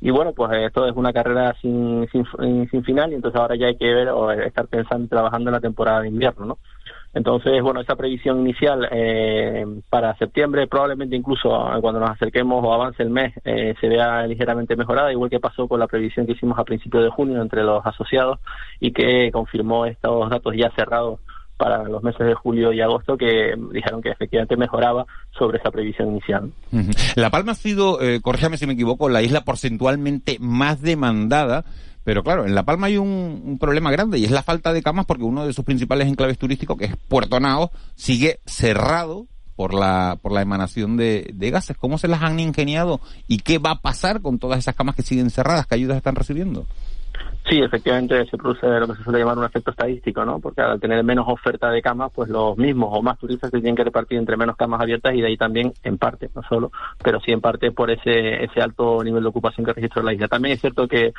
y 0.00 0.10
bueno, 0.10 0.32
pues 0.32 0.50
esto 0.52 0.86
es 0.86 0.96
una 0.96 1.12
carrera 1.12 1.54
sin, 1.60 2.08
sin, 2.10 2.24
sin 2.70 2.84
final 2.84 3.12
y 3.12 3.16
entonces 3.16 3.40
ahora 3.40 3.56
ya 3.56 3.66
hay 3.66 3.76
que 3.76 3.92
ver 3.92 4.08
o 4.08 4.30
estar 4.32 4.66
pensando 4.66 5.08
trabajando 5.08 5.50
en 5.50 5.54
la 5.54 5.60
temporada 5.60 6.00
de 6.00 6.08
invierno, 6.08 6.46
¿no? 6.46 6.58
Entonces, 7.12 7.60
bueno, 7.60 7.80
esa 7.80 7.96
previsión 7.96 8.40
inicial 8.40 8.88
eh, 8.92 9.66
para 9.88 10.16
septiembre, 10.16 10.68
probablemente 10.68 11.16
incluso 11.16 11.50
cuando 11.80 11.98
nos 11.98 12.10
acerquemos 12.10 12.64
o 12.64 12.72
avance 12.72 13.02
el 13.02 13.10
mes, 13.10 13.34
eh, 13.44 13.74
se 13.80 13.88
vea 13.88 14.24
ligeramente 14.28 14.76
mejorada, 14.76 15.10
igual 15.10 15.28
que 15.28 15.40
pasó 15.40 15.66
con 15.66 15.80
la 15.80 15.88
previsión 15.88 16.24
que 16.24 16.32
hicimos 16.32 16.56
a 16.58 16.64
principios 16.64 17.02
de 17.02 17.10
junio 17.10 17.42
entre 17.42 17.64
los 17.64 17.84
asociados 17.84 18.38
y 18.78 18.92
que 18.92 19.30
confirmó 19.32 19.86
estos 19.86 20.30
datos 20.30 20.54
ya 20.56 20.70
cerrados 20.76 21.18
para 21.60 21.84
los 21.84 22.02
meses 22.02 22.26
de 22.26 22.34
julio 22.34 22.72
y 22.72 22.80
agosto 22.80 23.18
que 23.18 23.54
dijeron 23.70 24.00
que 24.00 24.08
efectivamente 24.08 24.56
mejoraba 24.56 25.04
sobre 25.38 25.58
esa 25.58 25.70
previsión 25.70 26.08
inicial. 26.08 26.50
La 27.16 27.28
Palma 27.28 27.52
ha 27.52 27.54
sido, 27.54 28.00
eh, 28.00 28.20
si 28.56 28.66
me 28.66 28.72
equivoco, 28.72 29.10
la 29.10 29.20
isla 29.20 29.42
porcentualmente 29.42 30.38
más 30.40 30.80
demandada 30.80 31.64
pero 32.02 32.22
claro, 32.22 32.46
en 32.46 32.54
La 32.54 32.62
Palma 32.62 32.86
hay 32.86 32.96
un, 32.96 33.58
problema 33.60 33.90
grande 33.90 34.18
y 34.18 34.24
es 34.24 34.30
la 34.30 34.42
falta 34.42 34.72
de 34.72 34.82
camas 34.82 35.04
porque 35.04 35.22
uno 35.24 35.46
de 35.46 35.52
sus 35.52 35.64
principales 35.64 36.08
enclaves 36.08 36.38
turísticos, 36.38 36.78
que 36.78 36.86
es 36.86 36.96
Puerto 36.96 37.38
Nao, 37.40 37.70
sigue 37.94 38.40
cerrado 38.46 39.26
por 39.54 39.74
la, 39.74 40.18
por 40.22 40.32
la 40.32 40.40
emanación 40.40 40.96
de, 40.96 41.30
de 41.34 41.50
gases. 41.50 41.76
¿Cómo 41.76 41.98
se 41.98 42.08
las 42.08 42.22
han 42.22 42.40
ingeniado 42.40 43.00
y 43.28 43.38
qué 43.38 43.58
va 43.58 43.72
a 43.72 43.80
pasar 43.82 44.22
con 44.22 44.38
todas 44.38 44.58
esas 44.58 44.74
camas 44.74 44.96
que 44.96 45.02
siguen 45.02 45.28
cerradas? 45.28 45.66
¿Qué 45.66 45.74
ayudas 45.74 45.98
están 45.98 46.16
recibiendo? 46.16 46.64
Sí, 47.50 47.60
efectivamente 47.60 48.24
se 48.26 48.36
produce 48.38 48.64
lo 48.64 48.86
que 48.86 48.94
se 48.94 49.02
suele 49.02 49.18
llamar 49.18 49.36
un 49.36 49.44
efecto 49.44 49.72
estadístico, 49.72 50.24
¿no? 50.24 50.38
Porque 50.38 50.60
al 50.60 50.78
tener 50.78 51.02
menos 51.02 51.26
oferta 51.26 51.68
de 51.68 51.82
camas, 51.82 52.12
pues 52.14 52.30
los 52.30 52.56
mismos 52.56 52.90
o 52.92 53.02
más 53.02 53.18
turistas 53.18 53.50
se 53.50 53.58
tienen 53.58 53.74
que 53.74 53.82
repartir 53.82 54.18
entre 54.18 54.36
menos 54.36 54.54
camas 54.56 54.80
abiertas 54.80 55.14
y 55.16 55.20
de 55.20 55.26
ahí 55.26 55.36
también, 55.36 55.72
en 55.82 55.98
parte, 55.98 56.30
no 56.32 56.44
solo, 56.44 56.70
pero 57.02 57.18
sí 57.18 57.32
en 57.32 57.40
parte 57.40 57.72
por 57.72 57.90
ese 57.90 58.44
ese 58.44 58.60
alto 58.60 59.02
nivel 59.02 59.24
de 59.24 59.30
ocupación 59.30 59.66
que 59.66 59.72
registró 59.72 60.00
la 60.04 60.12
isla. 60.12 60.28
También 60.28 60.54
es 60.54 60.60
cierto 60.60 60.86
que, 60.86 61.12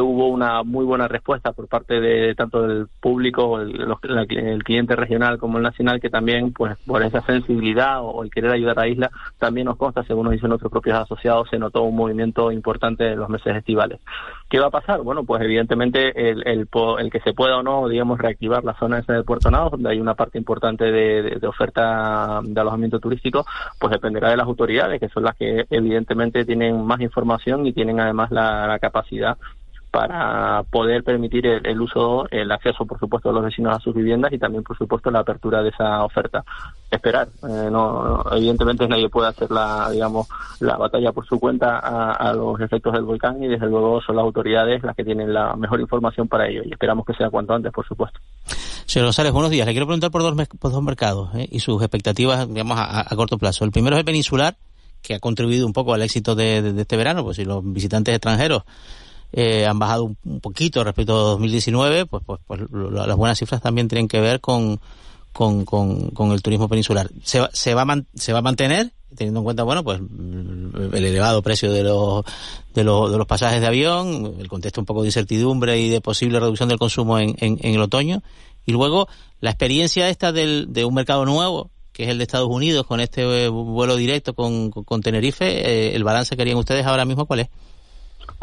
hubo 0.00 0.28
una 0.28 0.62
muy 0.64 0.84
buena 0.84 1.06
respuesta 1.06 1.52
por 1.52 1.68
parte 1.68 2.00
de 2.00 2.34
tanto 2.34 2.66
del 2.66 2.88
público, 3.00 3.60
el, 3.60 3.94
el 4.30 4.64
cliente 4.64 4.96
regional 4.96 5.38
como 5.38 5.58
el 5.58 5.62
nacional, 5.62 6.00
que 6.00 6.10
también, 6.10 6.52
pues 6.52 6.76
por 6.86 7.02
esa 7.02 7.20
sensibilidad 7.20 8.02
o 8.02 8.24
el 8.24 8.30
querer 8.30 8.52
ayudar 8.52 8.78
a 8.78 8.82
la 8.82 8.88
isla, 8.88 9.10
también 9.38 9.66
nos 9.66 9.76
consta, 9.76 10.02
según 10.02 10.24
nos 10.24 10.32
dicen 10.32 10.48
nuestros 10.48 10.72
propios 10.72 10.96
asociados, 10.96 11.48
se 11.50 11.58
notó 11.58 11.82
un 11.82 11.94
movimiento 11.94 12.50
importante 12.50 13.12
en 13.12 13.18
los 13.18 13.28
meses 13.28 13.54
estivales. 13.54 14.00
¿Qué 14.48 14.58
va 14.58 14.66
a 14.66 14.70
pasar? 14.70 15.02
Bueno, 15.02 15.24
pues 15.24 15.42
evidentemente 15.42 15.73
el, 15.82 16.42
el, 16.46 16.68
el, 16.98 17.10
que 17.10 17.20
se 17.20 17.32
pueda 17.32 17.58
o 17.58 17.62
no, 17.62 17.88
digamos, 17.88 18.18
reactivar 18.18 18.64
la 18.64 18.74
zona 18.78 18.98
esa 18.98 19.12
de 19.12 19.22
Puerto 19.24 19.50
Nado, 19.50 19.70
donde 19.70 19.90
hay 19.90 20.00
una 20.00 20.14
parte 20.14 20.38
importante 20.38 20.84
de, 20.84 21.46
oferta 21.46 22.40
de 22.42 22.60
alojamiento 22.60 23.00
turístico, 23.00 23.44
pues 23.78 23.92
dependerá 23.92 24.30
de 24.30 24.36
las 24.36 24.46
autoridades, 24.46 25.00
que 25.00 25.08
son 25.08 25.24
las 25.24 25.36
que 25.36 25.66
evidentemente 25.70 26.44
tienen 26.44 26.84
más 26.84 27.00
información 27.00 27.66
y 27.66 27.72
tienen 27.72 28.00
además 28.00 28.30
la 28.30 28.78
capacidad 28.80 29.36
para 29.94 30.64
poder 30.64 31.04
permitir 31.04 31.46
el, 31.46 31.64
el, 31.64 31.80
uso, 31.80 32.26
el 32.32 32.50
acceso, 32.50 32.84
por 32.84 32.98
supuesto, 32.98 33.28
de 33.28 33.36
los 33.36 33.44
vecinos 33.44 33.76
a 33.76 33.78
sus 33.78 33.94
viviendas 33.94 34.32
y 34.32 34.40
también, 34.40 34.64
por 34.64 34.76
supuesto, 34.76 35.08
la 35.08 35.20
apertura 35.20 35.62
de 35.62 35.68
esa 35.68 36.04
oferta. 36.04 36.44
Esperar, 36.90 37.28
eh, 37.48 37.68
no, 37.70 38.24
evidentemente 38.32 38.88
nadie 38.88 39.08
puede 39.08 39.28
hacer 39.28 39.52
la, 39.52 39.88
digamos, 39.92 40.26
la 40.58 40.76
batalla 40.76 41.12
por 41.12 41.24
su 41.24 41.38
cuenta 41.38 41.78
a, 41.78 42.34
los 42.34 42.60
efectos 42.60 42.92
del 42.92 43.04
volcán 43.04 43.40
y 43.40 43.46
desde 43.46 43.68
luego 43.68 44.00
son 44.00 44.16
las 44.16 44.24
autoridades 44.24 44.82
las 44.82 44.96
que 44.96 45.04
tienen 45.04 45.32
la 45.32 45.54
mejor 45.54 45.80
información 45.80 46.26
para 46.26 46.48
ello 46.48 46.62
y 46.64 46.72
esperamos 46.72 47.06
que 47.06 47.14
sea 47.14 47.30
cuanto 47.30 47.54
antes, 47.54 47.72
por 47.72 47.86
supuesto. 47.86 48.18
Señor 48.86 49.06
González, 49.06 49.32
buenos 49.32 49.52
días. 49.52 49.64
Le 49.64 49.74
quiero 49.74 49.86
preguntar 49.86 50.10
por 50.10 50.22
dos, 50.22 50.34
dos 50.60 50.82
mercados 50.82 51.32
¿eh? 51.36 51.46
y 51.48 51.60
sus 51.60 51.80
expectativas, 51.80 52.48
digamos, 52.48 52.78
a, 52.80 53.06
corto 53.14 53.38
plazo. 53.38 53.64
El 53.64 53.70
primero 53.70 53.94
es 53.94 54.00
el 54.00 54.04
peninsular, 54.04 54.56
que 55.02 55.14
ha 55.14 55.20
contribuido 55.20 55.66
un 55.66 55.72
poco 55.72 55.94
al 55.94 56.02
éxito 56.02 56.34
de, 56.34 56.62
de, 56.62 56.72
de 56.72 56.82
este 56.82 56.96
verano, 56.96 57.22
pues 57.22 57.36
si 57.36 57.44
los 57.44 57.62
visitantes 57.62 58.12
extranjeros 58.12 58.64
eh, 59.36 59.66
han 59.66 59.78
bajado 59.78 60.04
un, 60.04 60.40
poquito 60.40 60.84
respecto 60.84 61.18
a 61.18 61.22
2019, 61.32 62.06
pues, 62.06 62.22
pues, 62.24 62.40
pues 62.46 62.60
lo, 62.70 62.90
las 62.90 63.16
buenas 63.16 63.38
cifras 63.38 63.60
también 63.60 63.88
tienen 63.88 64.06
que 64.06 64.20
ver 64.20 64.40
con, 64.40 64.80
con, 65.32 65.64
con, 65.64 66.10
con 66.10 66.30
el 66.30 66.40
turismo 66.40 66.68
peninsular. 66.68 67.10
¿Se, 67.24 67.40
va, 67.40 67.50
se, 67.52 67.74
va 67.74 67.82
a 67.82 68.02
¿Se 68.14 68.32
va 68.32 68.38
a 68.38 68.42
mantener? 68.42 68.92
teniendo 69.16 69.40
en 69.40 69.44
cuenta, 69.44 69.62
bueno, 69.62 69.84
pues 69.84 70.00
el 70.00 71.04
elevado 71.04 71.42
precio 71.42 71.72
de 71.72 71.84
los, 71.84 72.24
de 72.74 72.84
los, 72.84 73.12
de 73.12 73.18
los 73.18 73.26
pasajes 73.26 73.60
de 73.60 73.66
avión, 73.66 74.34
el 74.38 74.48
contexto 74.48 74.80
un 74.80 74.86
poco 74.86 75.02
de 75.02 75.08
incertidumbre 75.08 75.78
y 75.78 75.88
de 75.88 76.00
posible 76.00 76.40
reducción 76.40 76.68
del 76.68 76.78
consumo 76.78 77.18
en, 77.18 77.36
en, 77.38 77.58
en 77.62 77.74
el 77.74 77.80
otoño, 77.80 78.22
y 78.66 78.72
luego 78.72 79.08
la 79.40 79.50
experiencia 79.50 80.08
esta 80.08 80.32
del, 80.32 80.72
de 80.72 80.84
un 80.84 80.94
mercado 80.94 81.24
nuevo, 81.24 81.70
que 81.92 82.04
es 82.04 82.08
el 82.08 82.18
de 82.18 82.24
Estados 82.24 82.48
Unidos, 82.48 82.86
con 82.86 83.00
este 83.00 83.48
vuelo 83.48 83.96
directo 83.96 84.34
con, 84.34 84.70
con, 84.70 84.84
con 84.84 85.00
Tenerife, 85.00 85.46
eh, 85.46 85.94
el 85.94 86.02
balance 86.02 86.34
que 86.34 86.42
harían 86.42 86.58
ustedes 86.58 86.84
ahora 86.86 87.04
mismo, 87.04 87.26
¿cuál 87.26 87.40
es? 87.40 87.48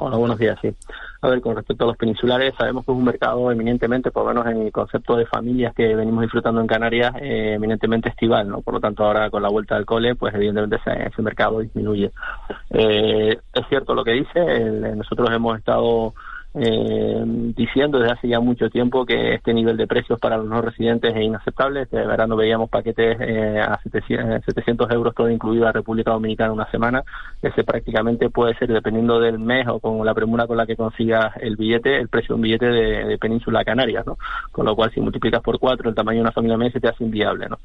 Hola, 0.03 0.17
buenos 0.17 0.39
días, 0.39 0.57
sí. 0.63 0.73
A 1.21 1.29
ver, 1.29 1.41
con 1.41 1.55
respecto 1.55 1.83
a 1.83 1.87
los 1.89 1.95
peninsulares, 1.95 2.55
sabemos 2.57 2.83
que 2.83 2.91
es 2.91 2.97
un 2.97 3.03
mercado 3.03 3.51
eminentemente, 3.51 4.09
por 4.09 4.23
lo 4.23 4.29
menos 4.29 4.47
en 4.47 4.65
el 4.65 4.71
concepto 4.71 5.15
de 5.15 5.27
familias 5.27 5.75
que 5.75 5.93
venimos 5.93 6.23
disfrutando 6.23 6.59
en 6.59 6.65
Canarias, 6.65 7.13
eh, 7.21 7.53
eminentemente 7.53 8.09
estival, 8.09 8.49
¿no? 8.49 8.61
Por 8.61 8.73
lo 8.73 8.79
tanto, 8.79 9.05
ahora 9.05 9.29
con 9.29 9.43
la 9.43 9.49
vuelta 9.49 9.75
al 9.75 9.85
cole, 9.85 10.15
pues 10.15 10.33
evidentemente 10.33 10.77
ese, 10.77 11.05
ese 11.05 11.21
mercado 11.21 11.59
disminuye. 11.59 12.11
Eh, 12.71 13.37
es 13.53 13.67
cierto 13.69 13.93
lo 13.93 14.03
que 14.03 14.13
dice, 14.13 14.39
el, 14.39 14.97
nosotros 14.97 15.29
hemos 15.31 15.59
estado 15.59 16.15
eh, 16.53 17.23
diciendo 17.55 17.99
desde 17.99 18.13
hace 18.13 18.27
ya 18.27 18.41
mucho 18.41 18.69
tiempo 18.69 19.05
que 19.05 19.35
este 19.35 19.53
nivel 19.53 19.77
de 19.77 19.87
precios 19.87 20.19
para 20.19 20.37
los 20.37 20.47
no 20.47 20.61
residentes 20.61 21.15
es 21.15 21.21
inaceptable. 21.21 21.85
De 21.85 22.05
verano 22.05 22.35
veíamos 22.35 22.69
paquetes 22.69 23.17
eh, 23.21 23.59
a 23.59 23.79
700, 23.81 24.43
700 24.45 24.91
euros 24.91 25.15
todo 25.15 25.29
incluido 25.29 25.67
a 25.67 25.71
República 25.71 26.11
Dominicana 26.11 26.51
una 26.51 26.69
semana. 26.69 27.03
Ese 27.41 27.63
prácticamente 27.63 28.29
puede 28.29 28.55
ser, 28.55 28.71
dependiendo 28.71 29.19
del 29.19 29.39
mes 29.39 29.67
o 29.67 29.79
con 29.79 30.05
la 30.05 30.13
premura 30.13 30.47
con 30.47 30.57
la 30.57 30.65
que 30.65 30.75
consigas 30.75 31.33
el 31.39 31.55
billete, 31.55 31.97
el 31.97 32.09
precio 32.09 32.29
de 32.29 32.35
un 32.35 32.41
billete 32.41 32.65
de, 32.65 33.05
de 33.05 33.17
Península 33.17 33.63
Canarias, 33.63 34.05
¿no? 34.05 34.17
Con 34.51 34.65
lo 34.65 34.75
cual, 34.75 34.91
si 34.91 34.99
multiplicas 34.99 35.41
por 35.41 35.57
cuatro 35.59 35.89
el 35.89 35.95
tamaño 35.95 36.17
de 36.17 36.23
una 36.23 36.31
familia 36.31 36.57
media, 36.57 36.73
se 36.73 36.79
te 36.81 36.89
hace 36.89 37.03
inviable, 37.03 37.47
¿no? 37.47 37.57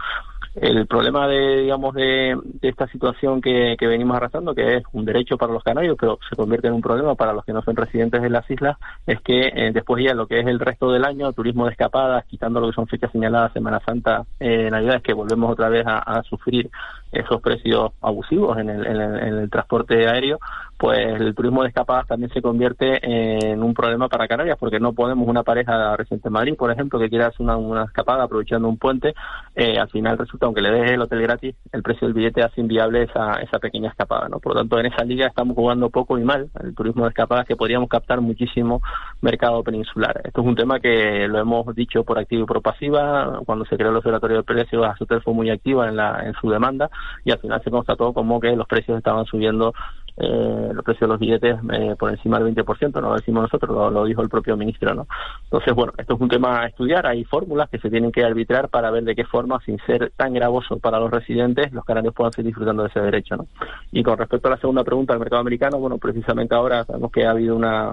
El 0.61 0.87
problema 0.87 1.29
de, 1.29 1.63
digamos, 1.63 1.95
de, 1.95 2.35
de 2.43 2.69
esta 2.69 2.87
situación 2.89 3.43
que, 3.43 3.77
que 3.79 3.87
venimos 3.87 4.17
arrastrando, 4.17 4.55
que 4.55 4.79
es 4.79 4.85
un 4.93 5.05
derecho 5.05 5.37
para 5.37 5.53
los 5.53 5.63
canarios, 5.63 5.99
pero 6.01 6.19
se 6.29 6.35
convierte 6.35 6.69
en 6.69 6.73
un 6.73 6.81
problema 6.81 7.15
para 7.15 7.35
los 7.35 7.45
que 7.45 7.53
no 7.53 7.61
son 7.61 7.77
residentes 7.77 8.23
de 8.23 8.31
las 8.31 8.51
islas, 8.51 8.79
es 9.07 9.21
que 9.21 9.53
eh, 9.55 9.71
después 9.75 10.03
ya 10.03 10.15
lo 10.15 10.27
que 10.27 10.41
es 10.41 10.47
el 10.47 10.59
resto 10.59 10.91
del 10.91 11.05
año, 11.05 11.31
turismo 11.35 11.67
de 11.67 11.73
escapadas, 11.73 12.25
quitando 12.25 12.61
lo 12.61 12.69
que 12.69 12.75
son 12.75 12.87
fechas 12.87 13.13
señaladas, 13.13 13.53
Semana 13.53 13.81
Santa, 13.85 14.25
eh, 14.41 14.71
Navidades, 14.71 15.03
que 15.03 15.13
volvemos 15.13 15.53
otra 15.53 15.69
vez 15.69 15.87
a, 15.87 15.99
a 15.99 16.23
sufrir 16.23 16.71
esos 17.13 17.41
precios 17.41 17.93
abusivos 18.01 18.59
en 18.59 18.71
el, 18.71 18.87
en 18.87 19.39
el 19.39 19.51
transporte 19.51 20.09
aéreo, 20.09 20.39
pues 20.79 20.99
el 20.99 21.35
turismo 21.35 21.63
de 21.63 21.69
escapadas 21.69 22.07
también 22.07 22.31
se 22.33 22.43
convierte 22.43 22.99
en 23.03 23.63
un 23.63 23.73
problema 23.73 24.09
para 24.09 24.29
Canarias, 24.29 24.59
porque 24.59 24.79
no 24.79 24.93
podemos 24.93 25.27
una 25.27 25.43
pareja 25.43 25.97
reciente 25.97 26.29
en 26.29 26.35
Madrid, 26.35 26.55
por 26.57 26.71
ejemplo, 26.71 26.99
que 26.99 27.09
quiera 27.09 27.29
hacer 27.29 27.41
una, 27.41 27.57
una 27.57 27.85
escapada 27.85 28.25
aprovechando 28.25 28.69
un 28.69 28.77
puente, 28.77 29.15
eh, 29.55 29.79
al 29.79 29.89
final 29.89 30.19
resulta, 30.19 30.47
aunque 30.47 30.61
le 30.61 30.71
deje 30.71 30.95
el 30.95 31.01
hotel 31.01 31.23
gratis, 31.23 31.55
el 31.73 31.83
precio 31.83 32.07
del 32.07 32.15
billete 32.15 32.43
hace 32.43 32.61
inviable 32.61 33.05
esa, 33.05 33.41
esa 33.41 33.59
pequeña 33.59 33.89
escapada, 33.89 34.29
¿no? 34.29 34.39
Por 34.39 34.55
lo 34.55 34.61
tanto, 34.61 34.79
en 34.79 34.87
esa 34.87 35.05
liga 35.05 35.27
estamos 35.27 35.55
jugando 35.55 35.89
poco 35.89 36.19
y 36.19 36.25
mal, 36.25 36.51
el 36.63 36.75
turismo 36.75 37.05
de 37.05 37.11
escapadas, 37.11 37.47
que 37.47 37.57
podríamos 37.57 37.89
captar 37.89 38.21
muchísimo 38.21 38.83
mercado 39.23 39.63
peninsular. 39.63 40.21
Esto 40.25 40.43
es 40.43 40.47
un 40.47 40.57
tema 40.57 40.81
que 40.81 41.27
lo 41.27 41.39
hemos 41.39 41.75
dicho 41.75 42.05
por 42.05 42.19
activa 42.19 42.43
y 42.43 42.47
por 42.47 42.61
pasiva, 42.61 43.41
cuando 43.47 43.65
se 43.65 43.77
creó 43.77 43.91
el 43.91 43.97
Observatorio 43.97 44.39
de 44.39 44.43
Precios, 44.43 44.85
Azotel 44.85 45.23
fue 45.23 45.33
muy 45.33 45.49
activa 45.49 45.89
en, 45.89 45.97
la, 45.97 46.23
en 46.27 46.35
su 46.35 46.51
demanda, 46.51 46.91
y 47.25 47.31
al 47.31 47.39
final 47.39 47.63
se 47.63 47.71
constató 47.71 48.13
como 48.13 48.41
que 48.41 48.55
los 48.55 48.67
precios 48.67 48.99
estaban 48.99 49.25
subiendo 49.27 49.73
eh, 50.19 50.71
los 50.73 50.83
precios 50.83 51.03
de 51.03 51.09
los 51.09 51.19
billetes 51.19 51.57
eh, 51.73 51.95
por 51.99 52.11
encima 52.11 52.39
del 52.39 52.55
20%, 52.55 53.01
no 53.03 53.09
lo 53.09 53.15
decimos 53.17 53.43
nosotros, 53.43 53.93
lo, 53.93 54.05
dijo 54.05 54.23
el 54.23 54.31
propio 54.31 54.57
ministro. 54.57 54.95
¿no? 54.95 55.07
Entonces, 55.45 55.75
bueno, 55.75 55.93
esto 55.99 56.15
es 56.15 56.21
un 56.21 56.29
tema 56.29 56.63
a 56.63 56.67
estudiar, 56.67 57.07
hay 57.07 57.25
fórmulas 57.25 57.69
que 57.69 57.79
se 57.79 57.91
tienen 57.91 58.13
que 58.13 58.25
arbitrar 58.25 58.71
para 58.71 58.91
ver 58.91 59.05
de 59.05 59.15
qué 59.15 59.25
forma, 59.25 59.61
sin 59.67 59.79
ser 59.87 60.13
tan 60.17 60.33
gravoso 60.33 60.79
para 60.79 60.99
los 60.99 61.11
residentes, 61.11 61.71
los 61.73 61.85
canarios 61.85 62.15
puedan 62.15 62.33
seguir 62.33 62.47
disfrutando 62.47 62.83
de 62.83 62.89
ese 62.89 63.01
derecho. 63.01 63.37
¿no? 63.37 63.47
Y 63.93 64.03
con 64.03 64.17
respecto 64.17 64.49
a 64.49 64.53
la 64.53 64.59
segunda 64.59 64.85
pregunta 64.85 65.13
del 65.13 65.21
mercado 65.21 65.41
americano, 65.41 65.79
bueno, 65.79 65.99
precisamente 65.99 66.55
ahora 66.55 66.85
sabemos 66.85 67.13
que 67.13 67.27
ha 67.27 67.31
habido 67.33 67.55
una, 67.55 67.91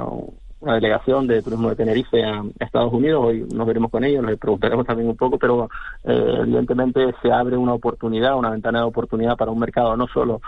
una 0.63 0.75
delegación 0.75 1.27
de 1.27 1.41
turismo 1.41 1.69
de 1.69 1.75
Tenerife 1.75 2.23
a, 2.23 2.41
Estados 2.59 2.93
Unidos, 2.93 3.23
hoy 3.25 3.45
nos 3.53 3.67
veremos 3.67 3.91
con 3.91 4.03
ellos, 4.03 4.23
les 4.25 4.39
preguntaremos 4.39 4.85
también 4.85 5.09
un 5.09 5.17
poco, 5.17 5.37
pero 5.37 5.69
eh, 6.05 6.37
evidentemente 6.39 7.13
se 7.21 7.31
abre 7.31 7.57
una 7.57 7.73
oportunidad, 7.73 8.37
una 8.37 8.49
ventana 8.49 8.79
de 8.79 8.85
oportunidad 8.85 9.35
para 9.35 9.51
un 9.51 9.59
mercado 9.59 9.95
no 9.97 10.07
solo 10.07 10.41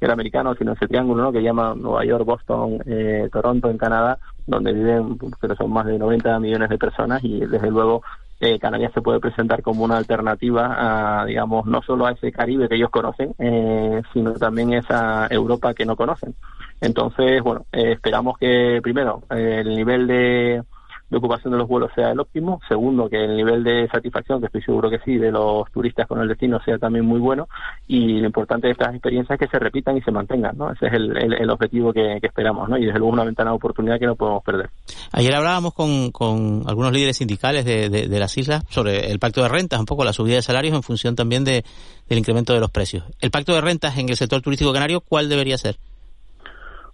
el 0.00 0.10
americano, 0.10 0.54
sino 0.54 0.72
ese 0.72 0.88
triángulo 0.88 1.22
¿no? 1.22 1.32
que 1.32 1.42
llama 1.42 1.74
Nueva 1.76 2.04
York, 2.04 2.24
Boston, 2.24 2.78
eh, 2.86 3.28
Toronto 3.30 3.70
en 3.70 3.78
Canadá, 3.78 4.18
donde 4.46 4.72
viven, 4.72 5.16
creo 5.16 5.54
son 5.54 5.72
más 5.72 5.86
de 5.86 5.98
90 5.98 6.40
millones 6.40 6.68
de 6.68 6.78
personas 6.78 7.22
y 7.22 7.40
desde 7.40 7.70
luego 7.70 8.02
eh, 8.40 8.58
Canarias 8.58 8.92
se 8.94 9.02
puede 9.02 9.20
presentar 9.20 9.62
como 9.62 9.84
una 9.84 9.98
alternativa 9.98 11.20
a, 11.20 11.26
digamos, 11.26 11.66
no 11.66 11.82
solo 11.82 12.06
a 12.06 12.12
ese 12.12 12.32
Caribe 12.32 12.68
que 12.68 12.76
ellos 12.76 12.90
conocen, 12.90 13.34
eh, 13.38 14.02
sino 14.14 14.32
también 14.32 14.72
esa 14.72 15.26
Europa 15.30 15.74
que 15.74 15.84
no 15.84 15.94
conocen. 15.94 16.34
Entonces, 16.80 17.42
bueno, 17.42 17.66
eh, 17.72 17.92
esperamos 17.92 18.38
que 18.38 18.80
primero 18.82 19.22
el 19.30 19.68
nivel 19.68 20.06
de 20.06 20.62
de 21.10 21.16
ocupación 21.16 21.52
de 21.52 21.58
los 21.58 21.68
vuelos 21.68 21.90
sea 21.94 22.12
el 22.12 22.20
óptimo. 22.20 22.60
Segundo, 22.68 23.08
que 23.08 23.22
el 23.24 23.36
nivel 23.36 23.64
de 23.64 23.88
satisfacción, 23.88 24.40
que 24.40 24.46
estoy 24.46 24.62
seguro 24.62 24.88
que 24.88 25.00
sí, 25.00 25.18
de 25.18 25.32
los 25.32 25.70
turistas 25.72 26.06
con 26.06 26.20
el 26.20 26.28
destino 26.28 26.60
sea 26.64 26.78
también 26.78 27.04
muy 27.04 27.18
bueno. 27.18 27.48
Y 27.88 28.20
lo 28.20 28.26
importante 28.26 28.68
de 28.68 28.72
estas 28.72 28.94
experiencias 28.94 29.38
es 29.40 29.46
que 29.46 29.50
se 29.50 29.58
repitan 29.58 29.96
y 29.96 30.02
se 30.02 30.12
mantengan, 30.12 30.56
¿no? 30.56 30.70
Ese 30.70 30.86
es 30.86 30.92
el, 30.92 31.16
el, 31.16 31.50
objetivo 31.50 31.92
que, 31.92 32.18
esperamos, 32.22 32.68
¿no? 32.68 32.78
Y 32.78 32.86
desde 32.86 32.98
luego 33.00 33.12
una 33.12 33.24
ventana 33.24 33.50
de 33.50 33.56
oportunidad 33.56 33.98
que 33.98 34.06
no 34.06 34.14
podemos 34.14 34.44
perder. 34.44 34.70
Ayer 35.10 35.34
hablábamos 35.34 35.74
con, 35.74 36.12
con 36.12 36.62
algunos 36.68 36.92
líderes 36.92 37.16
sindicales 37.16 37.64
de, 37.64 37.88
de, 37.90 38.18
las 38.20 38.38
islas 38.38 38.64
sobre 38.68 39.10
el 39.10 39.18
pacto 39.18 39.42
de 39.42 39.48
rentas, 39.48 39.80
un 39.80 39.86
poco 39.86 40.04
la 40.04 40.12
subida 40.12 40.36
de 40.36 40.42
salarios 40.42 40.74
en 40.74 40.82
función 40.82 41.16
también 41.16 41.42
de, 41.44 41.64
del 42.08 42.18
incremento 42.18 42.54
de 42.54 42.60
los 42.60 42.70
precios. 42.70 43.04
El 43.20 43.32
pacto 43.32 43.52
de 43.52 43.60
rentas 43.60 43.98
en 43.98 44.08
el 44.08 44.16
sector 44.16 44.40
turístico 44.42 44.72
canario, 44.72 45.00
¿cuál 45.00 45.28
debería 45.28 45.58
ser? 45.58 45.76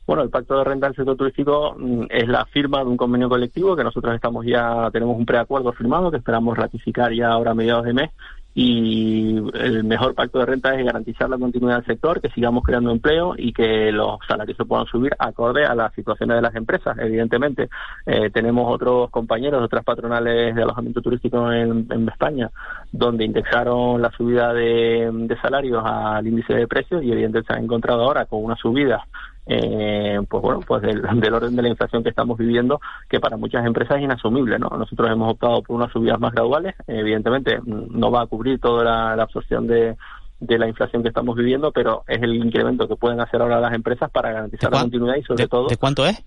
Bueno, 0.07 0.23
el 0.23 0.31
pacto 0.31 0.59
de 0.59 0.65
renta 0.65 0.87
del 0.87 0.97
sector 0.97 1.17
turístico 1.17 1.75
mm, 1.77 2.05
es 2.11 2.29
la 2.29 2.45
firma 2.47 2.79
de 2.79 2.91
un 2.91 2.97
convenio 2.97 3.29
colectivo 3.29 3.75
que 3.75 3.85
nosotros 3.85 4.15
estamos 4.15 4.47
ya, 4.47 4.89
tenemos 4.93 5.17
un 5.17 5.27
preacuerdo 5.27 5.73
firmado 5.73 6.11
que 6.11 6.19
esperamos 6.19 6.57
ratificar 6.57 7.13
ya 7.13 7.29
ahora 7.29 7.51
a 7.51 7.55
mediados 7.55 7.85
de 7.85 7.93
mes 7.93 8.11
y 8.59 9.37
el 9.53 9.85
mejor 9.85 10.15
pacto 10.15 10.39
de 10.39 10.47
renta 10.47 10.75
es 10.75 10.83
garantizar 10.83 11.29
la 11.29 11.37
continuidad 11.37 11.77
del 11.77 11.85
sector, 11.85 12.23
que 12.23 12.31
sigamos 12.31 12.65
creando 12.65 12.91
empleo 12.91 13.35
y 13.37 13.53
que 13.53 13.93
los 13.93 14.19
salarios 14.27 14.57
se 14.57 14.65
puedan 14.65 14.87
subir 14.87 15.15
acorde 15.19 15.67
a 15.67 15.75
las 15.75 15.93
situaciones 15.93 16.37
de 16.37 16.41
las 16.41 16.55
empresas. 16.55 16.97
Evidentemente, 16.99 17.69
eh, 18.07 18.31
tenemos 18.31 18.73
otros 18.73 19.11
compañeros 19.11 19.63
otras 19.63 19.85
patronales 19.85 20.55
de 20.55 20.63
alojamiento 20.63 21.03
turístico 21.03 21.53
en, 21.53 22.09
España, 22.09 22.51
donde 22.91 23.27
indexaron 23.27 24.01
la 24.01 24.11
subida 24.13 24.55
de, 24.55 25.11
de 25.13 25.41
salarios 25.43 25.83
al 25.85 26.27
índice 26.27 26.55
de 26.55 26.67
precios 26.67 27.03
y 27.03 27.13
evidentemente 27.13 27.53
se 27.53 27.59
han 27.59 27.65
encontrado 27.65 28.05
ahora 28.05 28.25
con 28.25 28.43
una 28.43 28.57
subida 28.57 29.05
eh, 29.47 30.21
pues 30.29 30.43
bueno, 30.43 30.61
pues 30.67 30.83
del, 30.83 31.35
orden 31.35 31.57
de 31.57 31.63
la 31.63 31.69
inflación 31.69 32.03
que 32.03 32.11
estamos 32.11 32.37
viviendo, 32.37 32.81
que 33.09 33.21
para 33.21 33.37
muchas 33.37 33.65
empresas 33.65 33.99
es 33.99 34.05
inasumible, 34.05 34.59
¿no? 34.59 34.69
Nosotros 34.69 35.11
hemos 35.11 35.33
optado 35.33 35.63
por 35.63 35.77
unas 35.77 35.93
subidas 35.93 36.21
más 36.21 36.33
graduales, 36.33 36.75
evidentemente 36.87 37.61
mm, 37.61 37.99
no 37.99 38.11
va 38.11 38.23
a 38.23 38.27
cubrir 38.27 38.61
toda 38.61 38.85
la, 38.85 39.23
absorción 39.23 39.67
de, 39.67 39.97
de 40.41 40.59
la 40.59 40.69
inflación 40.69 41.03
que 41.03 41.09
estamos 41.09 41.37
viviendo, 41.37 41.73
pero 41.73 42.05
es 42.09 42.23
el 42.23 42.35
incremento 42.35 42.89
que 42.89 42.97
pueden 42.97 43.21
hacer 43.21 43.41
ahora 43.41 43.61
las 43.61 43.73
empresas 43.73 44.11
para 44.11 44.33
garantizar 44.33 44.73
la 44.73 44.81
continuidad 44.81 45.17
y 45.17 45.23
sobre 45.23 45.49
todo... 45.49 45.69
¿De 45.69 45.77
cuánto 45.77 46.05
es? 46.05 46.23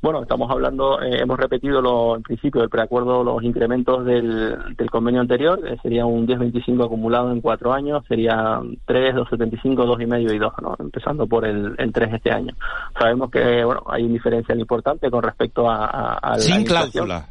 Bueno, 0.00 0.22
estamos 0.22 0.50
hablando, 0.50 1.00
eh, 1.02 1.20
hemos 1.20 1.38
repetido 1.38 1.80
lo, 1.80 2.16
en 2.16 2.22
principio 2.22 2.60
del 2.60 2.70
preacuerdo 2.70 3.24
los 3.24 3.42
incrementos 3.42 4.04
del, 4.04 4.56
del 4.76 4.90
convenio 4.90 5.20
anterior, 5.20 5.60
eh, 5.66 5.76
sería 5.82 6.06
un 6.06 6.26
10,25 6.26 6.84
acumulado 6.84 7.30
en 7.30 7.40
cuatro 7.40 7.72
años, 7.72 8.04
sería 8.06 8.60
3, 8.86 9.14
2,75, 9.14 9.86
2,5 9.86 10.34
y 10.34 10.38
2, 10.38 10.52
¿no? 10.62 10.76
empezando 10.78 11.26
por 11.26 11.44
el, 11.46 11.74
el 11.78 11.92
3 11.92 12.14
este 12.14 12.30
año. 12.30 12.54
Sabemos 12.98 13.30
que 13.30 13.64
bueno 13.64 13.82
hay 13.86 14.04
un 14.04 14.12
diferencial 14.12 14.58
importante 14.58 15.10
con 15.10 15.22
respecto 15.22 15.68
a, 15.68 16.18
a, 16.18 16.38
Sin 16.38 16.64
cláusula 16.64 17.28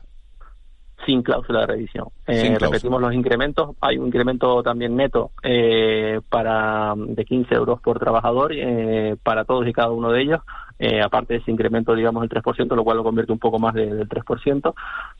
sin 1.05 1.21
cláusula 1.21 1.61
de 1.61 1.67
revisión. 1.67 2.07
Eh, 2.27 2.55
repetimos 2.59 3.01
los 3.01 3.13
incrementos. 3.13 3.75
Hay 3.81 3.97
un 3.97 4.07
incremento 4.07 4.63
también 4.63 4.95
neto 4.95 5.31
eh, 5.41 6.21
para 6.29 6.93
de 6.95 7.25
15 7.25 7.53
euros 7.55 7.81
por 7.81 7.99
trabajador 7.99 8.53
eh, 8.53 9.15
para 9.21 9.45
todos 9.45 9.67
y 9.67 9.73
cada 9.73 9.91
uno 9.91 10.11
de 10.11 10.21
ellos. 10.21 10.41
Eh, 10.85 11.01
aparte 11.01 11.35
de 11.35 11.39
ese 11.39 11.49
incremento, 11.49 11.95
digamos, 11.95 12.19
del 12.19 12.43
3%, 12.43 12.75
lo 12.75 12.83
cual 12.83 12.97
lo 12.97 13.05
convierte 13.05 13.31
un 13.31 13.39
poco 13.39 13.57
más 13.57 13.73
del 13.73 14.05
3%. 14.05 14.73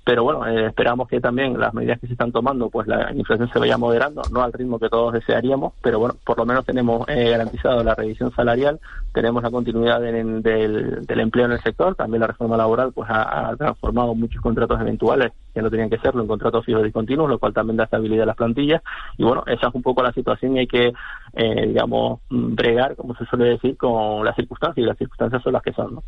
Pero 0.03 0.24
bueno, 0.26 0.45
eh, 0.45 0.66
esperamos 0.66 1.07
que 1.07 1.22
también 1.22 1.57
las 1.57 1.74
medidas 1.74 2.01
que 2.01 2.07
se 2.07 2.14
están 2.14 2.34
tomando, 2.34 2.70
pues 2.70 2.86
la 2.86 3.14
inflación 3.14 3.49
se 3.49 3.59
vaya 3.59 3.78
moderando, 3.78 4.24
no 4.30 4.43
al 4.43 4.51
ritmo 4.51 4.78
que 4.78 4.89
todos 4.89 5.14
desearíamos, 5.14 5.72
pero 5.82 5.99
bueno, 5.99 6.16
por 6.26 6.38
lo 6.38 6.45
menos 6.45 6.66
tenemos 6.66 7.07
eh, 7.07 7.30
garantizado 7.30 7.82
la 7.82 7.95
revisión 7.95 8.30
salarial, 8.36 8.82
tenemos 9.14 9.41
la 9.41 9.51
continuidad 9.51 10.01
del, 10.01 10.43
del, 10.43 11.20
empleo 11.22 11.45
en 11.45 11.53
el 11.53 11.61
sector, 11.61 11.95
también 11.95 12.20
la 12.20 12.28
reforma 12.28 12.57
laboral 12.57 12.91
pues 12.91 13.09
ha, 13.09 13.55
transformado 13.57 14.14
muchos 14.16 14.41
contratos 14.41 14.82
eventuales 14.82 15.32
que 15.54 15.62
no 15.62 15.70
tenían 15.70 15.89
que 15.89 15.99
serlo 15.99 16.22
en 16.22 16.28
contratos 16.28 16.66
fijos 16.66 16.88
y 16.88 16.91
continuos, 16.91 17.30
lo 17.30 17.39
cual 17.39 17.54
también 17.54 17.78
da 17.78 17.84
estabilidad 17.86 18.24
a 18.24 18.28
las 18.28 18.36
plantillas. 18.36 18.82
Y 19.18 19.24
bueno, 19.24 19.43
esa 19.47 19.68
es 19.68 19.76
un 19.76 19.82
poco 19.82 20.01
la 20.01 20.12
situación 20.12 20.56
y 20.56 20.60
hay 20.60 20.68
que, 20.68 20.93
digamos, 21.34 22.22
bregar, 22.30 22.95
como 22.95 23.16
se 23.16 23.26
suele 23.26 23.45
decir, 23.45 23.78
con 23.78 24.26
las 24.26 24.36
circunstancias 24.36 24.84
y 24.84 24.88
las 24.88 24.97
circunstancias 24.97 25.41
son 25.43 25.54
las 25.54 25.62
que 25.62 25.74
son. 25.74 25.95
¿no? 25.95 26.04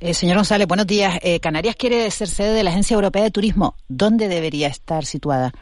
Eh, 0.00 0.14
señor 0.14 0.36
González, 0.36 0.66
buenos 0.68 0.86
días. 0.86 1.18
Eh, 1.22 1.40
Canarias 1.40 1.76
quiere 1.76 2.10
ser 2.10 2.28
sede 2.28 2.54
de 2.54 2.64
la 2.64 2.70
Agencia 2.70 2.94
Europea 2.94 3.22
de 3.22 3.30
Turismo. 3.30 3.74
¿Dónde 3.88 4.28
debería 4.28 4.68
estar 4.68 5.04
situada? 5.04 5.52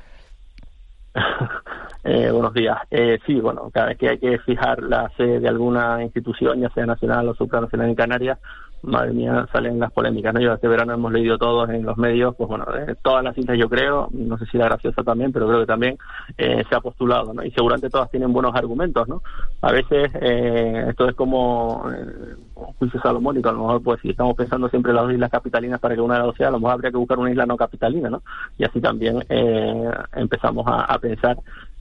eh, 2.04 2.30
buenos 2.30 2.52
días. 2.52 2.76
Eh, 2.90 3.18
sí, 3.26 3.40
bueno, 3.40 3.70
cada 3.72 3.86
vez 3.86 3.98
que 3.98 4.08
hay 4.10 4.18
que 4.18 4.38
fijar 4.40 4.82
la 4.82 5.10
sede 5.16 5.40
de 5.40 5.48
alguna 5.48 6.02
institución, 6.02 6.60
ya 6.60 6.68
sea 6.70 6.86
nacional 6.86 7.28
o 7.28 7.34
supranacional 7.34 7.88
en 7.88 7.94
Canarias, 7.94 8.38
madre 8.84 9.12
mía, 9.12 9.46
salen 9.52 9.78
las 9.78 9.92
polémicas, 9.92 10.34
¿no? 10.34 10.40
Yo 10.40 10.52
este 10.52 10.68
verano 10.68 10.94
hemos 10.94 11.12
leído 11.12 11.38
todos 11.38 11.68
en 11.70 11.84
los 11.84 11.96
medios, 11.96 12.34
pues 12.36 12.48
bueno, 12.48 12.66
todas 13.02 13.24
las 13.24 13.34
cintas 13.34 13.58
yo 13.58 13.68
creo, 13.68 14.08
no 14.12 14.38
sé 14.38 14.46
si 14.46 14.58
la 14.58 14.66
graciosa 14.66 15.02
también, 15.02 15.32
pero 15.32 15.46
creo 15.46 15.60
que 15.60 15.66
también 15.66 15.98
eh, 16.36 16.62
se 16.68 16.74
ha 16.74 16.80
postulado, 16.80 17.32
¿no? 17.34 17.44
Y 17.44 17.50
seguramente 17.50 17.90
todas 17.90 18.10
tienen 18.10 18.32
buenos 18.32 18.54
argumentos, 18.54 19.08
¿no? 19.08 19.22
A 19.62 19.72
veces 19.72 20.10
eh, 20.20 20.86
esto 20.88 21.08
es 21.08 21.14
como 21.14 21.84
eh, 21.90 22.36
un 22.54 22.72
juicio 22.74 23.00
salomónico, 23.00 23.48
a 23.48 23.52
lo 23.52 23.60
mejor 23.60 23.82
pues 23.82 24.00
si 24.00 24.10
estamos 24.10 24.36
pensando 24.36 24.68
siempre 24.68 24.90
en 24.90 24.96
las 24.96 25.12
islas 25.12 25.30
capitalinas 25.30 25.80
para 25.80 25.94
que 25.94 26.00
una 26.00 26.14
de 26.14 26.20
las 26.20 26.26
dos 26.28 26.36
sea, 26.36 26.48
a 26.48 26.52
lo 26.52 26.58
mejor 26.58 26.74
habría 26.74 26.90
que 26.90 26.98
buscar 26.98 27.18
una 27.18 27.30
isla 27.30 27.46
no 27.46 27.56
capitalina, 27.56 28.10
¿no? 28.10 28.22
Y 28.58 28.64
así 28.64 28.80
también 28.80 29.24
eh, 29.28 29.90
empezamos 30.14 30.66
a, 30.66 30.84
a 30.84 30.98
pensar 30.98 31.36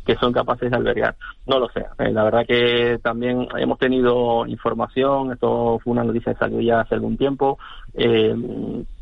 que 0.06 0.16
son 0.16 0.34
capaces 0.34 0.70
de 0.70 0.78
albergar. 0.78 1.16
No 1.47 1.60
lo 1.60 1.70
sé. 1.70 1.86
Eh, 1.99 2.12
la 2.12 2.24
verdad 2.24 2.45
que 2.45 2.99
también 3.01 3.47
hemos 3.58 3.80
tenido 3.80 4.45
información, 4.45 5.32
esto 5.32 5.80
fue 5.84 5.91
una 5.91 6.04
noticia 6.04 6.34
que 6.34 6.39
salió 6.39 6.62
ya 6.62 6.82
hace 6.82 6.95
algún 6.95 7.18
tiempo. 7.18 7.58
Eh, 7.93 8.36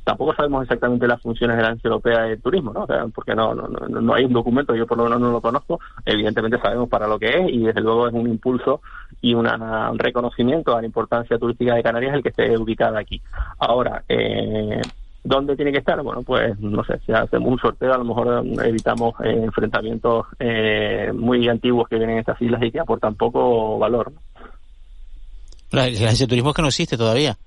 tampoco 0.03 0.33
sabemos 0.33 0.63
exactamente 0.63 1.07
las 1.07 1.21
funciones 1.21 1.57
de 1.57 1.63
la 1.63 1.69
Agencia 1.69 1.87
Europea 1.87 2.23
de 2.23 2.37
Turismo, 2.37 2.73
¿no? 2.73 2.87
porque 3.13 3.35
no, 3.35 3.53
no, 3.53 3.67
no, 3.67 4.13
hay 4.13 4.25
un 4.25 4.33
documento, 4.33 4.75
yo 4.75 4.87
por 4.87 4.97
lo 4.97 5.05
menos 5.05 5.19
no 5.19 5.31
lo 5.31 5.41
conozco. 5.41 5.79
Evidentemente 6.05 6.59
sabemos 6.59 6.89
para 6.89 7.07
lo 7.07 7.19
que 7.19 7.29
es 7.29 7.49
y 7.49 7.59
desde 7.59 7.81
luego 7.81 8.07
es 8.07 8.13
un 8.13 8.27
impulso 8.27 8.81
y 9.21 9.33
un 9.33 9.47
reconocimiento 9.97 10.75
a 10.75 10.81
la 10.81 10.87
importancia 10.87 11.37
turística 11.37 11.75
de 11.75 11.83
Canarias 11.83 12.15
el 12.15 12.23
que 12.23 12.29
esté 12.29 12.57
ubicada 12.57 12.99
aquí. 12.99 13.21
Ahora, 13.59 14.03
eh, 14.09 14.81
¿Dónde 15.23 15.55
tiene 15.55 15.71
que 15.71 15.77
estar? 15.77 16.01
Bueno, 16.01 16.23
pues 16.23 16.59
no 16.59 16.83
sé, 16.83 16.99
si 17.05 17.11
hacemos 17.11 17.51
un 17.51 17.59
sorteo 17.59 17.93
a 17.93 17.97
lo 17.97 18.05
mejor 18.05 18.43
evitamos 18.65 19.13
eh, 19.23 19.43
enfrentamientos 19.43 20.25
eh, 20.39 21.11
muy 21.13 21.47
antiguos 21.47 21.87
que 21.87 21.97
vienen 21.97 22.15
en 22.15 22.19
estas 22.21 22.41
islas 22.41 22.63
y 22.63 22.71
que 22.71 22.79
aportan 22.79 23.15
poco 23.15 23.77
valor. 23.77 24.11
La 25.69 25.83
agencia 25.83 26.25
de 26.25 26.29
turismo 26.29 26.49
es 26.49 26.55
que 26.55 26.61
no 26.63 26.67
existe 26.69 26.97
todavía. 26.97 27.37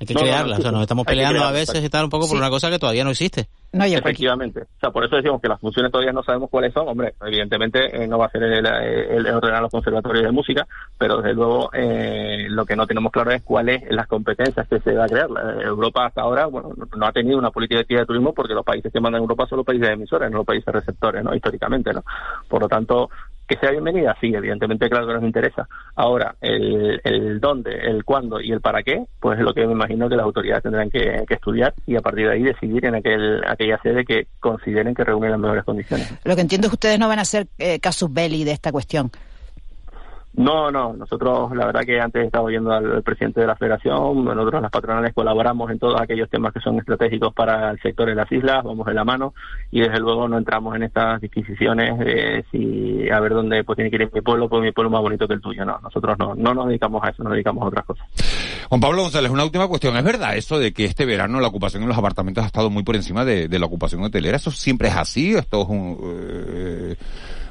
Hay 0.00 0.06
que 0.06 0.14
crearla. 0.14 0.56
o 0.56 0.60
sea, 0.60 0.72
nos 0.72 0.82
estamos 0.82 1.06
peleando 1.06 1.44
a 1.44 1.52
veces 1.52 1.84
y 1.84 1.88
tal 1.88 2.04
un 2.04 2.10
poco 2.10 2.26
por 2.26 2.36
una 2.36 2.50
cosa 2.50 2.68
que 2.68 2.78
todavía 2.78 3.04
no 3.04 3.10
existe. 3.10 3.48
No, 3.72 3.84
Efectivamente. 3.84 4.62
O 4.62 4.80
sea, 4.80 4.90
por 4.90 5.04
eso 5.04 5.14
decimos 5.14 5.40
que 5.40 5.48
las 5.48 5.60
funciones 5.60 5.92
todavía 5.92 6.12
no 6.12 6.24
sabemos 6.24 6.50
cuáles 6.50 6.72
son. 6.72 6.88
Hombre, 6.88 7.14
evidentemente 7.24 8.02
eh, 8.02 8.08
no 8.08 8.18
va 8.18 8.26
a 8.26 8.30
ser 8.30 8.42
el, 8.42 8.66
el, 8.66 9.26
ordenar 9.28 9.62
los 9.62 9.70
conservatorios 9.70 10.24
de 10.24 10.32
música, 10.32 10.66
pero 10.98 11.18
desde 11.18 11.34
luego 11.34 11.70
eh, 11.72 12.46
lo 12.48 12.66
que 12.66 12.74
no 12.74 12.86
tenemos 12.88 13.12
claro 13.12 13.30
es 13.30 13.42
cuáles 13.42 13.82
las 13.90 14.08
competencias 14.08 14.66
que 14.66 14.80
se 14.80 14.94
va 14.94 15.04
a 15.04 15.08
crear. 15.08 15.28
Europa 15.62 16.06
hasta 16.06 16.22
ahora, 16.22 16.46
bueno, 16.46 16.72
no 16.96 17.06
ha 17.06 17.12
tenido 17.12 17.38
una 17.38 17.52
política 17.52 17.80
de 17.86 18.06
turismo 18.06 18.34
porque 18.34 18.54
los 18.54 18.64
países 18.64 18.92
que 18.92 19.00
mandan 19.00 19.22
Europa 19.22 19.46
son 19.46 19.58
los 19.58 19.66
países 19.66 19.88
emisores, 19.88 20.30
no 20.30 20.38
los 20.38 20.46
países 20.46 20.74
receptores, 20.74 21.22
¿no? 21.22 21.32
Históricamente, 21.32 21.92
¿no? 21.92 22.02
Por 22.48 22.62
lo 22.62 22.68
tanto, 22.68 23.08
que 23.50 23.58
sea 23.58 23.72
bienvenida, 23.72 24.16
sí, 24.20 24.32
evidentemente, 24.32 24.88
claro 24.88 25.08
que 25.08 25.14
nos 25.14 25.24
interesa. 25.24 25.66
Ahora, 25.96 26.36
el, 26.40 27.00
el 27.02 27.40
dónde, 27.40 27.72
el 27.72 28.04
cuándo 28.04 28.40
y 28.40 28.52
el 28.52 28.60
para 28.60 28.84
qué, 28.84 29.04
pues 29.18 29.40
es 29.40 29.44
lo 29.44 29.52
que 29.52 29.66
me 29.66 29.72
imagino 29.72 30.08
que 30.08 30.14
las 30.14 30.24
autoridades 30.24 30.62
tendrán 30.62 30.88
que, 30.88 31.24
estudiar 31.28 31.74
y 31.84 31.96
a 31.96 32.00
partir 32.00 32.28
de 32.28 32.34
ahí 32.34 32.42
decidir 32.44 32.84
en 32.84 32.94
aquel, 32.94 33.42
aquella 33.44 33.80
sede 33.82 34.04
que 34.04 34.28
consideren 34.38 34.94
que 34.94 35.02
reúne 35.02 35.30
las 35.30 35.40
mejores 35.40 35.64
condiciones. 35.64 36.14
Lo 36.22 36.36
que 36.36 36.42
entiendo 36.42 36.68
es 36.68 36.70
que 36.70 36.76
ustedes 36.76 36.98
no 37.00 37.08
van 37.08 37.18
a 37.18 37.22
hacer 37.22 37.48
eh, 37.58 37.80
casus 37.80 38.12
belli 38.12 38.44
de 38.44 38.52
esta 38.52 38.70
cuestión. 38.70 39.10
No, 40.34 40.70
no, 40.70 40.92
nosotros 40.92 41.54
la 41.56 41.66
verdad 41.66 41.82
que 41.82 42.00
antes 42.00 42.24
estaba 42.24 42.48
viendo 42.48 42.72
al, 42.72 43.02
presidente 43.02 43.40
de 43.40 43.48
la 43.48 43.56
federación, 43.56 44.24
nosotros 44.24 44.62
las 44.62 44.70
patronales 44.70 45.12
colaboramos 45.12 45.70
en 45.70 45.78
todos 45.78 46.00
aquellos 46.00 46.30
temas 46.30 46.52
que 46.52 46.60
son 46.60 46.78
estratégicos 46.78 47.34
para 47.34 47.72
el 47.72 47.80
sector 47.80 48.08
de 48.08 48.14
las 48.14 48.30
islas, 48.30 48.62
vamos 48.62 48.86
de 48.86 48.94
la 48.94 49.04
mano 49.04 49.34
y 49.72 49.80
desde 49.80 49.98
luego 49.98 50.28
no 50.28 50.38
entramos 50.38 50.76
en 50.76 50.84
estas 50.84 51.20
disquisiciones 51.20 51.98
de 51.98 52.44
si 52.52 53.10
a 53.10 53.18
ver 53.18 53.34
dónde 53.34 53.64
pues 53.64 53.76
tiene 53.76 53.90
que 53.90 53.96
ir 53.96 54.10
mi 54.12 54.20
pueblo, 54.20 54.48
pues 54.48 54.62
mi 54.62 54.70
pueblo 54.70 54.90
más 54.90 55.02
bonito 55.02 55.26
que 55.26 55.34
el 55.34 55.40
tuyo, 55.40 55.64
no, 55.64 55.78
nosotros 55.82 56.16
no, 56.18 56.34
no 56.36 56.54
nos 56.54 56.68
dedicamos 56.68 57.02
a 57.02 57.08
eso, 57.08 57.24
nos 57.24 57.32
dedicamos 57.32 57.64
a 57.64 57.66
otras 57.66 57.84
cosas. 57.84 58.06
Juan 58.68 58.80
Pablo 58.80 59.02
González, 59.02 59.32
una 59.32 59.44
última 59.44 59.66
cuestión, 59.66 59.96
¿es 59.96 60.04
verdad 60.04 60.36
eso 60.36 60.60
de 60.60 60.72
que 60.72 60.84
este 60.84 61.04
verano 61.04 61.40
la 61.40 61.48
ocupación 61.48 61.82
en 61.82 61.88
los 61.88 61.98
apartamentos 61.98 62.44
ha 62.44 62.46
estado 62.46 62.70
muy 62.70 62.84
por 62.84 62.94
encima 62.94 63.24
de, 63.24 63.48
la 63.58 63.66
ocupación 63.66 64.02
hotelera? 64.04 64.36
¿Eso 64.36 64.52
siempre 64.52 64.88
es 64.88 64.96
así? 64.96 65.34
¿Esto 65.34 65.62
es 65.62 65.68
un... 65.68 65.98
Eh, 66.04 66.96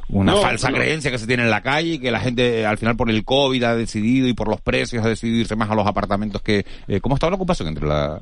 una 0.09 0.35
falsa 0.35 0.71
creencia 0.71 1.11
que 1.11 1.17
se 1.17 1.27
tiene 1.27 1.43
en 1.43 1.49
la 1.49 1.61
calle 1.61 1.93
y 1.93 1.99
que 1.99 2.11
la 2.11 2.19
gente 2.19 2.65
al 2.65 2.77
final 2.77 2.95
por 2.95 3.09
el 3.09 3.23
COVID 3.23 3.63
ha 3.63 3.75
decidido 3.75 4.27
y 4.27 4.33
por 4.33 4.47
los 4.47 4.61
precios 4.61 5.05
ha 5.05 5.09
decidido 5.09 5.39
irse 5.39 5.55
más 5.55 5.69
a 5.69 5.75
los 5.75 5.87
apartamentos 5.87 6.41
que... 6.41 6.65
Eh, 6.87 6.99
¿Cómo 6.99 7.15
está 7.15 7.29
la 7.29 7.35
ocupación 7.35 7.67
entre 7.67 7.87
la, 7.87 8.19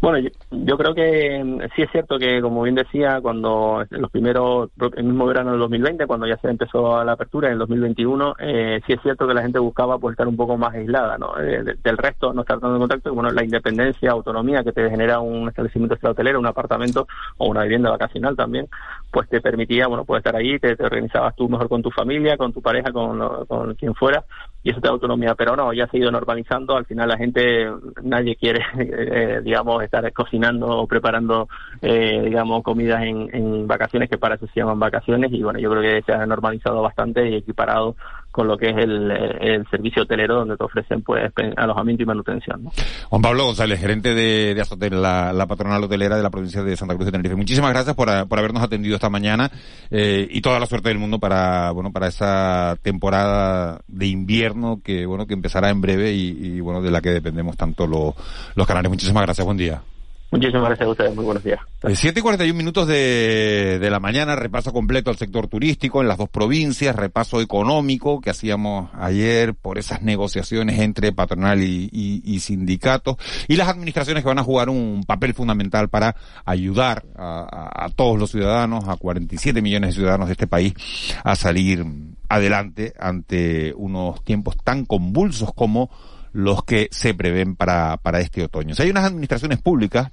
bueno, 0.00 0.30
yo, 0.50 0.78
creo 0.78 0.94
que 0.94 1.44
mm, 1.44 1.60
sí 1.76 1.82
es 1.82 1.90
cierto 1.90 2.18
que, 2.18 2.40
como 2.40 2.62
bien 2.62 2.74
decía, 2.74 3.20
cuando 3.20 3.84
los 3.90 4.10
primeros, 4.10 4.70
el 4.96 5.04
mismo 5.04 5.26
verano 5.26 5.50
del 5.50 5.60
2020, 5.60 6.06
cuando 6.06 6.26
ya 6.26 6.38
se 6.38 6.48
empezó 6.48 7.04
la 7.04 7.12
apertura 7.12 7.48
en 7.48 7.54
el 7.54 7.58
2021, 7.58 8.34
eh, 8.38 8.80
sí 8.86 8.94
es 8.94 9.02
cierto 9.02 9.28
que 9.28 9.34
la 9.34 9.42
gente 9.42 9.58
buscaba 9.58 9.98
pues 9.98 10.14
estar 10.14 10.26
un 10.26 10.36
poco 10.36 10.56
más 10.56 10.74
aislada, 10.74 11.18
¿no? 11.18 11.38
Eh, 11.38 11.76
del 11.82 11.98
resto, 11.98 12.32
no 12.32 12.40
estar 12.40 12.58
tanto 12.58 12.76
en 12.76 12.80
contacto, 12.80 13.12
bueno, 13.12 13.30
la 13.30 13.44
independencia, 13.44 14.10
autonomía 14.10 14.64
que 14.64 14.72
te 14.72 14.88
genera 14.88 15.20
un 15.20 15.48
establecimiento 15.48 15.98
hotelero, 16.02 16.40
un 16.40 16.46
apartamento 16.46 17.06
o 17.36 17.48
una 17.48 17.64
vivienda 17.64 17.90
vacacional 17.90 18.34
también, 18.36 18.68
pues 19.10 19.28
te 19.28 19.40
permitía, 19.40 19.86
bueno, 19.86 20.04
pues 20.04 20.20
estar 20.20 20.36
ahí, 20.36 20.58
te, 20.58 20.76
organizabas 20.78 21.34
tú 21.34 21.48
mejor 21.48 21.68
con 21.68 21.82
tu 21.82 21.90
familia, 21.90 22.36
con 22.36 22.52
tu 22.52 22.62
pareja, 22.62 22.92
con, 22.92 23.46
con 23.46 23.74
quien 23.74 23.94
fuera, 23.94 24.24
y 24.62 24.70
eso 24.70 24.80
te 24.80 24.88
da 24.88 24.92
autonomía, 24.92 25.34
pero 25.34 25.56
no, 25.56 25.72
ya 25.72 25.86
se 25.88 25.96
ha 25.96 26.00
ido 26.00 26.10
normalizando, 26.10 26.76
al 26.76 26.86
final 26.86 27.08
la 27.08 27.16
gente, 27.16 27.68
nadie 28.02 28.36
quiere, 28.36 28.64
eh, 28.78 29.40
digamos, 29.42 29.82
estar 29.82 30.10
cocinando 30.12 30.66
o 30.66 30.86
preparando, 30.86 31.48
eh, 31.82 32.22
digamos, 32.24 32.62
comidas 32.62 33.02
en, 33.02 33.28
en, 33.32 33.66
vacaciones, 33.66 34.08
que 34.08 34.18
para 34.18 34.36
eso 34.36 34.46
se 34.46 34.60
llaman 34.60 34.78
vacaciones, 34.78 35.32
y 35.32 35.42
bueno, 35.42 35.58
yo 35.58 35.70
creo 35.70 35.82
que 35.82 36.02
se 36.02 36.12
ha 36.12 36.24
normalizado 36.26 36.82
bastante 36.82 37.28
y 37.28 37.36
equiparado 37.36 37.96
con 38.30 38.46
lo 38.46 38.56
que 38.56 38.70
es 38.70 38.76
el, 38.76 39.66
servicio 39.70 40.02
hotelero 40.02 40.36
donde 40.36 40.56
te 40.56 40.64
ofrecen 40.64 41.02
pues 41.02 41.32
alojamiento 41.56 42.02
y 42.02 42.06
manutención. 42.06 42.68
Juan 43.08 43.22
Pablo 43.22 43.44
González, 43.44 43.80
gerente 43.80 44.14
de, 44.14 44.54
de 44.54 44.60
Azotel, 44.60 45.00
la, 45.00 45.46
patronal 45.48 45.82
hotelera 45.82 46.16
de 46.16 46.22
la 46.22 46.30
provincia 46.30 46.62
de 46.62 46.76
Santa 46.76 46.94
Cruz 46.94 47.06
de 47.06 47.12
Tenerife. 47.12 47.36
Muchísimas 47.36 47.70
gracias 47.70 47.94
por, 47.96 48.08
por 48.28 48.38
habernos 48.38 48.62
atendido 48.62 48.94
esta 48.94 49.10
mañana 49.10 49.50
eh, 49.90 50.26
y 50.30 50.40
toda 50.40 50.60
la 50.60 50.66
suerte 50.66 50.88
del 50.88 50.98
mundo 50.98 51.18
para 51.18 51.70
bueno 51.72 51.92
para 51.92 52.08
esa 52.08 52.76
temporada 52.82 53.80
de 53.88 54.06
invierno 54.06 54.80
que 54.82 55.06
bueno 55.06 55.26
que 55.26 55.34
empezará 55.34 55.70
en 55.70 55.80
breve 55.80 56.12
y, 56.12 56.60
bueno 56.60 56.82
de 56.82 56.90
la 56.90 57.00
que 57.00 57.10
dependemos 57.10 57.56
tanto 57.56 57.86
los, 57.86 58.14
los 58.54 58.66
canales. 58.66 58.90
Muchísimas 58.90 59.24
gracias, 59.24 59.44
buen 59.44 59.56
día. 59.56 59.82
Muchísimas 60.32 60.66
gracias 60.66 60.86
a 60.86 60.90
ustedes, 60.90 61.14
muy 61.16 61.24
buenos 61.24 61.42
días. 61.42 61.58
7 61.82 62.20
y 62.20 62.22
41 62.22 62.56
minutos 62.56 62.86
de, 62.86 63.78
de 63.80 63.90
la 63.90 63.98
mañana, 63.98 64.36
repaso 64.36 64.72
completo 64.72 65.10
al 65.10 65.16
sector 65.16 65.48
turístico 65.48 66.00
en 66.00 66.06
las 66.06 66.18
dos 66.18 66.28
provincias, 66.28 66.94
repaso 66.94 67.40
económico 67.40 68.20
que 68.20 68.30
hacíamos 68.30 68.90
ayer 68.94 69.54
por 69.54 69.76
esas 69.76 70.02
negociaciones 70.02 70.78
entre 70.78 71.12
patronal 71.12 71.60
y, 71.62 71.90
y, 71.92 72.40
sindicatos 72.40 73.16
y 73.48 73.56
las 73.56 73.68
administraciones 73.68 74.22
que 74.22 74.28
van 74.28 74.38
a 74.38 74.44
jugar 74.44 74.68
un 74.68 75.02
papel 75.04 75.34
fundamental 75.34 75.88
para 75.88 76.14
ayudar 76.44 77.04
a, 77.16 77.86
a 77.86 77.88
todos 77.88 78.16
los 78.16 78.30
ciudadanos, 78.30 78.88
a 78.88 78.96
47 78.96 79.60
millones 79.62 79.90
de 79.90 79.94
ciudadanos 79.94 80.28
de 80.28 80.32
este 80.32 80.46
país 80.46 80.74
a 81.24 81.34
salir 81.34 81.84
adelante 82.28 82.94
ante 83.00 83.74
unos 83.74 84.22
tiempos 84.22 84.56
tan 84.62 84.84
convulsos 84.84 85.52
como 85.52 85.90
los 86.32 86.62
que 86.64 86.88
se 86.92 87.14
prevén 87.14 87.56
para, 87.56 87.96
para 87.96 88.20
este 88.20 88.44
otoño. 88.44 88.74
hay 88.78 88.90
unas 88.90 89.04
administraciones 89.04 89.60
públicas 89.60 90.12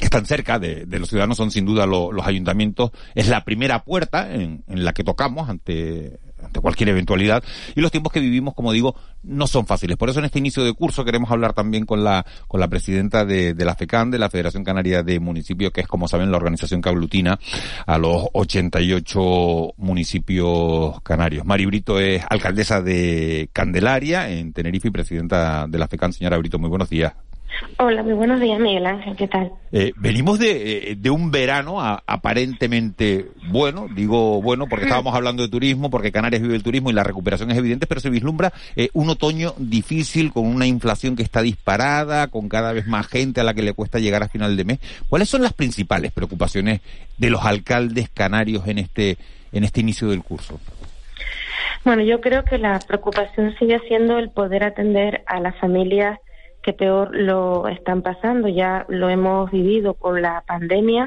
que 0.00 0.06
están 0.06 0.26
cerca 0.26 0.58
de, 0.58 0.86
los 0.98 1.08
ciudadanos 1.08 1.36
son 1.36 1.50
sin 1.50 1.64
duda 1.64 1.86
los 1.86 2.26
ayuntamientos. 2.26 2.90
Es 3.14 3.28
la 3.28 3.44
primera 3.44 3.84
puerta 3.84 4.32
en, 4.34 4.64
la 4.66 4.92
que 4.92 5.04
tocamos 5.04 5.48
ante, 5.48 6.18
ante 6.42 6.60
cualquier 6.60 6.88
eventualidad. 6.88 7.44
Y 7.76 7.80
los 7.80 7.90
tiempos 7.90 8.12
que 8.12 8.20
vivimos, 8.20 8.54
como 8.54 8.72
digo, 8.72 8.96
no 9.22 9.46
son 9.46 9.66
fáciles. 9.66 9.96
Por 9.96 10.08
eso 10.08 10.18
en 10.18 10.24
este 10.24 10.38
inicio 10.38 10.64
de 10.64 10.72
curso 10.72 11.04
queremos 11.04 11.30
hablar 11.30 11.52
también 11.52 11.84
con 11.84 12.02
la, 12.02 12.24
con 12.48 12.60
la 12.60 12.68
presidenta 12.68 13.24
de, 13.24 13.54
de 13.54 13.64
la 13.64 13.76
FECAN, 13.76 14.10
de 14.10 14.18
la 14.18 14.30
Federación 14.30 14.64
Canaria 14.64 15.02
de 15.02 15.20
Municipios, 15.20 15.70
que 15.70 15.82
es, 15.82 15.86
como 15.86 16.08
saben, 16.08 16.30
la 16.30 16.38
organización 16.38 16.80
que 16.80 16.88
aglutina 16.88 17.38
a 17.86 17.98
los 17.98 18.26
88 18.32 19.74
municipios 19.76 21.00
canarios. 21.02 21.44
Mari 21.44 21.66
Brito 21.66 22.00
es 22.00 22.24
alcaldesa 22.28 22.80
de 22.80 23.50
Candelaria, 23.52 24.30
en 24.30 24.52
Tenerife, 24.52 24.88
y 24.88 24.90
presidenta 24.90 25.66
de 25.68 25.78
la 25.78 25.88
FECAN. 25.88 26.14
Señora 26.14 26.38
Brito, 26.38 26.58
muy 26.58 26.70
buenos 26.70 26.88
días. 26.88 27.12
Hola, 27.78 28.02
muy 28.02 28.12
buenos 28.12 28.40
días, 28.40 28.58
Miguel 28.60 28.86
Ángel, 28.86 29.16
¿qué 29.16 29.26
tal? 29.26 29.52
Eh, 29.72 29.92
venimos 29.96 30.38
de, 30.38 30.92
eh, 30.92 30.96
de, 30.96 31.10
un 31.10 31.30
verano 31.30 31.80
aparentemente 31.80 33.28
bueno, 33.48 33.86
digo 33.94 34.42
bueno 34.42 34.66
porque 34.68 34.84
estábamos 34.84 35.14
hablando 35.14 35.42
de 35.42 35.48
turismo, 35.48 35.90
porque 35.90 36.12
Canarias 36.12 36.42
vive 36.42 36.56
el 36.56 36.62
turismo 36.62 36.90
y 36.90 36.92
la 36.92 37.04
recuperación 37.04 37.50
es 37.50 37.58
evidente, 37.58 37.86
pero 37.86 38.00
se 38.00 38.10
vislumbra 38.10 38.52
eh, 38.76 38.90
un 38.92 39.08
otoño 39.10 39.54
difícil 39.56 40.32
con 40.32 40.46
una 40.46 40.66
inflación 40.66 41.16
que 41.16 41.22
está 41.22 41.42
disparada, 41.42 42.28
con 42.28 42.48
cada 42.48 42.72
vez 42.72 42.86
más 42.86 43.06
gente 43.06 43.40
a 43.40 43.44
la 43.44 43.54
que 43.54 43.62
le 43.62 43.72
cuesta 43.72 43.98
llegar 43.98 44.22
a 44.22 44.28
final 44.28 44.56
de 44.56 44.64
mes. 44.64 44.78
¿Cuáles 45.08 45.28
son 45.28 45.42
las 45.42 45.52
principales 45.52 46.12
preocupaciones 46.12 46.80
de 47.18 47.30
los 47.30 47.44
alcaldes 47.44 48.08
canarios 48.10 48.66
en 48.68 48.78
este, 48.78 49.16
en 49.52 49.64
este 49.64 49.80
inicio 49.80 50.08
del 50.08 50.22
curso? 50.22 50.60
Bueno, 51.84 52.02
yo 52.02 52.20
creo 52.20 52.44
que 52.44 52.58
la 52.58 52.78
preocupación 52.78 53.54
sigue 53.58 53.80
siendo 53.88 54.18
el 54.18 54.30
poder 54.30 54.64
atender 54.64 55.22
a 55.26 55.40
las 55.40 55.56
familias 55.58 56.18
que 56.62 56.72
peor 56.72 57.14
lo 57.14 57.68
están 57.68 58.02
pasando. 58.02 58.48
Ya 58.48 58.86
lo 58.88 59.08
hemos 59.08 59.50
vivido 59.50 59.94
con 59.94 60.22
la 60.22 60.42
pandemia 60.46 61.06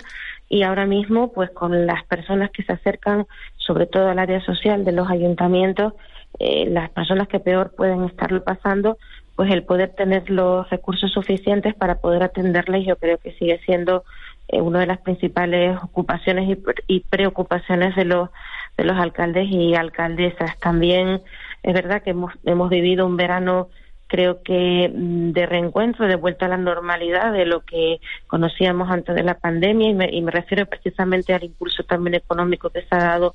y 0.49 0.63
ahora 0.63 0.85
mismo, 0.85 1.31
pues 1.31 1.49
con 1.51 1.85
las 1.85 2.03
personas 2.05 2.51
que 2.51 2.63
se 2.63 2.73
acercan, 2.73 3.25
sobre 3.57 3.87
todo 3.87 4.09
al 4.09 4.19
área 4.19 4.41
social 4.41 4.85
de 4.85 4.91
los 4.91 5.09
ayuntamientos, 5.09 5.93
eh, 6.39 6.65
las 6.69 6.89
personas 6.89 7.27
que 7.27 7.39
peor 7.39 7.73
pueden 7.75 8.03
estarlo 8.03 8.43
pasando, 8.43 8.97
pues 9.35 9.51
el 9.51 9.63
poder 9.63 9.89
tener 9.95 10.29
los 10.29 10.69
recursos 10.69 11.11
suficientes 11.11 11.73
para 11.73 11.95
poder 11.95 12.23
atenderles, 12.23 12.85
yo 12.85 12.97
creo 12.97 13.17
que 13.17 13.33
sigue 13.33 13.59
siendo 13.65 14.03
eh, 14.47 14.61
una 14.61 14.81
de 14.81 14.87
las 14.87 14.99
principales 14.99 15.77
ocupaciones 15.81 16.57
y, 16.87 16.99
preocupaciones 17.01 17.95
de 17.95 18.05
los 18.05 18.29
de 18.77 18.83
los 18.85 18.97
alcaldes 18.97 19.47
y 19.49 19.75
alcaldesas. 19.75 20.57
También 20.59 21.21
es 21.61 21.73
verdad 21.73 22.01
que 22.01 22.09
hemos, 22.09 22.33
hemos 22.43 22.69
vivido 22.69 23.05
un 23.05 23.17
verano 23.17 23.69
creo 24.13 24.43
que 24.43 24.91
mm, 24.93 25.31
de 25.31 25.47
reencuentro, 25.47 26.05
de 26.05 26.15
vuelta 26.15 26.45
a 26.45 26.49
la 26.49 26.57
normalidad 26.57 27.33
de 27.33 27.47
lo 27.47 27.61
que 27.61 27.99
conocíamos 28.27 28.91
antes 28.91 29.15
de 29.15 29.23
la 29.23 29.39
pandemia 29.39 29.89
y 29.89 29.95
me, 29.95 30.07
y 30.11 30.21
me 30.21 30.29
refiero 30.29 30.67
precisamente 30.67 31.33
al 31.33 31.43
impulso 31.43 31.81
también 31.81 32.13
económico 32.13 32.69
que 32.69 32.83
se 32.83 32.89
ha 32.91 32.99
dado 32.99 33.33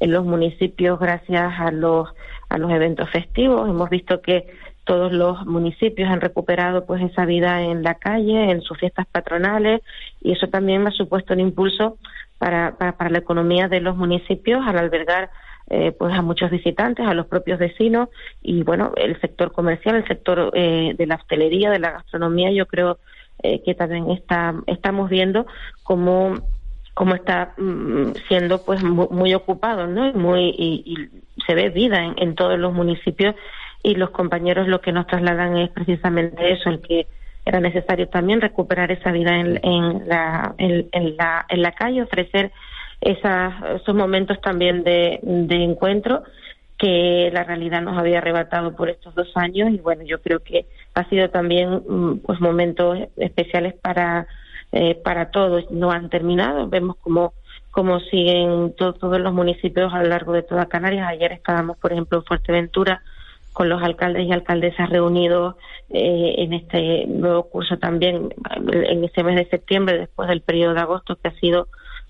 en 0.00 0.12
los 0.12 0.26
municipios 0.26 1.00
gracias 1.00 1.54
a 1.58 1.70
los 1.70 2.10
a 2.50 2.58
los 2.58 2.70
eventos 2.70 3.08
festivos. 3.08 3.70
Hemos 3.70 3.88
visto 3.88 4.20
que 4.20 4.52
todos 4.84 5.12
los 5.12 5.46
municipios 5.46 6.10
han 6.10 6.20
recuperado 6.20 6.84
pues 6.84 7.00
esa 7.02 7.24
vida 7.24 7.62
en 7.62 7.82
la 7.82 7.94
calle, 7.94 8.50
en 8.50 8.60
sus 8.60 8.78
fiestas 8.78 9.06
patronales 9.06 9.80
y 10.20 10.32
eso 10.32 10.48
también 10.48 10.86
ha 10.86 10.90
supuesto 10.90 11.32
un 11.32 11.40
impulso 11.40 11.96
para, 12.36 12.76
para, 12.76 12.98
para 12.98 13.08
la 13.08 13.18
economía 13.18 13.68
de 13.68 13.80
los 13.80 13.96
municipios 13.96 14.60
al 14.66 14.76
albergar 14.76 15.30
eh, 15.70 15.92
pues 15.92 16.14
a 16.14 16.22
muchos 16.22 16.50
visitantes, 16.50 17.06
a 17.06 17.14
los 17.14 17.26
propios 17.26 17.58
vecinos 17.58 18.08
y 18.42 18.62
bueno, 18.62 18.92
el 18.96 19.20
sector 19.20 19.52
comercial, 19.52 19.96
el 19.96 20.06
sector 20.06 20.50
eh, 20.54 20.94
de 20.96 21.06
la 21.06 21.16
hostelería, 21.16 21.70
de 21.70 21.78
la 21.78 21.92
gastronomía, 21.92 22.50
yo 22.50 22.66
creo 22.66 22.98
eh, 23.42 23.62
que 23.62 23.74
también 23.74 24.10
está, 24.10 24.54
estamos 24.66 25.10
viendo 25.10 25.46
cómo, 25.82 26.34
cómo 26.94 27.14
está 27.14 27.52
mm, 27.56 28.12
siendo 28.28 28.64
pues 28.64 28.82
muy, 28.82 29.34
ocupado, 29.34 29.86
¿no? 29.86 30.08
Y, 30.08 30.12
muy, 30.14 30.54
y, 30.56 31.08
se 31.46 31.54
ve 31.54 31.68
vida 31.68 32.04
en, 32.04 32.14
en 32.18 32.34
todos 32.34 32.58
los 32.58 32.72
municipios 32.72 33.34
y 33.82 33.94
los 33.94 34.10
compañeros 34.10 34.66
lo 34.68 34.80
que 34.80 34.92
nos 34.92 35.06
trasladan 35.06 35.56
es 35.56 35.70
precisamente 35.70 36.52
eso, 36.52 36.68
el 36.68 36.80
que 36.80 37.06
era 37.48 37.60
necesario 37.60 38.08
también 38.08 38.40
recuperar 38.40 38.92
esa 38.92 39.10
vida 39.10 39.38
en, 39.38 39.58
en, 39.62 40.08
la, 40.08 40.54
en, 40.58 41.16
la, 41.16 41.46
en 41.48 41.62
la 41.62 41.72
calle, 41.72 42.02
ofrecer 42.02 42.52
esas, 43.00 43.80
esos 43.80 43.94
momentos 43.94 44.40
también 44.40 44.82
de, 44.82 45.20
de 45.22 45.62
encuentro 45.62 46.22
que 46.78 47.30
la 47.32 47.42
realidad 47.42 47.82
nos 47.82 47.98
había 47.98 48.18
arrebatado 48.18 48.74
por 48.76 48.88
estos 48.88 49.14
dos 49.14 49.28
años. 49.34 49.70
Y 49.70 49.78
bueno 49.78 50.04
yo 50.04 50.20
creo 50.20 50.40
que 50.40 50.66
ha 50.94 51.04
sido 51.08 51.28
también 51.28 51.82
mm, 51.86 52.18
pues 52.18 52.40
momentos 52.40 52.98
especiales 53.16 53.74
para 53.74 54.26
eh, 54.72 54.94
para 54.94 55.30
todos. 55.30 55.70
No 55.70 55.90
han 55.90 56.08
terminado. 56.08 56.68
Vemos 56.68 56.96
cómo 57.00 57.34
cómo 57.70 58.00
siguen 58.00 58.74
todos 58.76 59.20
los 59.20 59.32
municipios 59.32 59.92
a 59.92 60.02
lo 60.02 60.08
largo 60.08 60.32
de 60.32 60.42
toda 60.42 60.66
Canarias. 60.66 61.08
Ayer 61.08 61.32
estábamos 61.32 61.76
por 61.78 61.92
ejemplo 61.92 62.18
en 62.18 62.24
Fuerteventura 62.24 63.02
con 63.52 63.68
los 63.68 63.82
alcaldes 63.82 64.26
y 64.26 64.32
alcaldesas 64.32 64.88
reunidos 64.88 65.56
eh, 65.90 66.34
en 66.38 66.52
este 66.52 67.06
nuevo 67.08 67.48
curso 67.48 67.76
también 67.76 68.32
en 68.60 69.04
este 69.04 69.24
mes 69.24 69.34
de 69.34 69.48
septiembre 69.48 69.98
después 69.98 70.28
del 70.28 70.42
periodo 70.42 70.74
de 70.74 70.80
agosto 70.80 71.16
que 71.16 71.28
ha 71.28 71.40
sido 71.40 71.66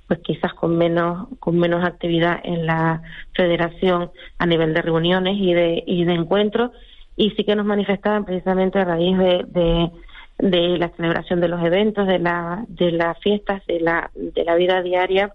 pues 0.08 0.20
quizás 0.20 0.54
con 0.54 0.76
menos 0.76 1.28
con 1.38 1.58
menos 1.58 1.84
actividad 1.84 2.40
en 2.42 2.66
la 2.66 3.02
federación 3.34 4.10
a 4.38 4.46
nivel 4.46 4.72
de 4.72 4.82
reuniones 4.82 5.36
y 5.38 5.52
de 5.52 5.84
y 5.86 6.04
de 6.04 6.14
encuentros 6.14 6.72
y 7.14 7.30
sí 7.32 7.44
que 7.44 7.54
nos 7.54 7.66
manifestaban 7.66 8.24
precisamente 8.24 8.78
a 8.78 8.84
raíz 8.84 9.18
de, 9.18 9.90
de, 10.38 10.78
la 10.78 10.88
celebración 10.90 11.40
de 11.40 11.48
los 11.48 11.62
eventos 11.62 12.06
de 12.06 12.18
la 12.18 12.64
de 12.68 12.90
las 12.92 13.18
fiestas 13.18 13.64
de 13.66 13.80
la 13.80 14.10
de 14.14 14.44
la 14.44 14.54
vida 14.54 14.82
diaria 14.82 15.34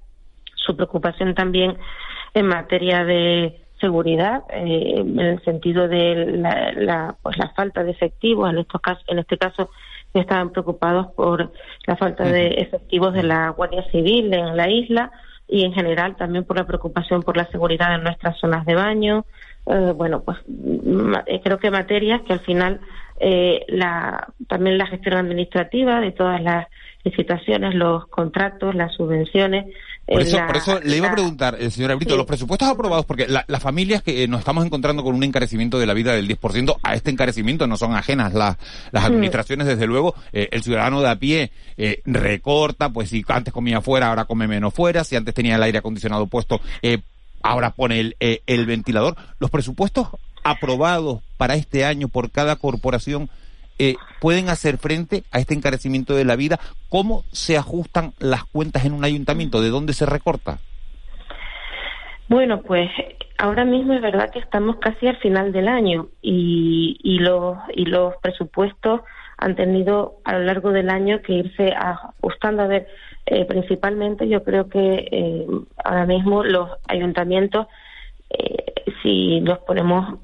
su 0.56 0.76
preocupación 0.76 1.36
también 1.36 1.78
en 2.34 2.48
materia 2.48 3.06
de 3.06 3.60
seguridad 3.80 4.44
eh, 4.50 4.96
en 4.98 5.20
el 5.20 5.44
sentido 5.44 5.88
de 5.88 6.38
la, 6.38 6.72
la, 6.72 7.16
pues 7.22 7.38
la 7.38 7.50
falta 7.50 7.84
de 7.84 7.92
efectivos 7.92 8.50
en 8.50 8.58
estos 8.58 8.82
casos 8.82 9.04
en 9.08 9.20
este 9.20 9.38
caso 9.38 9.70
estaban 10.20 10.52
preocupados 10.52 11.08
por 11.14 11.52
la 11.88 11.96
falta 11.96 12.24
de 12.24 12.48
efectivos 12.48 13.14
de 13.14 13.24
la 13.24 13.50
Guardia 13.50 13.84
Civil 13.92 14.34
en 14.34 14.56
la 14.56 14.70
isla 14.70 15.12
y 15.48 15.64
en 15.66 15.74
general 15.74 16.16
también 16.16 16.46
por 16.46 16.58
la 16.58 16.66
preocupación 16.66 17.22
por 17.24 17.38
la 17.38 17.46
seguridad 17.48 17.96
en 17.96 18.04
nuestras 18.04 18.38
zonas 18.40 18.66
de 18.66 18.76
baño. 18.76 19.26
Eh, 19.66 19.94
bueno, 19.96 20.24
pues 20.24 20.38
eh, 21.28 21.42
creo 21.44 21.58
que 21.58 21.72
materias 21.72 22.22
que 22.22 22.34
al 22.34 22.40
final 22.42 22.82
eh, 23.20 23.66
la, 23.70 24.28
también 24.48 24.78
la 24.78 24.88
gestión 24.88 25.16
administrativa 25.16 26.02
de 26.02 26.12
todas 26.12 26.42
las 26.42 26.68
licitaciones, 27.04 27.76
los 27.76 28.08
contratos, 28.08 28.76
las 28.76 28.94
subvenciones, 28.94 29.66
por 30.06 30.22
eso, 30.22 30.38
por 30.46 30.58
eso 30.58 30.80
le 30.82 30.98
iba 30.98 31.08
a 31.08 31.14
preguntar, 31.14 31.58
el 31.60 31.72
señor 31.72 31.92
Abrito, 31.92 32.18
los 32.18 32.26
presupuestos 32.26 32.68
aprobados, 32.68 33.06
porque 33.06 33.26
las 33.28 33.64
familias 33.64 34.04
que 34.04 34.24
eh, 34.24 34.28
nos 34.28 34.40
estamos 34.40 34.66
encontrando 34.66 35.04
con 35.04 35.16
un 35.16 35.24
encarecimiento 35.24 35.80
de 35.80 35.86
la 35.86 35.94
vida 35.94 36.14
del 36.14 36.28
10%, 36.28 36.78
a 36.84 36.96
este 36.96 37.10
encarecimiento 37.10 37.68
no 37.68 37.78
son 37.78 37.96
ajenas 37.96 38.34
las 38.34 38.58
las 38.92 39.06
administraciones, 39.06 39.66
desde 39.66 39.88
luego, 39.88 40.16
eh, 40.34 40.50
el 40.52 40.62
ciudadano 40.62 41.02
de 41.02 41.10
a 41.10 41.16
pie 41.16 41.52
eh, 41.78 42.02
recorta, 42.06 42.90
pues 42.90 43.10
si 43.10 43.24
antes 43.28 43.54
comía 43.54 43.82
fuera, 43.82 44.10
ahora 44.10 44.26
come 44.26 44.48
menos 44.48 44.74
fuera, 44.74 45.04
si 45.04 45.16
antes 45.16 45.34
tenía 45.34 45.56
el 45.56 45.64
aire 45.64 45.78
acondicionado 45.78 46.28
puesto, 46.28 46.60
ahora 47.42 47.72
pone 47.72 48.00
el, 48.00 48.16
el 48.20 48.66
ventilador. 48.66 49.16
Los 49.40 49.50
presupuestos 49.50 50.08
aprobados 50.44 51.22
para 51.38 51.56
este 51.56 51.86
año 51.86 52.10
por 52.10 52.30
cada 52.30 52.58
corporación 52.58 53.30
eh, 53.80 53.96
pueden 54.20 54.50
hacer 54.50 54.78
frente 54.78 55.24
a 55.32 55.40
este 55.40 55.54
encarecimiento 55.54 56.16
de 56.16 56.26
la 56.26 56.36
vida? 56.36 56.60
¿Cómo 56.90 57.24
se 57.32 57.58
ajustan 57.58 58.14
las 58.20 58.44
cuentas 58.46 58.86
en 58.86 58.94
un 58.94 59.04
ayuntamiento? 59.04 59.62
¿De 59.62 59.70
dónde 59.70 59.94
se 59.94 60.06
recorta? 60.06 60.60
Bueno, 62.30 62.62
pues 62.62 62.90
ahora 63.38 63.66
mismo 63.66 63.94
es 63.94 64.02
verdad 64.02 64.30
que 64.32 64.40
estamos 64.40 64.78
casi 64.78 65.08
al 65.08 65.18
final 65.18 65.52
del 65.52 65.68
año 65.68 66.08
y, 66.22 66.98
y, 67.04 67.20
los, 67.20 67.58
y 67.74 67.86
los 67.86 68.16
presupuestos 68.18 69.02
han 69.38 69.56
tenido 69.56 70.16
a 70.24 70.34
lo 70.34 70.46
largo 70.46 70.72
del 70.72 70.90
año 70.90 71.22
que 71.22 71.34
irse 71.34 71.74
ajustando. 71.74 72.64
A 72.64 72.68
ver, 72.68 72.88
eh, 73.26 73.46
principalmente 73.46 74.28
yo 74.30 74.44
creo 74.44 74.70
que 74.70 75.08
eh, 75.12 75.48
ahora 75.84 76.06
mismo 76.06 76.44
los 76.44 76.70
ayuntamientos, 76.88 77.68
si 79.04 79.42
los 79.42 79.60
ponemos 79.60 80.18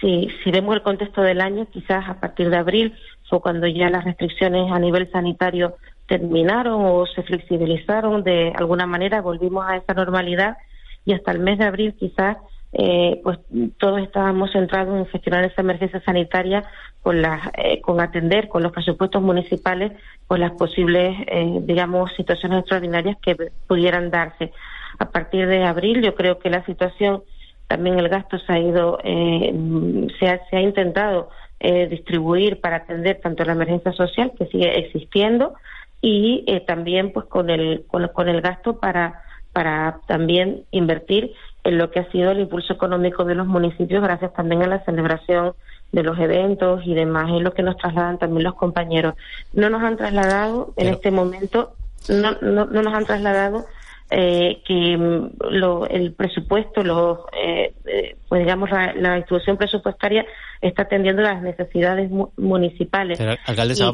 si, 0.00 0.28
si 0.42 0.50
vemos 0.50 0.74
el 0.74 0.82
contexto 0.82 1.22
del 1.22 1.40
año, 1.40 1.66
quizás 1.72 2.08
a 2.08 2.20
partir 2.20 2.50
de 2.50 2.56
abril 2.56 2.94
fue 3.28 3.40
cuando 3.40 3.66
ya 3.66 3.90
las 3.90 4.04
restricciones 4.04 4.70
a 4.70 4.78
nivel 4.78 5.10
sanitario 5.10 5.76
terminaron 6.06 6.84
o 6.84 7.06
se 7.06 7.22
flexibilizaron 7.22 8.22
de 8.22 8.52
alguna 8.56 8.86
manera, 8.86 9.20
volvimos 9.20 9.66
a 9.66 9.76
esa 9.76 9.94
normalidad 9.94 10.56
y 11.04 11.12
hasta 11.12 11.32
el 11.32 11.40
mes 11.40 11.58
de 11.58 11.64
abril 11.64 11.94
quizás 11.98 12.36
eh, 12.72 13.20
pues 13.22 13.38
todos 13.78 14.00
estábamos 14.02 14.52
centrados 14.52 14.98
en 14.98 15.06
gestionar 15.06 15.44
esa 15.44 15.62
emergencia 15.62 16.02
sanitaria 16.04 16.64
con 17.00 17.22
las 17.22 17.40
eh, 17.56 17.80
con 17.80 18.00
atender 18.00 18.48
con 18.48 18.62
los 18.62 18.72
presupuestos 18.72 19.22
municipales 19.22 19.92
con 20.26 20.40
las 20.40 20.52
posibles 20.52 21.16
eh, 21.28 21.60
digamos 21.62 22.12
situaciones 22.16 22.58
extraordinarias 22.60 23.16
que 23.22 23.36
pudieran 23.66 24.10
darse. 24.10 24.52
A 24.98 25.10
partir 25.10 25.46
de 25.46 25.64
abril 25.64 26.02
yo 26.02 26.14
creo 26.14 26.38
que 26.38 26.50
la 26.50 26.64
situación 26.66 27.22
también 27.68 27.98
el 27.98 28.08
gasto 28.08 28.38
se 28.38 28.52
ha 28.52 28.58
ido, 28.58 28.98
eh, 29.02 30.08
se, 30.18 30.28
ha, 30.28 30.40
se 30.48 30.56
ha 30.56 30.60
intentado 30.60 31.30
eh, 31.58 31.86
distribuir 31.88 32.60
para 32.60 32.76
atender 32.76 33.20
tanto 33.22 33.44
la 33.44 33.52
emergencia 33.52 33.92
social 33.92 34.32
que 34.38 34.46
sigue 34.46 34.78
existiendo 34.78 35.54
y 36.00 36.44
eh, 36.46 36.60
también 36.60 37.12
pues 37.12 37.26
con 37.26 37.50
el 37.50 37.84
con, 37.86 38.28
el 38.28 38.40
gasto 38.40 38.78
para 38.78 39.22
para 39.52 40.00
también 40.06 40.64
invertir 40.70 41.32
en 41.64 41.78
lo 41.78 41.90
que 41.90 42.00
ha 42.00 42.10
sido 42.12 42.30
el 42.30 42.40
impulso 42.40 42.74
económico 42.74 43.24
de 43.24 43.34
los 43.34 43.46
municipios 43.46 44.02
gracias 44.02 44.34
también 44.34 44.62
a 44.62 44.66
la 44.66 44.84
celebración 44.84 45.54
de 45.92 46.02
los 46.02 46.18
eventos 46.18 46.82
y 46.84 46.94
demás 46.94 47.30
es 47.34 47.42
lo 47.42 47.54
que 47.54 47.62
nos 47.62 47.78
trasladan 47.78 48.18
también 48.18 48.44
los 48.44 48.54
compañeros. 48.54 49.14
No 49.54 49.70
nos 49.70 49.82
han 49.82 49.96
trasladado 49.96 50.74
en 50.76 50.88
este 50.88 51.10
momento 51.10 51.72
no, 52.08 52.32
no, 52.42 52.66
no 52.66 52.82
nos 52.82 52.94
han 52.94 53.06
trasladado 53.06 53.64
eh, 54.10 54.62
que 54.66 54.96
mm, 54.96 55.50
lo, 55.50 55.86
el 55.88 56.12
presupuesto, 56.12 56.84
los, 56.84 57.18
eh, 57.32 57.74
eh, 57.86 58.16
pues 58.28 58.42
digamos, 58.42 58.70
la, 58.70 59.16
institución 59.18 59.56
presupuestaria 59.56 60.24
está 60.60 60.82
atendiendo 60.82 61.22
las 61.22 61.42
necesidades 61.42 62.10
municipales. 62.36 63.18
alcaldesa, 63.44 63.90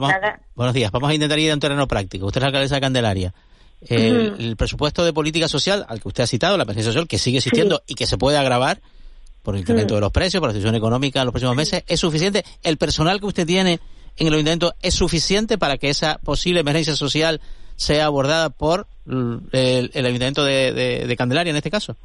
buenos 0.54 0.74
días. 0.74 0.90
Vamos 0.90 1.10
a 1.10 1.14
intentar 1.14 1.38
ir 1.38 1.50
a 1.50 1.54
un 1.54 1.60
terreno 1.60 1.88
práctico. 1.88 2.26
Usted 2.26 2.42
es 2.42 2.46
alcaldesa 2.46 2.74
de 2.74 2.80
Candelaria. 2.80 3.34
El, 3.88 4.54
presupuesto 4.56 5.04
de 5.04 5.12
política 5.12 5.48
social 5.48 5.84
al 5.88 6.00
que 6.00 6.08
usted 6.08 6.24
ha 6.24 6.26
citado, 6.26 6.56
la 6.56 6.64
emergencia 6.64 6.92
social, 6.92 7.08
que 7.08 7.18
sigue 7.18 7.38
existiendo 7.38 7.82
y 7.86 7.94
que 7.94 8.06
se 8.06 8.16
puede 8.16 8.36
agravar 8.36 8.80
por 9.42 9.54
el 9.54 9.62
incremento 9.62 9.94
de 9.94 10.00
los 10.02 10.12
precios, 10.12 10.40
por 10.40 10.50
la 10.50 10.54
situación 10.54 10.76
económica 10.76 11.20
en 11.20 11.26
los 11.26 11.32
próximos 11.32 11.56
meses, 11.56 11.82
¿es 11.88 11.98
suficiente? 11.98 12.44
¿El 12.62 12.76
personal 12.76 13.18
que 13.18 13.26
usted 13.26 13.46
tiene 13.46 13.80
en 14.16 14.26
el 14.26 14.34
ayuntamiento 14.34 14.74
es 14.82 14.94
suficiente 14.94 15.58
para 15.58 15.78
que 15.78 15.90
esa 15.90 16.18
posible 16.18 16.60
emergencia 16.60 16.94
social 16.94 17.40
sea 17.83 18.07
abordada 18.07 18.51
por 18.51 18.87
el, 19.07 19.91
Ayuntamiento 19.95 20.45
de, 20.45 21.14
Candelaria 21.18 21.51
en 21.51 21.57
este 21.57 21.70
caso. 21.70 21.97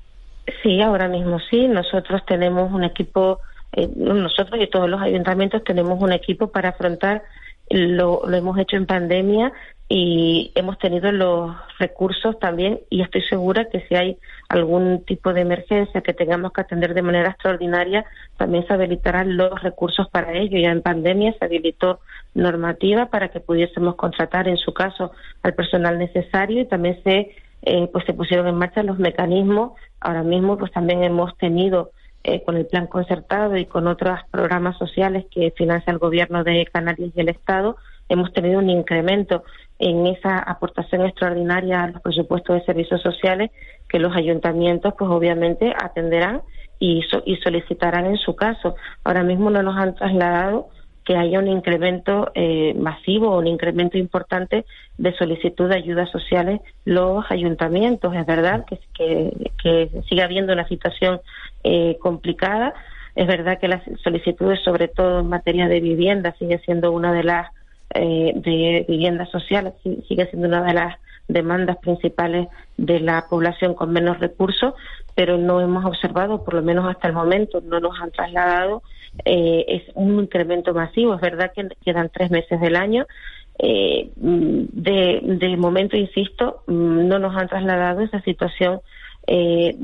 Sí, 0.64 0.82
ahora 0.82 1.08
mismo 1.08 1.40
sí. 1.50 1.68
Nosotros 1.68 2.22
tenemos 2.26 2.72
un 2.72 2.84
equipo, 2.84 3.40
eh, 3.74 3.88
nosotros 3.96 4.60
y 4.62 4.68
todos 4.68 4.90
los 4.90 5.02
ayuntamientos 5.02 5.64
tenemos 5.64 6.02
un 6.02 6.14
equipo 6.14 6.48
para 6.48 6.70
afrontar, 6.70 7.24
lo, 7.70 8.22
lo 8.26 8.38
hemos 8.38 8.58
hecho 8.58 8.78
en 8.78 8.86
pandemia 8.86 9.52
y 9.90 10.52
hemos 10.56 10.78
tenido 10.80 11.12
los 11.14 11.56
recursos 11.80 12.38
también 12.40 12.82
y 12.90 13.02
estoy 13.02 13.22
segura 13.22 13.70
que 13.70 13.82
si 13.88 13.96
hay 13.96 14.18
algún 14.50 15.06
tipo 15.06 15.34
de 15.34 15.42
emergencia 15.42 16.02
que 16.02 16.14
tengamos 16.14 16.52
que 16.52 16.62
atender 16.62 16.94
de 16.94 17.02
manera 17.02 17.30
extraordinaria, 17.30 18.06
también 18.36 18.68
se 18.68 18.74
habilitarán 18.74 19.38
los 19.38 19.62
recursos 19.62 20.10
para 20.10 20.34
ello. 20.34 20.58
Ya 20.58 20.72
en 20.72 20.82
pandemia 20.82 21.34
se 21.40 21.46
habilitó 21.46 22.02
normativa 22.34 23.06
para 23.06 23.30
que 23.30 23.40
pudiésemos 23.40 23.96
contratar 23.96 24.50
en 24.50 24.58
su 24.58 24.74
caso 24.74 25.12
al 25.42 25.54
personal 25.54 25.98
necesario 25.98 26.62
y 26.62 26.66
también 26.66 27.02
se 27.04 27.32
eh, 27.62 27.90
pues 27.92 28.06
se 28.06 28.14
pusieron 28.14 28.48
en 28.48 28.56
marcha 28.56 28.84
los 28.84 29.00
mecanismos. 29.00 29.72
Ahora 30.02 30.24
mismo 30.24 30.58
pues 30.58 30.72
también 30.74 31.04
hemos 31.04 31.36
tenido 31.38 31.92
eh, 32.26 32.44
con 32.44 32.58
el 32.58 32.66
plan 32.66 32.88
concertado 32.88 33.56
y 33.56 33.66
con 33.66 33.88
otros 33.88 34.20
programas 34.32 34.78
sociales 34.78 35.26
que 35.32 35.52
financia 35.52 35.92
el 35.92 35.98
gobierno 35.98 36.44
de 36.44 36.66
Canarias 36.66 37.12
y 37.16 37.22
el 37.22 37.30
Estado, 37.30 37.78
hemos 38.10 38.32
tenido 38.34 38.60
un 38.60 38.70
incremento 38.70 39.44
en 39.80 40.08
esa 40.08 40.40
aportación 40.40 41.06
extraordinaria 41.06 41.84
a 41.84 41.88
los 41.88 42.02
presupuestos 42.02 42.56
de 42.56 42.66
servicios 42.66 43.02
sociales 43.02 43.52
que 43.88 44.00
los 44.00 44.16
ayuntamientos 44.16 44.94
pues 44.98 45.10
obviamente 45.12 45.74
atenderán 45.80 46.42
y, 46.80 47.04
y 47.26 47.36
solicitarán 47.38 48.06
en 48.06 48.18
su 48.18 48.36
caso. 48.36 48.76
Ahora 49.04 49.24
mismo 49.24 49.50
no 49.50 49.62
nos 49.64 49.78
han 49.78 49.96
trasladado 49.96 50.70
que 51.08 51.16
haya 51.16 51.40
un 51.40 51.48
incremento 51.48 52.32
eh, 52.36 52.74
masivo 52.74 53.38
un 53.38 53.48
incremento 53.48 53.98
importante 53.98 54.66
de 54.98 55.16
solicitud 55.16 55.70
de 55.70 55.78
ayudas 55.78 56.10
sociales 56.12 56.60
los 56.84 57.24
ayuntamientos. 57.30 58.14
Es 58.14 58.26
verdad 58.26 58.66
que, 58.66 58.78
que, 58.94 59.52
que 59.64 59.90
sigue 60.10 60.22
habiendo 60.22 60.52
una 60.52 60.68
situación 60.68 61.22
eh, 61.64 61.98
complicada. 62.02 62.74
Es 63.16 63.26
verdad 63.26 63.58
que 63.58 63.70
las 63.70 63.84
solicitudes, 64.04 64.60
sobre 64.66 64.90
todo 64.90 65.22
en 65.22 65.30
materia 65.30 65.70
de 65.70 65.80
vivienda, 65.80 66.36
sigue 66.38 66.60
siendo 66.66 66.92
una 66.92 67.14
de 67.14 67.24
las 67.24 67.48
eh, 67.94 68.34
de 68.36 68.86
vivienda 68.88 69.26
social 69.28 69.74
sigue 69.84 70.28
siendo 70.28 70.48
una 70.48 70.64
de 70.64 70.74
las 70.74 70.98
demandas 71.28 71.78
principales 71.78 72.48
de 72.78 73.00
la 73.00 73.26
población 73.30 73.74
con 73.74 73.92
menos 73.92 74.20
recursos, 74.20 74.74
pero 75.16 75.38
no 75.38 75.60
hemos 75.60 75.84
observado, 75.86 76.44
por 76.44 76.54
lo 76.54 76.62
menos 76.62 76.90
hasta 76.90 77.08
el 77.08 77.14
momento, 77.14 77.62
no 77.62 77.80
nos 77.80 78.00
han 78.00 78.12
trasladado 78.12 78.82
eh, 79.26 79.66
es 79.68 79.84
un 79.96 80.20
incremento 80.20 80.74
masivo. 80.74 81.16
Es 81.16 81.22
verdad 81.22 81.52
que 81.56 81.68
quedan 81.84 82.10
tres 82.14 82.32
meses 82.32 82.60
del 82.60 82.76
año. 82.76 83.06
Eh, 83.60 84.12
de, 84.16 85.58
momento, 85.58 85.98
insisto, 85.98 86.64
no 86.68 87.20
nos 87.20 87.36
han 87.36 87.48
trasladado 87.48 88.02
esa 88.02 88.22
situación 88.22 88.82
eh, 89.26 89.76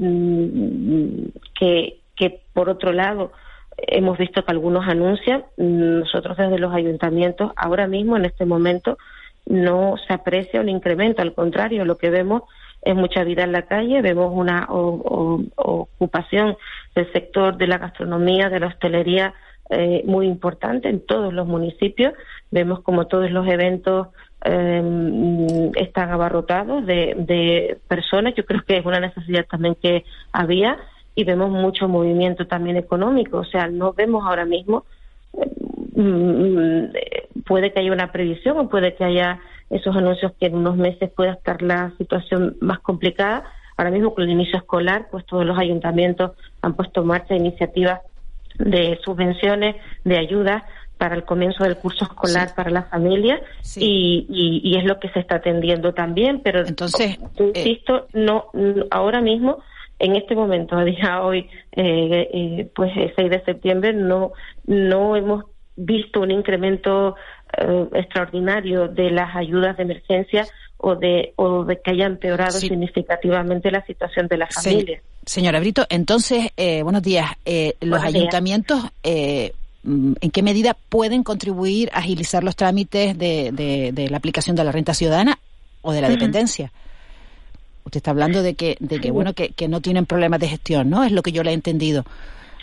que, 1.59 1.99
que, 2.15 2.41
por 2.53 2.69
otro 2.69 2.93
lado, 2.93 3.31
hemos 3.77 4.17
visto 4.17 4.43
que 4.43 4.51
algunos 4.51 4.87
anuncian. 4.87 5.43
Nosotros 5.57 6.37
desde 6.37 6.59
los 6.59 6.73
ayuntamientos, 6.73 7.51
ahora 7.55 7.87
mismo, 7.87 8.17
en 8.17 8.25
este 8.25 8.45
momento, 8.45 8.97
no 9.45 9.95
se 10.07 10.13
aprecia 10.13 10.61
un 10.61 10.69
incremento. 10.69 11.21
Al 11.21 11.33
contrario, 11.33 11.85
lo 11.85 11.97
que 11.97 12.09
vemos 12.09 12.43
es 12.81 12.95
mucha 12.95 13.23
vida 13.23 13.43
en 13.43 13.51
la 13.51 13.63
calle, 13.63 14.01
vemos 14.01 14.31
una 14.33 14.67
ocupación 14.69 16.57
del 16.95 17.11
sector 17.13 17.57
de 17.57 17.67
la 17.67 17.77
gastronomía, 17.77 18.49
de 18.49 18.59
la 18.59 18.67
hostelería 18.67 19.33
eh, 19.69 20.03
muy 20.05 20.27
importante 20.27 20.89
en 20.89 21.05
todos 21.05 21.33
los 21.33 21.47
municipios. 21.47 22.13
Vemos 22.51 22.81
como 22.81 23.07
todos 23.07 23.31
los 23.31 23.47
eventos 23.47 24.09
em, 24.43 25.71
están 25.75 26.11
abarrotados 26.11 26.85
de, 26.85 27.15
de 27.17 27.77
personas. 27.87 28.35
Yo 28.35 28.45
creo 28.45 28.63
que 28.65 28.77
es 28.77 28.85
una 28.85 28.99
necesidad 28.99 29.45
también 29.45 29.75
que 29.81 30.03
había 30.33 30.77
y 31.15 31.23
vemos 31.23 31.51
mucho 31.51 31.87
movimiento 31.87 32.47
también 32.47 32.77
económico. 32.77 33.39
O 33.39 33.45
sea, 33.45 33.67
no 33.67 33.93
vemos 33.93 34.23
ahora 34.25 34.45
mismo 34.45 34.85
mm, 35.95 36.85
puede 37.45 37.71
que 37.71 37.79
haya 37.79 37.91
una 37.91 38.11
previsión 38.11 38.57
o 38.57 38.69
puede 38.69 38.95
que 38.95 39.03
haya 39.03 39.39
esos 39.69 39.95
anuncios 39.95 40.33
que 40.39 40.47
en 40.47 40.55
unos 40.55 40.77
meses 40.77 41.09
pueda 41.11 41.33
estar 41.33 41.61
la 41.61 41.91
situación 41.97 42.57
más 42.61 42.79
complicada. 42.79 43.43
Ahora 43.77 43.91
mismo 43.91 44.13
con 44.13 44.23
el 44.23 44.31
inicio 44.31 44.57
escolar, 44.57 45.07
pues 45.09 45.25
todos 45.25 45.45
los 45.45 45.57
ayuntamientos 45.57 46.31
han 46.61 46.75
puesto 46.75 47.01
en 47.01 47.07
marcha 47.07 47.35
iniciativas 47.35 48.01
de 48.59 48.99
subvenciones, 49.03 49.75
de 50.03 50.17
ayudas 50.17 50.63
para 50.97 51.15
el 51.15 51.23
comienzo 51.23 51.63
del 51.63 51.77
curso 51.77 52.05
escolar 52.05 52.53
para 52.55 52.69
las 52.69 52.87
familias 52.89 53.41
y, 53.75 54.25
y, 54.63 54.77
es 54.77 54.85
lo 54.85 54.99
que 54.99 55.09
se 55.09 55.19
está 55.19 55.35
atendiendo 55.35 55.93
también, 55.93 56.39
pero 56.41 56.65
entonces 56.65 57.17
eh, 57.37 57.51
insisto, 57.55 58.07
no 58.13 58.45
ahora 58.89 59.19
mismo 59.19 59.57
en 60.03 60.17
este 60.17 60.35
momento, 60.35 60.75
a 60.75 60.83
día 60.83 61.21
hoy, 61.21 61.47
eh, 61.71 62.29
eh, 62.33 62.69
pues 62.75 62.91
6 63.15 63.29
de 63.29 63.41
septiembre, 63.45 63.93
no, 63.93 64.33
no 64.65 65.15
hemos 65.15 65.45
visto 65.77 66.19
un 66.19 66.29
incremento 66.29 67.15
eh, 67.57 67.87
extraordinario 67.93 68.89
de 68.89 69.11
las 69.11 69.33
ayudas 69.33 69.77
de 69.77 69.83
emergencia 69.83 70.45
o 70.77 70.95
de, 70.95 71.31
o 71.37 71.63
de 71.63 71.79
que 71.81 71.91
haya 71.91 72.05
empeorado 72.05 72.51
significativamente 72.51 73.71
la 73.71 73.85
situación 73.85 74.27
de 74.27 74.37
las 74.37 74.53
familias. 74.53 75.01
señora 75.25 75.61
Brito, 75.61 75.85
entonces, 75.89 76.49
eh, 76.57 76.83
buenos 76.83 77.01
días. 77.01 77.31
Eh, 77.45 77.75
¿Los 77.79 78.03
ayuntamientos 78.03 78.83
mm, 78.83 80.13
en 80.19 80.31
qué 80.33 80.43
medida 80.43 80.75
pueden 80.89 81.23
contribuir 81.23 81.89
a 81.93 81.99
agilizar 81.99 82.43
los 82.43 82.57
trámites 82.57 83.17
de, 83.17 83.51
de, 83.53 84.09
la 84.09 84.17
aplicación 84.17 84.57
de 84.57 84.65
la 84.65 84.73
renta 84.73 84.93
ciudadana 84.93 85.39
o 85.81 85.93
de 85.93 86.01
la 86.01 86.09
dependencia? 86.09 86.73
Usted 87.85 87.97
está 87.97 88.11
hablando 88.11 88.41
de 88.41 88.55
que, 88.55 88.77
de 88.79 88.99
que 88.99 89.11
bueno, 89.11 89.33
que, 89.33 89.49
que 89.49 89.67
no 89.67 89.81
tienen 89.81 90.05
problemas 90.05 90.39
de 90.39 90.47
gestión, 90.47 90.89
¿no? 90.89 91.03
Es 91.03 91.11
lo 91.11 91.21
que 91.21 91.31
yo 91.31 91.43
le 91.43 91.51
he 91.51 91.53
entendido. 91.53 92.05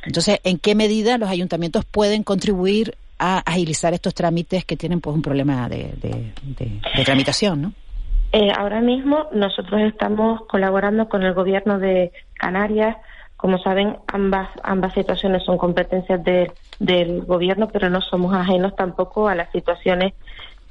Entonces, 0.04 0.40
¿en 0.44 0.58
qué 0.58 0.74
medida 0.74 1.18
los 1.18 1.28
ayuntamientos 1.28 1.84
pueden 1.84 2.22
contribuir 2.22 2.94
a 3.20 3.38
agilizar 3.40 3.92
estos 3.92 4.14
trámites 4.14 4.64
que 4.64 4.76
tienen 4.76 5.00
pues 5.00 5.14
un 5.14 5.22
problema 5.22 5.68
de, 5.68 5.92
tramitación, 7.04 7.62
¿no? 7.62 7.72
Eh, 8.32 8.50
ahora 8.56 8.80
mismo 8.80 9.26
nosotros 9.32 9.82
estamos 9.82 10.42
colaborando 10.48 11.08
con 11.08 11.22
el 11.22 11.34
gobierno 11.34 11.78
de 11.78 12.12
Canarias. 12.34 12.96
Como 13.36 13.58
saben, 13.58 13.96
ambas, 14.06 14.48
ambas 14.62 14.94
situaciones 14.94 15.44
son 15.44 15.58
competencias 15.58 16.20
del 16.78 17.22
gobierno, 17.22 17.68
pero 17.68 17.90
no 17.90 18.00
somos 18.00 18.34
ajenos 18.34 18.74
tampoco 18.74 19.28
a 19.28 19.34
las 19.34 19.50
situaciones 19.52 20.14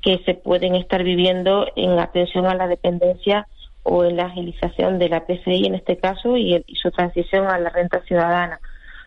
que 0.01 0.19
se 0.25 0.33
pueden 0.33 0.75
estar 0.75 1.03
viviendo 1.03 1.67
en 1.75 1.99
atención 1.99 2.47
a 2.47 2.55
la 2.55 2.67
dependencia 2.67 3.47
o 3.89 4.03
en 4.03 4.17
la 4.17 4.25
agilización 4.25 4.99
de 4.99 5.09
la 5.09 5.25
PCI 5.25 5.65
en 5.65 5.75
este 5.75 5.97
caso 5.97 6.37
y 6.37 6.63
su 6.75 6.91
transición 6.91 7.47
a 7.47 7.57
la 7.57 7.69
renta 7.69 8.01
ciudadana. 8.01 8.59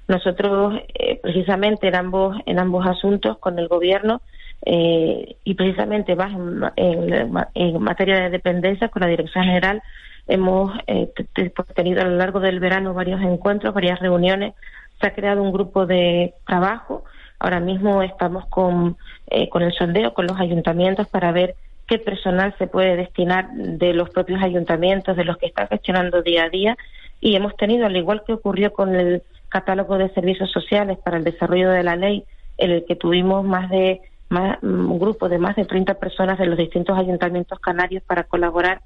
Nosotros, 0.09 0.75
eh, 0.95 1.21
precisamente 1.23 1.89
en 1.89 1.95
ambos, 1.95 2.37
en 2.47 2.59
ambos 2.59 2.87
asuntos 2.87 3.39
con 3.39 3.59
el 3.59 3.69
Gobierno 3.69 4.21
eh, 4.65 5.37
y 5.45 5.55
precisamente 5.55 6.17
más 6.17 6.33
en, 6.77 7.81
materia 7.81 8.21
de 8.21 8.31
dependencia 8.31 8.89
con 8.89 9.01
la 9.03 9.09
Dirección 9.09 9.45
General, 9.45 9.83
hemos 10.27 10.73
eh, 10.87 11.11
tenido 11.75 12.03
a 12.03 12.05
lo 12.05 12.17
largo 12.17 12.41
del 12.41 12.61
verano 12.61 12.95
varios 12.95 13.21
encuentros, 13.23 13.75
varias 13.75 14.01
reuniones. 14.01 14.55
Se 15.01 15.07
ha 15.07 15.15
creado 15.15 15.43
un 15.43 15.53
grupo 15.53 15.87
de 15.87 16.35
trabajo. 16.47 17.05
Ahora 17.39 17.61
mismo 17.61 18.03
estamos 18.03 18.47
con, 18.47 18.97
con 19.51 19.63
el 19.63 19.73
sondeo, 19.73 20.15
con 20.15 20.27
los 20.27 20.39
ayuntamientos 20.39 21.09
para 21.09 21.33
ver 21.33 21.57
qué 21.93 21.99
personal 21.99 22.55
se 22.57 22.69
puede 22.69 22.97
destinar 22.97 23.53
de 23.53 23.93
los 23.93 24.09
propios 24.09 24.43
ayuntamientos, 24.43 25.15
de 25.15 25.27
los 25.27 25.37
que 25.37 25.45
están 25.45 25.69
gestionando 25.69 26.23
día 26.23 26.45
a 26.45 26.49
día. 26.49 26.79
Y 27.21 27.37
hemos 27.37 27.55
tenido, 27.59 27.85
al 27.85 27.95
igual 27.95 28.23
que 28.27 28.33
ocurrió 28.33 28.73
con 28.73 28.95
el 28.95 29.23
catálogo 29.51 29.99
de 29.99 30.09
servicios 30.15 30.51
sociales 30.51 30.97
para 31.05 31.19
el 31.19 31.25
desarrollo 31.25 31.69
de 31.69 31.83
la 31.83 31.97
ley, 31.97 32.25
en 32.57 32.71
el 32.71 32.87
que 32.87 32.97
tuvimos 32.97 33.45
más 33.45 33.69
de 33.69 34.01
un 34.63 34.99
grupo 34.99 35.29
de 35.29 35.37
más 35.37 35.55
de 35.55 35.67
30 35.67 35.93
personas 35.99 36.39
de 36.39 36.47
los 36.47 36.57
distintos 36.57 36.99
ayuntamientos 36.99 37.61
canarios 37.61 38.03
para 38.05 38.25
colaborar 38.25 38.81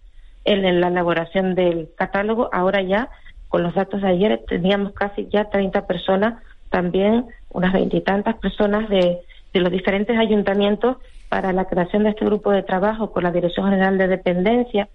en, 0.45 0.81
la 0.81 0.89
elaboración 0.89 1.55
del 1.55 1.89
catálogo. 1.97 2.51
Ahora 2.53 2.83
ya, 2.83 3.09
con 3.47 3.63
los 3.63 3.73
datos 3.77 4.03
de 4.03 4.09
ayer, 4.09 4.43
teníamos 4.49 4.95
casi 4.95 5.29
ya 5.29 5.45
30 5.45 5.87
personas, 5.87 6.43
también 6.71 7.27
unas 7.51 7.73
veintitantas 7.73 8.35
personas 8.39 8.89
de, 8.89 9.21
de 9.57 9.63
los 9.63 9.73
diferentes 9.73 10.19
ayuntamientos 10.19 10.99
para 11.29 11.53
la 11.53 11.65
creación 11.65 12.05
de 12.05 12.11
este 12.11 12.25
grupo 12.25 12.51
de 12.51 12.63
trabajo 12.63 13.11
con 13.11 13.25
la 13.25 13.33
Dirección 13.33 13.67
General 13.67 13.97
de 13.97 14.07
Dependencia, 14.07 14.89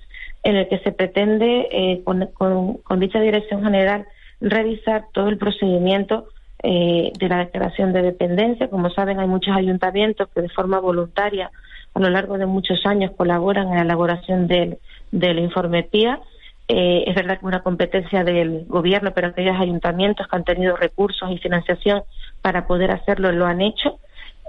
en 0.43 0.55
el 0.55 0.68
que 0.68 0.80
se 0.80 0.91
pretende, 0.91 1.68
eh, 1.72 2.03
con 2.03 2.99
dicha 2.99 3.20
Dirección 3.20 3.64
General, 3.64 4.05
revisar 4.39 5.05
todo 5.14 5.30
el 5.30 5.38
procedimiento 5.38 6.28
eh, 6.64 7.12
de 7.18 7.28
la 7.28 7.39
declaración 7.39 7.91
de 7.91 8.03
dependencia. 8.03 8.70
Como 8.70 8.91
saben, 8.91 9.20
hay 9.20 9.28
muchos 9.28 9.55
ayuntamientos 9.55 10.30
que 10.30 10.41
de 10.41 10.49
forma 10.49 10.80
voluntaria 10.80 11.49
a 11.95 11.99
lo 11.99 12.09
largo 12.12 12.38
de 12.38 12.45
muchos 12.45 12.86
años 12.86 13.12
colaboran 13.18 13.70
en 13.70 13.78
la 13.78 13.82
elaboración 13.82 14.47
del, 14.47 14.78
del 15.12 15.39
informe 15.39 15.82
PIA. 15.82 16.20
Eh, 16.68 17.03
es 17.07 17.16
verdad 17.16 17.34
que 17.34 17.45
es 17.45 17.47
una 17.47 17.64
competencia 17.64 18.24
del 18.24 18.66
gobierno, 18.68 19.12
pero 19.12 19.30
aquellos 19.30 19.59
ayuntamientos 19.59 20.28
que 20.28 20.36
han 20.36 20.43
tenido 20.43 20.76
recursos 20.76 21.32
y 21.32 21.39
financiación 21.39 22.03
para 22.43 22.68
poder 22.68 22.91
hacerlo 22.91 23.32
lo 23.32 23.47
han 23.47 23.62
hecho, 23.62 23.99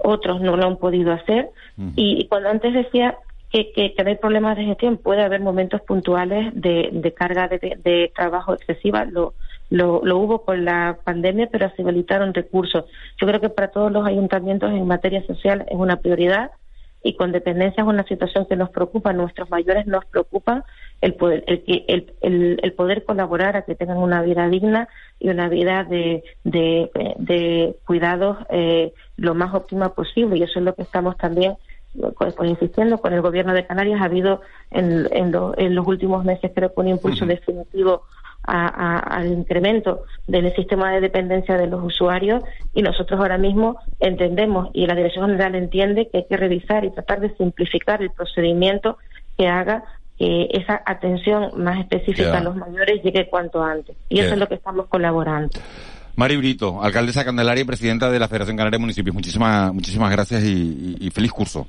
otros 0.03 0.41
no 0.41 0.55
lo 0.57 0.67
han 0.67 0.77
podido 0.77 1.11
hacer. 1.11 1.49
Y 1.95 2.27
cuando 2.27 2.49
antes 2.49 2.73
decía 2.73 3.17
que, 3.51 3.71
que, 3.71 3.93
hay 4.03 4.15
problemas 4.15 4.57
de 4.57 4.65
gestión, 4.65 4.97
puede 4.97 5.23
haber 5.23 5.41
momentos 5.41 5.81
puntuales 5.81 6.51
de, 6.53 6.89
de 6.91 7.13
carga 7.13 7.47
de, 7.47 7.77
de, 7.83 8.11
trabajo 8.15 8.53
excesiva, 8.53 9.05
lo, 9.05 9.33
lo, 9.69 10.01
lo, 10.03 10.17
hubo 10.17 10.43
con 10.43 10.65
la 10.65 10.97
pandemia, 11.03 11.49
pero 11.51 11.71
se 11.75 11.83
habilitaron 11.83 12.33
recursos. 12.33 12.85
Yo 13.19 13.27
creo 13.27 13.39
que 13.39 13.49
para 13.49 13.69
todos 13.69 13.91
los 13.91 14.05
ayuntamientos 14.05 14.71
en 14.71 14.87
materia 14.87 15.25
social 15.25 15.65
es 15.69 15.77
una 15.77 15.97
prioridad 15.97 16.51
y 17.03 17.15
con 17.15 17.33
dependencia 17.33 17.83
es 17.83 17.87
una 17.87 18.05
situación 18.05 18.45
que 18.45 18.55
nos 18.55 18.69
preocupa, 18.69 19.11
nuestros 19.11 19.49
mayores 19.49 19.85
nos 19.85 20.05
preocupa 20.05 20.63
el 21.01 21.15
poder, 21.15 21.43
el, 21.47 21.63
el, 22.21 22.59
el, 22.63 22.73
poder 22.73 23.03
colaborar 23.03 23.57
a 23.57 23.63
que 23.63 23.75
tengan 23.75 23.97
una 23.97 24.21
vida 24.21 24.47
digna 24.47 24.87
y 25.19 25.29
una 25.29 25.49
vida 25.49 25.83
de, 25.83 26.23
de, 26.45 26.89
de 27.17 27.75
cuidados 27.85 28.37
eh, 28.49 28.93
lo 29.17 29.35
más 29.35 29.53
óptima 29.53 29.93
posible. 29.93 30.37
Y 30.37 30.43
eso 30.43 30.59
es 30.59 30.65
lo 30.65 30.75
que 30.75 30.83
estamos 30.83 31.17
también 31.17 31.55
pues, 32.17 32.33
pues, 32.33 32.49
insistiendo 32.49 32.97
con 32.99 33.11
el 33.11 33.21
gobierno 33.21 33.53
de 33.53 33.67
Canarias. 33.67 34.01
Ha 34.01 34.05
habido 34.05 34.41
en, 34.71 35.07
en, 35.11 35.75
los 35.75 35.85
últimos 35.85 36.23
meses 36.23 36.51
creo 36.55 36.73
que 36.73 36.79
un 36.79 36.87
impulso 36.87 37.25
definitivo 37.25 38.03
al 38.43 39.27
incremento 39.27 40.03
del 40.27 40.53
sistema 40.55 40.91
de 40.91 41.01
dependencia 41.01 41.57
de 41.57 41.67
los 41.67 41.83
usuarios 41.83 42.43
y 42.73 42.81
nosotros 42.81 43.19
ahora 43.19 43.37
mismo 43.37 43.77
entendemos 43.99 44.69
y 44.73 44.85
la 44.85 44.95
Dirección 44.95 45.27
General 45.27 45.55
entiende 45.55 46.09
que 46.11 46.19
hay 46.19 46.25
que 46.25 46.37
revisar 46.37 46.83
y 46.85 46.91
tratar 46.91 47.21
de 47.21 47.35
simplificar 47.35 48.01
el 48.01 48.11
procedimiento 48.11 48.97
que 49.37 49.47
haga 49.47 49.83
que 50.17 50.49
esa 50.51 50.81
atención 50.85 51.51
más 51.63 51.79
específica 51.79 52.37
a 52.37 52.43
los 52.43 52.55
mayores 52.55 53.01
llegue 53.03 53.27
cuanto 53.29 53.63
antes. 53.63 53.95
Y 54.09 54.19
eso 54.19 54.33
es 54.33 54.39
lo 54.39 54.47
que 54.47 54.55
estamos 54.55 54.87
colaborando. 54.87 55.49
Mari 56.15 56.37
Brito, 56.37 56.83
alcaldesa 56.83 57.25
Candelaria 57.25 57.63
y 57.63 57.65
presidenta 57.65 58.11
de 58.11 58.19
la 58.19 58.27
Federación 58.27 58.55
Canaria 58.55 58.77
de 58.77 58.81
Municipios. 58.81 59.15
Muchísimas, 59.15 59.73
muchísimas 59.73 60.11
gracias 60.11 60.43
y, 60.43 61.09
feliz 61.11 61.31
curso. 61.31 61.67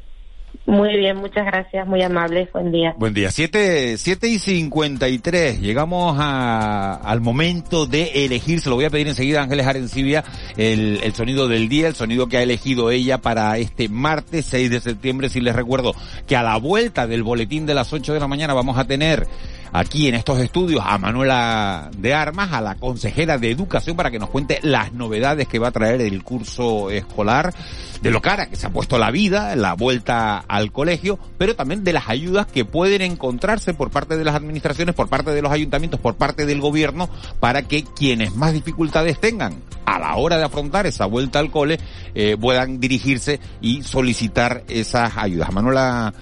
Muy 0.66 0.96
bien, 0.96 1.16
muchas 1.18 1.44
gracias, 1.44 1.86
muy 1.86 2.02
amables, 2.02 2.50
buen 2.52 2.72
día. 2.72 2.94
Buen 2.96 3.12
día, 3.12 3.30
7, 3.30 3.98
siete 3.98 4.28
y 4.28 4.38
53, 4.38 5.60
llegamos 5.60 6.16
a, 6.18 6.94
al 6.94 7.20
momento 7.20 7.86
de 7.86 8.24
elegir, 8.24 8.60
se 8.60 8.70
lo 8.70 8.76
voy 8.76 8.86
a 8.86 8.90
pedir 8.90 9.08
enseguida 9.08 9.40
a 9.40 9.42
Ángeles 9.42 9.66
Arencibia, 9.66 10.24
el, 10.56 11.00
el 11.02 11.14
sonido 11.14 11.48
del 11.48 11.68
día, 11.68 11.88
el 11.88 11.94
sonido 11.94 12.28
que 12.28 12.38
ha 12.38 12.42
elegido 12.42 12.90
ella 12.90 13.18
para 13.18 13.58
este 13.58 13.88
martes 13.88 14.46
6 14.46 14.70
de 14.70 14.80
septiembre, 14.80 15.28
si 15.28 15.40
les 15.40 15.54
recuerdo 15.54 15.94
que 16.26 16.36
a 16.36 16.42
la 16.42 16.56
vuelta 16.56 17.06
del 17.06 17.22
boletín 17.22 17.66
de 17.66 17.74
las 17.74 17.92
8 17.92 18.14
de 18.14 18.20
la 18.20 18.28
mañana 18.28 18.54
vamos 18.54 18.78
a 18.78 18.86
tener 18.86 19.26
aquí 19.72 20.08
en 20.08 20.14
estos 20.14 20.40
estudios 20.40 20.82
a 20.84 20.98
Manuela 20.98 21.90
de 21.96 22.14
Armas, 22.14 22.52
a 22.52 22.60
la 22.60 22.74
consejera 22.76 23.38
de 23.38 23.50
Educación, 23.50 23.96
para 23.96 24.10
que 24.10 24.18
nos 24.18 24.30
cuente 24.30 24.60
las 24.62 24.92
novedades 24.92 25.48
que 25.48 25.58
va 25.58 25.68
a 25.68 25.72
traer 25.72 26.00
el 26.00 26.22
curso 26.22 26.90
escolar, 26.90 27.54
de 28.02 28.10
lo 28.10 28.20
cara 28.20 28.46
que 28.46 28.56
se 28.56 28.66
ha 28.66 28.70
puesto 28.70 28.98
la 28.98 29.10
vida, 29.10 29.56
la 29.56 29.74
vuelta 29.74 30.38
al 30.38 30.72
colegio, 30.72 31.18
pero 31.38 31.56
también 31.56 31.84
de 31.84 31.92
las 31.92 32.08
ayudas 32.08 32.46
que 32.46 32.64
pueden 32.64 33.02
encontrarse 33.02 33.72
por 33.72 33.90
parte 33.90 34.16
de 34.16 34.24
las 34.24 34.34
administraciones, 34.34 34.94
por 34.94 35.08
parte 35.08 35.30
de 35.30 35.40
los 35.40 35.50
ayuntamientos, 35.50 36.00
por 36.00 36.14
parte 36.16 36.44
del 36.44 36.60
gobierno, 36.60 37.08
para 37.40 37.62
que 37.62 37.84
quienes 37.84 38.34
más 38.34 38.52
dificultades 38.52 39.18
tengan 39.18 39.54
a 39.86 39.98
la 39.98 40.16
hora 40.16 40.36
de 40.36 40.44
afrontar 40.44 40.86
esa 40.86 41.06
vuelta 41.06 41.38
al 41.38 41.50
cole, 41.50 41.78
eh, 42.14 42.36
puedan 42.38 42.80
dirigirse 42.80 43.40
y 43.60 43.82
solicitar 43.82 44.64
esas 44.68 45.16
ayudas. 45.16 45.52
Manuela 45.52 46.12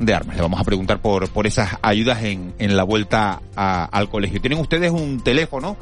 de 0.00 0.14
armas. 0.14 0.34
Le 0.34 0.42
vamos 0.42 0.60
a 0.60 0.64
preguntar 0.64 1.00
por, 1.00 1.28
por 1.30 1.46
esas 1.46 1.76
ayudas 1.82 2.24
en, 2.24 2.54
en 2.58 2.76
la 2.76 2.82
vuelta 2.82 3.40
a, 3.54 3.84
al 3.84 4.08
colegio. 4.08 4.40
Tienen 4.40 4.58
ustedes 4.58 4.90
un 4.90 5.22
teléfono 5.22 5.76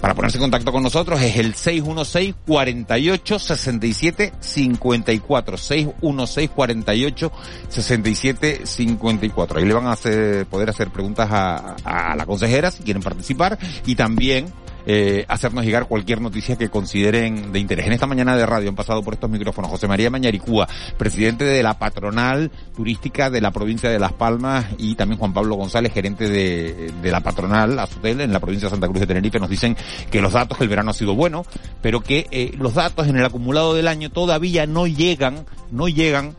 para 0.00 0.14
ponerse 0.14 0.36
en 0.36 0.42
contacto 0.42 0.72
con 0.72 0.82
nosotros 0.82 1.20
es 1.22 1.36
el 1.36 1.54
616 1.54 2.34
48 2.46 3.38
67 3.38 4.32
54 4.38 5.56
616 5.56 6.50
48 6.50 7.32
67 7.68 8.60
54 8.64 9.58
ahí 9.58 9.64
le 9.64 9.72
van 9.72 9.86
a 9.86 9.92
hacer, 9.92 10.44
poder 10.46 10.68
hacer 10.68 10.90
preguntas 10.90 11.28
a, 11.30 11.76
a 11.84 12.14
la 12.14 12.26
consejera 12.26 12.70
si 12.70 12.82
quieren 12.82 13.02
participar 13.02 13.58
y 13.86 13.94
también 13.94 14.52
eh, 14.86 15.24
hacernos 15.28 15.64
llegar 15.64 15.86
cualquier 15.86 16.20
noticia 16.20 16.56
que 16.56 16.68
consideren 16.68 17.52
de 17.52 17.58
interés. 17.58 17.86
En 17.86 17.92
esta 17.92 18.06
mañana 18.06 18.36
de 18.36 18.46
radio 18.46 18.68
han 18.68 18.76
pasado 18.76 19.02
por 19.02 19.14
estos 19.14 19.28
micrófonos 19.28 19.70
José 19.70 19.88
María 19.88 20.10
Mañaricúa, 20.10 20.68
presidente 20.96 21.44
de 21.44 21.62
la 21.62 21.78
patronal 21.78 22.50
turística 22.74 23.30
de 23.30 23.40
la 23.40 23.50
provincia 23.50 23.90
de 23.90 23.98
Las 23.98 24.12
Palmas 24.12 24.66
y 24.78 24.94
también 24.94 25.18
Juan 25.18 25.34
Pablo 25.34 25.56
González, 25.56 25.92
gerente 25.92 26.28
de, 26.28 26.92
de 27.02 27.10
la 27.10 27.20
patronal 27.20 27.78
Azutel 27.78 28.20
en 28.20 28.32
la 28.32 28.40
provincia 28.40 28.66
de 28.66 28.70
Santa 28.70 28.88
Cruz 28.88 29.00
de 29.00 29.06
Tenerife, 29.06 29.38
nos 29.38 29.50
dicen 29.50 29.76
que 30.10 30.20
los 30.20 30.32
datos, 30.32 30.56
que 30.56 30.64
el 30.64 30.70
verano 30.70 30.90
ha 30.90 30.94
sido 30.94 31.14
bueno, 31.14 31.44
pero 31.82 32.00
que 32.00 32.26
eh, 32.30 32.52
los 32.58 32.74
datos 32.74 33.08
en 33.08 33.16
el 33.16 33.24
acumulado 33.24 33.74
del 33.74 33.88
año 33.88 34.10
todavía 34.10 34.66
no 34.66 34.86
llegan, 34.86 35.46
no 35.70 35.88
llegan 35.88 36.36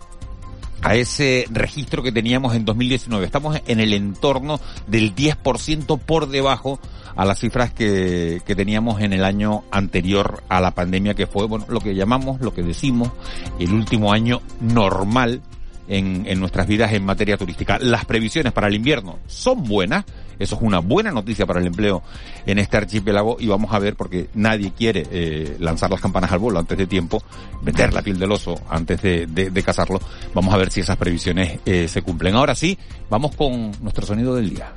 a 0.81 0.95
ese 0.95 1.45
registro 1.49 2.03
que 2.03 2.11
teníamos 2.11 2.55
en 2.55 2.65
2019. 2.65 3.25
Estamos 3.25 3.59
en 3.67 3.79
el 3.79 3.93
entorno 3.93 4.59
del 4.87 5.15
10% 5.15 5.99
por 5.99 6.29
debajo 6.29 6.79
a 7.15 7.25
las 7.25 7.39
cifras 7.39 7.71
que, 7.73 8.41
que 8.45 8.55
teníamos 8.55 9.01
en 9.01 9.13
el 9.13 9.23
año 9.23 9.63
anterior 9.71 10.43
a 10.49 10.61
la 10.61 10.71
pandemia, 10.71 11.15
que 11.15 11.27
fue, 11.27 11.47
bueno, 11.47 11.65
lo 11.67 11.79
que 11.79 11.95
llamamos, 11.95 12.39
lo 12.41 12.53
que 12.53 12.61
decimos, 12.61 13.11
el 13.59 13.73
último 13.73 14.13
año 14.13 14.41
normal 14.61 15.41
en, 15.87 16.25
en 16.27 16.39
nuestras 16.39 16.67
vidas 16.67 16.93
en 16.93 17.05
materia 17.05 17.37
turística. 17.37 17.79
Las 17.79 18.05
previsiones 18.05 18.53
para 18.53 18.67
el 18.67 18.75
invierno 18.75 19.19
son 19.27 19.63
buenas, 19.63 20.05
eso 20.39 20.55
es 20.55 20.61
una 20.61 20.79
buena 20.79 21.11
noticia 21.11 21.45
para 21.45 21.59
el 21.59 21.67
empleo 21.67 22.03
en 22.45 22.59
este 22.59 22.77
archipiélago 22.77 23.37
y 23.39 23.47
vamos 23.47 23.73
a 23.73 23.79
ver 23.79 23.95
porque 23.95 24.29
nadie 24.33 24.71
quiere 24.71 25.07
eh, 25.11 25.57
lanzar 25.59 25.89
las 25.89 26.01
campanas 26.01 26.31
al 26.31 26.39
vuelo 26.39 26.59
antes 26.59 26.77
de 26.77 26.87
tiempo, 26.87 27.21
meter 27.63 27.93
la 27.93 28.01
piel 28.01 28.19
del 28.19 28.31
oso 28.31 28.55
antes 28.69 29.01
de, 29.01 29.25
de, 29.27 29.49
de 29.49 29.63
cazarlo. 29.63 29.99
Vamos 30.33 30.53
a 30.53 30.57
ver 30.57 30.71
si 30.71 30.81
esas 30.81 30.97
previsiones 30.97 31.59
eh, 31.65 31.87
se 31.87 32.01
cumplen. 32.01 32.35
Ahora 32.35 32.55
sí, 32.55 32.77
vamos 33.09 33.35
con 33.35 33.71
nuestro 33.81 34.05
sonido 34.05 34.35
del 34.35 34.49
día. 34.49 34.73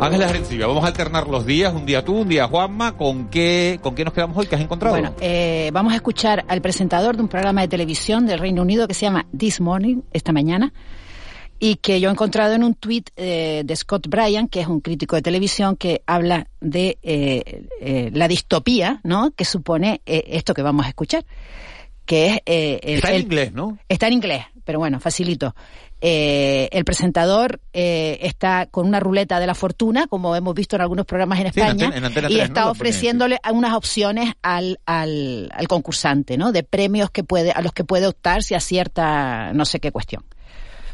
Ángeles 0.00 0.28
Arencibia, 0.28 0.66
vamos 0.66 0.84
a 0.84 0.88
alternar 0.88 1.28
los 1.28 1.46
días, 1.46 1.72
un 1.72 1.86
día 1.86 2.04
tú, 2.04 2.18
un 2.20 2.28
día 2.28 2.46
Juanma, 2.46 2.94
¿con 2.96 3.28
qué, 3.30 3.78
con 3.82 3.94
qué 3.94 4.04
nos 4.04 4.12
quedamos 4.12 4.36
hoy? 4.36 4.46
¿Qué 4.46 4.54
has 4.54 4.60
encontrado? 4.60 4.94
Bueno, 4.94 5.14
eh, 5.20 5.70
vamos 5.72 5.92
a 5.92 5.96
escuchar 5.96 6.44
al 6.48 6.60
presentador 6.60 7.16
de 7.16 7.22
un 7.22 7.28
programa 7.28 7.62
de 7.62 7.68
televisión 7.68 8.26
del 8.26 8.38
Reino 8.38 8.60
Unido 8.62 8.86
que 8.86 8.92
se 8.92 9.02
llama 9.06 9.26
This 9.36 9.60
Morning, 9.62 10.02
esta 10.12 10.32
mañana, 10.32 10.74
y 11.58 11.76
que 11.76 12.00
yo 12.00 12.10
he 12.10 12.12
encontrado 12.12 12.52
en 12.54 12.64
un 12.64 12.74
tuit 12.74 13.08
eh, 13.16 13.62
de 13.64 13.76
Scott 13.76 14.06
Bryan, 14.08 14.48
que 14.48 14.60
es 14.60 14.66
un 14.66 14.80
crítico 14.80 15.16
de 15.16 15.22
televisión, 15.22 15.76
que 15.76 16.02
habla 16.06 16.48
de 16.60 16.98
eh, 17.02 17.64
eh, 17.80 18.10
la 18.12 18.28
distopía, 18.28 19.00
¿no?, 19.04 19.30
que 19.30 19.46
supone 19.46 20.02
eh, 20.04 20.24
esto 20.28 20.52
que 20.52 20.60
vamos 20.62 20.84
a 20.84 20.88
escuchar, 20.90 21.24
que 22.04 22.26
es... 22.26 22.38
eh, 22.44 22.80
el- 22.82 22.96
Está 22.96 23.08
en 23.10 23.14
el- 23.16 23.22
inglés, 23.22 23.52
¿no? 23.54 23.78
Está 23.88 24.08
en 24.08 24.12
inglés, 24.14 24.44
pero 24.64 24.78
bueno, 24.80 25.00
facilito. 25.00 25.54
Eh, 26.06 26.68
el 26.72 26.84
presentador 26.84 27.60
eh, 27.72 28.18
está 28.20 28.66
con 28.66 28.86
una 28.86 29.00
ruleta 29.00 29.40
de 29.40 29.46
la 29.46 29.54
fortuna, 29.54 30.06
como 30.06 30.36
hemos 30.36 30.54
visto 30.54 30.76
en 30.76 30.82
algunos 30.82 31.06
programas 31.06 31.40
en 31.40 31.50
Sí, 31.50 31.60
en 31.60 31.66
España, 31.66 31.86
Antena- 31.86 31.96
en 31.96 32.04
Antena 32.04 32.28
y 32.28 32.34
3, 32.34 32.38
¿no? 32.40 32.44
está 32.44 32.60
ponen, 32.64 32.70
ofreciéndole 32.72 33.40
unas 33.50 33.72
opciones 33.72 34.34
al, 34.42 34.78
al, 34.84 35.50
al 35.54 35.66
concursante, 35.66 36.36
¿no? 36.36 36.52
De 36.52 36.62
premios 36.62 37.10
que 37.10 37.24
puede, 37.24 37.52
a 37.52 37.62
los 37.62 37.72
que 37.72 37.84
puede 37.84 38.06
optar 38.06 38.42
si 38.42 38.54
acierta 38.54 39.54
no 39.54 39.64
sé 39.64 39.80
qué 39.80 39.92
cuestión. 39.92 40.22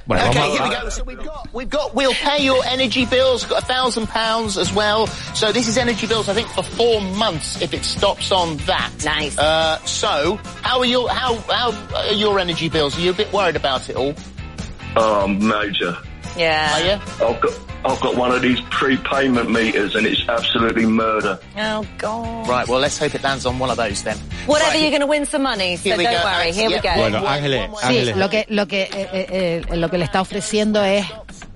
Bueno, 0.07 0.29
okay, 0.29 0.41
vamos 0.41 0.59
here 0.59 0.69
we 0.69 0.77
go. 0.85 0.91
So 0.91 1.05
we've 1.05 1.25
got, 1.25 1.49
we've 1.53 1.69
got, 1.71 1.95
we'll 1.95 2.15
pay 2.25 2.45
your 2.45 2.65
energy 2.67 3.05
bills, 3.05 3.45
got 3.47 3.65
a 3.65 3.67
thousand 3.67 4.07
pounds 4.09 4.57
as 4.59 4.73
well. 4.73 5.09
So 5.35 5.51
this 5.53 5.67
is 5.67 5.77
energy 5.77 6.07
bills, 6.07 6.29
I 6.29 6.35
think, 6.35 6.47
for 6.51 6.63
four 6.63 7.01
months 7.17 7.61
if 7.61 7.75
it 7.75 7.85
stops 7.85 8.31
on 8.31 8.59
that. 8.67 8.91
Nice. 9.05 9.37
Uh, 9.37 9.79
so, 9.85 10.39
how 10.63 10.79
are 10.79 10.87
your, 10.87 11.09
how, 11.11 11.35
how 11.49 11.73
are 11.97 12.13
your 12.15 12.39
energy 12.39 12.69
bills? 12.69 12.97
Are 12.97 13.01
you 13.01 13.11
a 13.11 13.15
bit 13.15 13.33
worried 13.33 13.57
about 13.57 13.89
it 13.91 13.97
all? 13.97 14.15
Oh, 14.97 15.27
major. 15.29 15.97
Yeah. 16.37 16.75
Are 16.75 16.81
you? 16.85 17.27
I've 17.35 17.41
got 17.41 17.53
I've 17.83 18.01
got 18.01 18.15
one 18.15 18.31
of 18.31 18.43
these 18.43 18.61
prepayment 18.69 19.51
meters 19.51 19.95
and 19.97 20.07
it's 20.07 20.29
absolutely 20.29 20.85
murder. 20.85 21.39
Oh, 21.57 21.87
God. 21.97 22.47
Right, 22.47 22.69
well, 22.69 22.79
let's 22.79 22.99
hope 22.99 23.15
it 23.15 23.23
lands 23.23 23.47
on 23.47 23.59
one 23.59 23.71
of 23.71 23.79
those 23.79 24.03
then. 24.03 24.19
Whatever, 24.45 24.73
Right. 24.73 24.81
you're 24.83 24.91
going 24.91 25.01
to 25.01 25.07
win 25.07 25.25
some 25.25 25.43
money, 25.43 25.77
so 25.77 25.85
Here 25.85 25.97
we 25.97 26.05
don't 26.05 26.13
go. 26.13 26.25
worry. 26.25 26.53
Here 26.53 26.69
we 26.69 26.79
go. 26.79 26.95
Bueno, 26.95 27.25
Ángeles, 27.27 27.71
Sí, 27.81 27.87
Ángeles. 27.87 28.17
lo 28.19 28.29
que, 28.29 28.45
lo 28.51 28.67
que, 28.67 28.83
eh, 28.83 28.91
eh, 28.93 29.63
eh, 29.71 29.77
lo 29.77 29.89
que 29.89 29.97
le 29.97 30.05
está 30.05 30.21
ofreciendo 30.21 30.85
es 30.85 31.07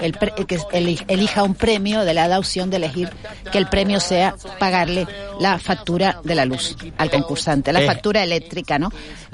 el 0.05 0.13
pre- 0.13 0.33
que 0.47 0.59
eli- 0.73 1.01
elija 1.09 1.43
un 1.43 1.55
premio, 1.55 2.05
de 2.05 2.15
la 2.15 2.29
da 2.29 2.39
opción 2.39 2.71
de 2.71 2.77
elegir 2.77 3.09
que 3.51 3.59
el 3.59 3.67
premio 3.69 4.01
sea 4.01 4.35
pagarle 4.59 5.07
la 5.41 5.59
factura 5.59 6.21
de 6.25 6.35
la 6.35 6.45
luz 6.45 6.77
al 6.99 7.11
concursante, 7.11 7.73
la 7.73 7.83
Eh. 7.83 7.87
factura 7.87 8.23
eléctrica, 8.23 8.79
¿no? 8.79 8.93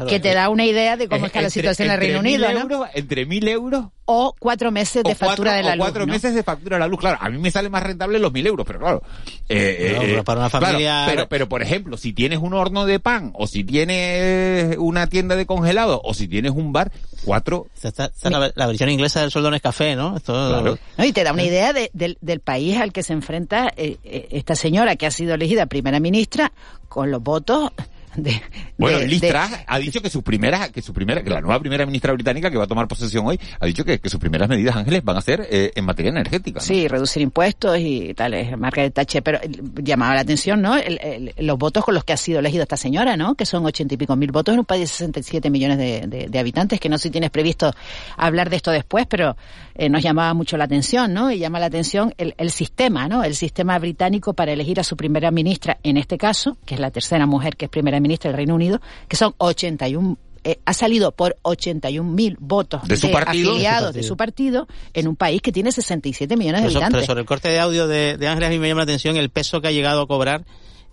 Que 0.08 0.20
te 0.20 0.32
da 0.34 0.48
una 0.48 0.64
idea 0.64 0.96
de 0.96 1.08
cómo 1.08 1.24
Eh, 1.24 1.28
está 1.28 1.40
la 1.42 1.50
situación 1.50 1.88
en 1.88 1.94
el 1.94 2.00
Reino 2.00 2.20
Unido, 2.20 2.50
¿no? 2.52 2.60
euros, 2.60 2.88
entre 2.94 3.26
mil 3.26 3.46
euros 3.48 3.86
O 4.12 4.34
cuatro 4.38 4.72
meses 4.72 5.04
de 5.04 5.12
o 5.12 5.14
factura 5.14 5.52
cuatro, 5.52 5.52
de 5.56 5.62
la 5.62 5.70
o 5.72 5.76
luz. 5.76 5.84
cuatro 5.84 6.06
¿no? 6.06 6.12
meses 6.12 6.34
de 6.34 6.42
factura 6.42 6.76
de 6.76 6.80
la 6.80 6.88
luz. 6.88 6.98
Claro, 6.98 7.18
a 7.20 7.28
mí 7.30 7.38
me 7.38 7.50
sale 7.50 7.68
más 7.68 7.82
rentable 7.82 8.18
los 8.18 8.32
mil 8.32 8.44
euros, 8.46 8.66
pero 8.66 8.80
claro. 8.80 9.02
eh, 9.48 9.92
No, 9.96 10.02
eh, 10.02 10.06
pero 10.08 10.24
para 10.24 10.40
una 10.40 10.50
claro, 10.50 10.66
familia- 10.66 11.04
pero, 11.08 11.28
pero, 11.28 11.48
por 11.48 11.62
ejemplo, 11.62 11.96
si 11.96 12.12
tienes 12.12 12.38
un 12.40 12.52
horno 12.54 12.86
de 12.86 12.98
pan, 12.98 13.30
o 13.34 13.46
si 13.46 13.62
tienes 13.62 14.76
una 14.78 15.06
tienda 15.06 15.36
de 15.36 15.46
congelado, 15.46 16.00
o 16.02 16.12
si 16.14 16.26
tienes 16.26 16.50
un 16.52 16.72
bar, 16.72 16.90
cuatro. 17.24 17.68
Esta, 17.76 17.88
esta 17.88 18.06
es 18.06 18.30
la, 18.30 18.50
la 18.54 18.66
versión 18.66 18.90
inglesa 18.90 19.20
del 19.20 19.30
sueldo 19.30 19.54
es 19.54 19.62
café, 19.62 19.94
¿no? 19.94 20.16
Esto, 20.16 20.32
Claro. 20.32 20.78
¿no? 20.96 21.04
Y 21.04 21.12
te 21.12 21.22
da 21.24 21.32
una 21.32 21.44
idea 21.44 21.72
de- 21.72 21.90
del- 21.92 22.18
del 22.20 22.40
país 22.40 22.78
al 22.78 22.92
que 22.92 23.02
se 23.02 23.12
enfrenta 23.12 23.68
eh, 23.76 23.98
eh, 24.04 24.28
esta 24.32 24.54
señora 24.54 24.96
que 24.96 25.06
ha 25.06 25.11
sido 25.11 25.34
elegida 25.34 25.66
primera 25.66 26.00
ministra 26.00 26.52
con 26.88 27.11
los 27.11 27.22
votos 27.22 27.70
de... 28.16 28.40
Bueno, 28.78 28.98
de- 28.98 29.06
Liz 29.08 29.20
de- 29.20 29.30
ha 29.66 29.78
dicho 29.78 30.00
que 30.00 30.11
su 30.11 30.22
primera, 30.22 30.68
que 30.70 30.82
su 30.82 30.92
primera, 30.92 31.22
que 31.22 31.30
la 31.30 31.40
nueva 31.40 31.58
primera 31.61 31.84
ministra 31.86 32.12
británica 32.12 32.50
que 32.50 32.56
va 32.56 32.64
a 32.64 32.66
tomar 32.66 32.88
posesión 32.88 33.26
hoy, 33.26 33.38
ha 33.58 33.66
dicho 33.66 33.84
que, 33.84 33.98
que 34.00 34.08
sus 34.08 34.18
primeras 34.20 34.48
medidas, 34.48 34.76
Ángeles, 34.76 35.04
van 35.04 35.16
a 35.16 35.20
ser 35.20 35.46
eh, 35.50 35.72
en 35.74 35.84
materia 35.84 36.11
energética. 36.11 36.61
¿no? 36.61 36.64
Sí, 36.64 36.88
reducir 36.88 37.22
impuestos 37.22 37.78
y 37.78 38.14
tal, 38.14 38.34
es 38.34 38.56
Margaret 38.58 38.92
Thatcher, 38.94 39.22
pero 39.22 39.38
llamaba 39.82 40.14
la 40.14 40.20
atención, 40.22 40.61
¿no? 40.62 40.76
El- 40.76 40.98
el- 41.02 41.46
los 41.46 41.58
votos 41.58 41.84
con 41.84 41.94
los 41.94 42.04
que 42.04 42.12
ha 42.12 42.16
sido 42.16 42.38
elegida 42.40 42.62
esta 42.62 42.76
señora, 42.76 43.16
¿no? 43.16 43.34
Que 43.34 43.46
son 43.46 43.64
ochenta 43.64 43.94
y 43.94 43.96
pico 43.96 44.16
mil 44.16 44.32
votos 44.32 44.52
en 44.54 44.61
un 44.61 44.64
país 44.66 44.82
de 44.82 44.86
67 44.88 45.50
millones 45.50 45.78
de, 45.78 46.06
de- 46.06 46.28
de 46.28 46.38
habitantes, 46.38 46.80
que 46.80 46.88
no 46.88 46.98
sé 46.98 47.04
si 47.04 47.11
tienes 47.11 47.30
previsto 47.30 47.72
hablar 48.16 48.50
de 48.50 48.56
esto 48.56 48.70
después, 48.70 49.06
pero 49.08 49.36
eh, 49.80 49.88
nos 49.88 50.02
llamaba 50.02 50.34
mucho 50.34 50.56
la 50.58 50.64
atención, 50.64 51.14
¿no? 51.14 51.30
Y 51.32 51.38
llama 51.38 51.58
la 51.58 51.66
atención 51.66 52.12
el, 52.18 52.34
el 52.36 52.50
sistema, 52.50 53.08
¿no? 53.08 53.24
El 53.24 53.34
sistema 53.34 53.78
británico 53.78 54.34
para 54.34 54.52
elegir 54.52 54.78
a 54.78 54.84
su 54.84 54.94
primera 54.96 55.30
ministra, 55.30 55.78
en 55.82 55.96
este 55.96 56.18
caso, 56.18 56.58
que 56.66 56.74
es 56.74 56.80
la 56.80 56.90
tercera 56.90 57.24
mujer 57.26 57.56
que 57.56 57.64
es 57.64 57.70
primera 57.70 57.98
ministra 57.98 58.28
del 58.30 58.36
Reino 58.36 58.54
Unido, 58.54 58.80
que 59.08 59.16
son 59.16 59.34
81 59.38 60.18
eh, 60.44 60.58
ha 60.64 60.72
salido 60.72 61.12
por 61.12 61.36
81 61.42 62.10
mil 62.10 62.36
votos 62.40 62.82
De 62.88 62.96
su 62.96 63.10
partido. 63.10 63.50
afiliados 63.52 63.92
De 63.94 64.00
de 64.00 64.06
su 64.08 64.16
partido 64.16 64.66
en 64.94 65.06
un 65.08 65.14
país 65.16 65.42
que 65.42 65.52
tiene 65.52 65.70
67 65.70 66.34
millones 66.36 66.62
de 66.62 66.68
Pero, 66.68 66.72
so- 66.72 66.78
pero 66.78 66.84
habitantes. 66.86 67.06
sobre 67.06 67.20
el 67.20 67.26
corte 67.26 67.48
de 67.50 67.60
audio 67.60 67.86
de, 67.86 68.16
de 68.16 68.26
Ángeles 68.28 68.48
a 68.48 68.50
mí 68.50 68.58
me 68.58 68.68
llama 68.68 68.80
la 68.80 68.84
atención 68.84 69.16
el 69.18 69.28
peso 69.28 69.60
que 69.60 69.68
ha 69.68 69.72
llegado 69.72 70.00
a 70.02 70.06
cobrar 70.06 70.44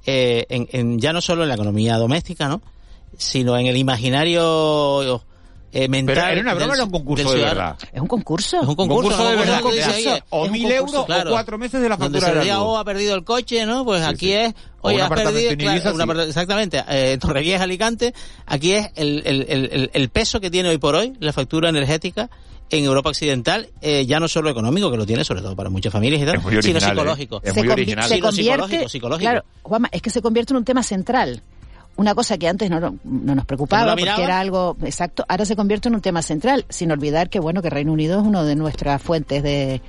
eh, 0.06 0.46
en, 0.50 0.68
en- 0.74 1.00
ya 1.00 1.14
no 1.14 1.22
solo 1.22 1.44
en 1.44 1.50
la 1.50 1.56
economía 1.56 1.96
doméstica, 1.98 2.50
¿no? 2.50 2.62
sino 3.18 3.58
en 3.58 3.68
el 3.68 3.78
imaginario 3.78 5.22
eh, 5.74 5.88
mental. 5.88 6.16
Pero 6.16 6.28
era 6.32 6.42
una 6.42 6.54
broma, 6.54 6.66
del- 6.74 6.76
era 6.78 6.84
un 6.86 6.92
concurso 6.92 7.32
de 7.34 7.42
verdad. 7.44 7.78
Es 7.94 8.02
un 8.02 8.08
concurso. 8.08 8.62
Es 8.62 8.68
un 8.68 8.76
concurso, 8.76 9.10
concurso 9.10 9.30
de 9.30 9.36
verdad, 9.36 9.62
de 9.64 9.84
ahí, 9.84 10.24
o 10.30 10.48
mil 10.50 10.72
euros 10.72 10.96
o 10.96 11.06
claro. 11.06 11.30
cuatro 11.32 11.58
meses 11.58 11.82
de 11.82 11.90
la 11.90 11.98
Donde 11.98 12.20
factura 12.20 12.22
se 12.22 12.30
de 12.32 12.36
la 12.36 12.40
decía, 12.42 12.56
luz. 12.56 12.64
oh, 12.68 12.78
ha 12.78 12.86
perdido 12.86 13.16
el 13.16 13.24
coche, 13.24 13.66
¿no? 13.66 13.84
Pues 13.86 14.02
Sí, 14.02 14.08
aquí 14.10 14.26
sí. 14.28 14.34
es, 14.34 14.54
O 14.82 14.88
oye, 14.90 15.02
has 15.02 15.10
perdido, 15.10 15.58
claro, 15.58 16.22
sí. 16.24 16.30
exactamente, 16.30 16.84
eh, 16.90 17.18
Torrevieja, 17.20 17.64
Alicante, 17.64 18.14
aquí 18.46 18.72
es 18.74 18.90
el, 18.96 19.24
el, 19.26 19.46
el, 19.50 19.70
el- 19.72 19.90
el 19.94 20.10
peso 20.10 20.40
que 20.40 20.50
tiene 20.50 20.70
hoy 20.70 20.78
por 20.78 20.96
hoy 20.96 21.14
la 21.20 21.34
factura 21.34 21.70
energética 21.70 22.30
en 22.70 22.84
Europa 22.84 23.10
Occidental, 23.10 23.70
eh, 23.82 24.06
ya 24.06 24.20
no 24.20 24.28
solo 24.28 24.50
económico, 24.50 24.92
que 24.92 24.98
lo 24.98 25.06
tiene 25.06 25.24
sobre 25.24 25.42
todo 25.42 25.56
para 25.56 25.70
muchas 25.70 25.92
familias 25.94 26.22
y 26.22 26.26
tal, 26.26 26.36
Es 26.36 26.44
muy 26.44 26.52
sino 26.52 26.60
original, 26.60 26.84
¿eh? 26.84 26.90
psicológico. 26.96 27.42
Es 27.44 27.54
se, 27.54 27.60
muy 27.60 27.68
convi- 27.70 27.72
original. 27.74 28.10
se 28.10 28.20
convierte, 28.20 28.42
psicológico, 28.64 28.90
psicológico. 28.90 29.30
claro, 29.32 29.46
Juanma, 29.64 29.90
es 29.92 30.02
que 30.02 30.10
se 30.10 30.22
convierte 30.22 30.54
en 30.54 30.58
un 30.58 30.66
tema 30.66 30.84
central. 30.84 31.42
Una 31.98 32.16
cosa 32.16 32.38
que 32.38 32.48
antes 32.48 32.70
no, 32.70 32.80
no 32.80 33.36
nos 33.36 33.46
preocupaba 33.46 33.96
¿Que 33.96 34.02
no 34.02 34.06
lo 34.06 34.12
porque 34.12 34.24
era 34.24 34.40
algo 34.40 34.78
exacto, 34.84 35.26
ahora 35.28 35.46
se 35.46 35.56
convierte 35.56 35.90
en 35.90 35.96
un 35.96 36.02
tema 36.02 36.22
central, 36.22 36.66
sin 36.70 36.92
olvidar 36.92 37.30
que 37.30 37.40
bueno 37.40 37.62
que 37.62 37.70
Reino 37.70 37.92
Unido 37.92 38.20
es 38.20 38.26
uno 38.26 38.46
de 38.46 38.56
nuestras 38.56 39.02
fuentes 39.02 39.44
de, 39.44 39.82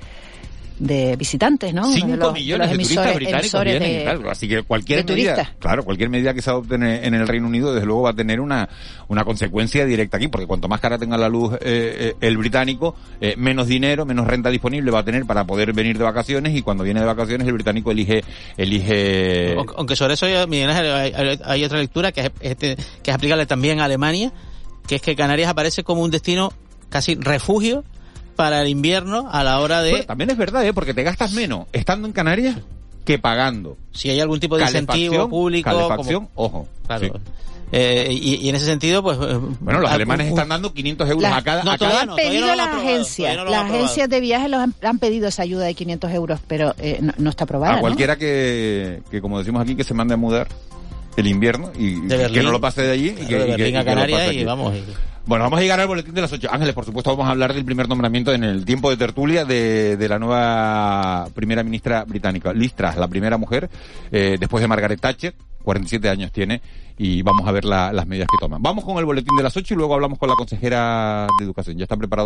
de 0.79 1.15
visitantes, 1.17 1.73
¿no? 1.73 1.81
Uno 1.81 1.93
de 1.93 2.01
5 2.01 2.15
los- 2.17 2.33
millones 2.33 2.69
de, 2.69 2.75
los 2.77 2.83
turistas 2.87 3.15
británicos 3.15 3.63
vienen, 3.65 3.81
de- 3.97 4.03
claro, 4.03 4.31
así 4.31 4.47
que 4.47 4.63
cualquier 4.63 4.99
medida, 5.05 5.35
turistas. 5.35 5.55
claro, 5.59 5.83
cualquier 5.83 6.09
medida 6.09 6.33
que 6.33 6.41
se 6.41 6.49
adopte 6.49 6.75
en 6.75 6.83
el, 6.83 7.03
en 7.03 7.13
el 7.15 7.27
Reino 7.27 7.47
Unido, 7.47 7.73
desde 7.73 7.85
luego 7.85 8.03
va 8.03 8.11
a 8.11 8.13
tener 8.13 8.39
una, 8.39 8.69
una 9.09 9.25
consecuencia 9.25 9.85
directa 9.85 10.15
aquí, 10.17 10.29
porque 10.29 10.47
cuanto 10.47 10.67
más 10.69 10.79
cara 10.79 10.97
tenga 10.97 11.17
la 11.17 11.27
luz 11.27 11.53
eh, 11.55 11.59
eh, 11.61 12.15
el 12.21 12.37
británico, 12.37 12.95
eh, 13.19 13.35
menos 13.37 13.67
dinero, 13.67 14.05
menos 14.05 14.25
renta 14.25 14.49
disponible 14.49 14.89
va 14.89 14.99
a 14.99 15.03
tener 15.05 15.25
para 15.25 15.43
poder 15.45 15.73
venir 15.73 15.97
de 15.97 16.03
vacaciones 16.05 16.55
y 16.55 16.61
cuando 16.61 16.83
viene 16.85 17.01
de 17.01 17.05
vacaciones 17.05 17.45
el 17.45 17.53
británico 17.53 17.91
elige, 17.91 18.23
elige, 18.57 19.55
Aunque- 19.75 19.95
sobre 19.95 20.13
eso, 20.13 20.25
Miguel 20.47 20.69
Ángel, 20.69 20.91
hay- 20.93 21.39
hay 21.43 21.63
otra 21.65 21.79
lectura 21.79 22.11
que 22.11 22.21
es, 22.21 22.31
este, 22.39 22.77
que 23.03 23.11
es 23.11 23.15
aplicable 23.15 23.45
también 23.45 23.81
a 23.81 23.85
Alemania, 23.85 24.31
que 24.87 24.95
es 24.95 25.01
que 25.01 25.15
Canarias 25.15 25.49
aparece 25.49 25.83
como 25.83 26.01
un 26.03 26.11
destino 26.11 26.53
casi 26.89 27.15
refugio 27.15 27.83
para 28.39 28.61
el 28.61 28.69
invierno 28.69 29.27
a 29.29 29.43
la 29.43 29.59
hora 29.59 29.81
de... 29.81 29.91
Bueno, 29.91 30.05
también 30.05 30.29
es 30.29 30.37
verdad, 30.37 30.65
¿eh? 30.65 30.71
porque 30.73 30.93
te 30.93 31.03
gastas 31.03 31.33
menos 31.33 31.67
estando 31.73 32.07
en 32.07 32.13
Canarias 32.13 32.55
que 33.03 33.19
pagando. 33.19 33.75
si 33.91 34.09
hay 34.09 34.21
algún 34.21 34.39
tipo 34.39 34.55
de 34.55 34.63
incentivo 34.63 34.93
Calefacción, 35.11 35.29
público... 35.29 35.69
calefacción, 35.69 36.25
como- 36.27 36.45
ojo. 36.47 36.67
Claro. 36.87 37.05
sí. 37.05 37.11
Eh, 37.73 38.07
y, 38.09 38.35
y 38.35 38.47
en 38.47 38.55
ese 38.55 38.65
sentido, 38.65 39.03
pues... 39.03 39.17
eh, 39.17 39.37
Bueno, 39.59 39.81
los 39.81 39.91
ah, 39.91 39.95
alemanes 39.95 40.27
están 40.29 40.47
dando 40.47 40.73
500 40.73 41.09
euros 41.09 41.23
Las- 41.23 41.33
a 41.37 41.41
cada... 41.43 41.63
no, 41.65 41.71
a 41.71 41.77
cada- 41.77 42.01
han 42.03 42.15
pedido 42.15 42.39
no 42.39 42.45
lo 42.45 42.51
han 42.53 42.57
las 42.69 42.77
agencias, 42.77 43.35
no 43.35 43.43
las 43.43 43.63
agencias 43.65 44.07
de 44.09 44.19
viajes 44.21 44.49
los 44.49 44.61
han, 44.61 44.73
han 44.83 44.99
pedido 44.99 45.27
esa 45.27 45.41
ayuda 45.43 45.65
de 45.65 45.73
500 45.73 46.11
euros, 46.13 46.39
pero 46.47 46.73
eh, 46.79 46.99
no, 47.01 47.11
no 47.17 47.29
está 47.29 47.43
aprobada. 47.43 47.73
a 47.73 47.75
¿no? 47.75 47.81
cualquiera 47.81 48.15
que, 48.17 49.01
que, 49.11 49.19
como 49.19 49.37
decimos 49.39 49.61
aquí, 49.61 49.75
que 49.75 49.83
se 49.83 49.93
mande 49.93 50.13
a 50.13 50.17
mudar 50.17 50.47
el 51.17 51.27
invierno 51.27 51.71
y 51.77 52.07
que 52.07 52.43
no 52.43 52.51
lo 52.51 52.61
pase 52.61 52.81
de 52.83 52.91
allí 52.91 53.09
y 53.09 53.25
que, 53.25 53.35
de 53.35 53.41
y 53.41 53.45
que- 53.45 53.51
Berlín 53.51 53.73
y 53.73 53.77
a 53.77 53.79
que 53.81 53.85
Canarias 53.85 54.21
y 54.25 54.29
aquí. 54.29 54.43
vamos... 54.45 54.75
y- 54.75 54.83
Bueno, 55.25 55.43
vamos 55.43 55.59
a 55.59 55.61
llegar 55.61 55.79
al 55.79 55.87
boletín 55.87 56.13
de 56.15 56.21
las 56.21 56.31
8. 56.33 56.47
Ángeles, 56.51 56.73
por 56.73 56.85
supuesto, 56.85 57.11
vamos 57.11 57.27
a 57.27 57.31
hablar 57.31 57.53
del 57.53 57.63
primer 57.65 57.87
nombramiento 57.87 58.33
en 58.33 58.43
el 58.43 58.65
tiempo 58.65 58.89
de 58.89 58.97
tertulia 58.97 59.45
de, 59.45 59.95
de 59.97 60.09
la 60.09 60.17
nueva 60.17 61.27
primera 61.35 61.61
ministra 61.63 62.03
británica, 62.05 62.51
Liz 62.53 62.73
Truss, 62.73 62.95
la 62.95 63.07
primera 63.07 63.37
mujer, 63.37 63.69
eh, 64.11 64.37
después 64.39 64.61
de 64.61 64.67
Margaret 64.67 64.99
Thatcher, 64.99 65.35
47 65.63 66.09
años 66.09 66.31
tiene, 66.31 66.61
y 66.97 67.21
vamos 67.21 67.47
a 67.47 67.51
ver 67.51 67.63
la- 67.65 67.93
las 67.93 68.07
medidas 68.07 68.27
que 68.31 68.37
toman. 68.43 68.61
Vamos 68.61 68.83
con 68.83 68.97
el 68.97 69.05
boletín 69.05 69.35
de 69.37 69.43
las 69.43 69.55
8 69.55 69.73
y 69.73 69.77
luego 69.77 69.93
hablamos 69.93 70.17
con 70.17 70.29
la 70.29 70.35
consejera 70.35 71.27
de 71.37 71.45
Educación. 71.45 71.77
¿Ya 71.77 71.83
están 71.83 71.99
preparados? 71.99 72.17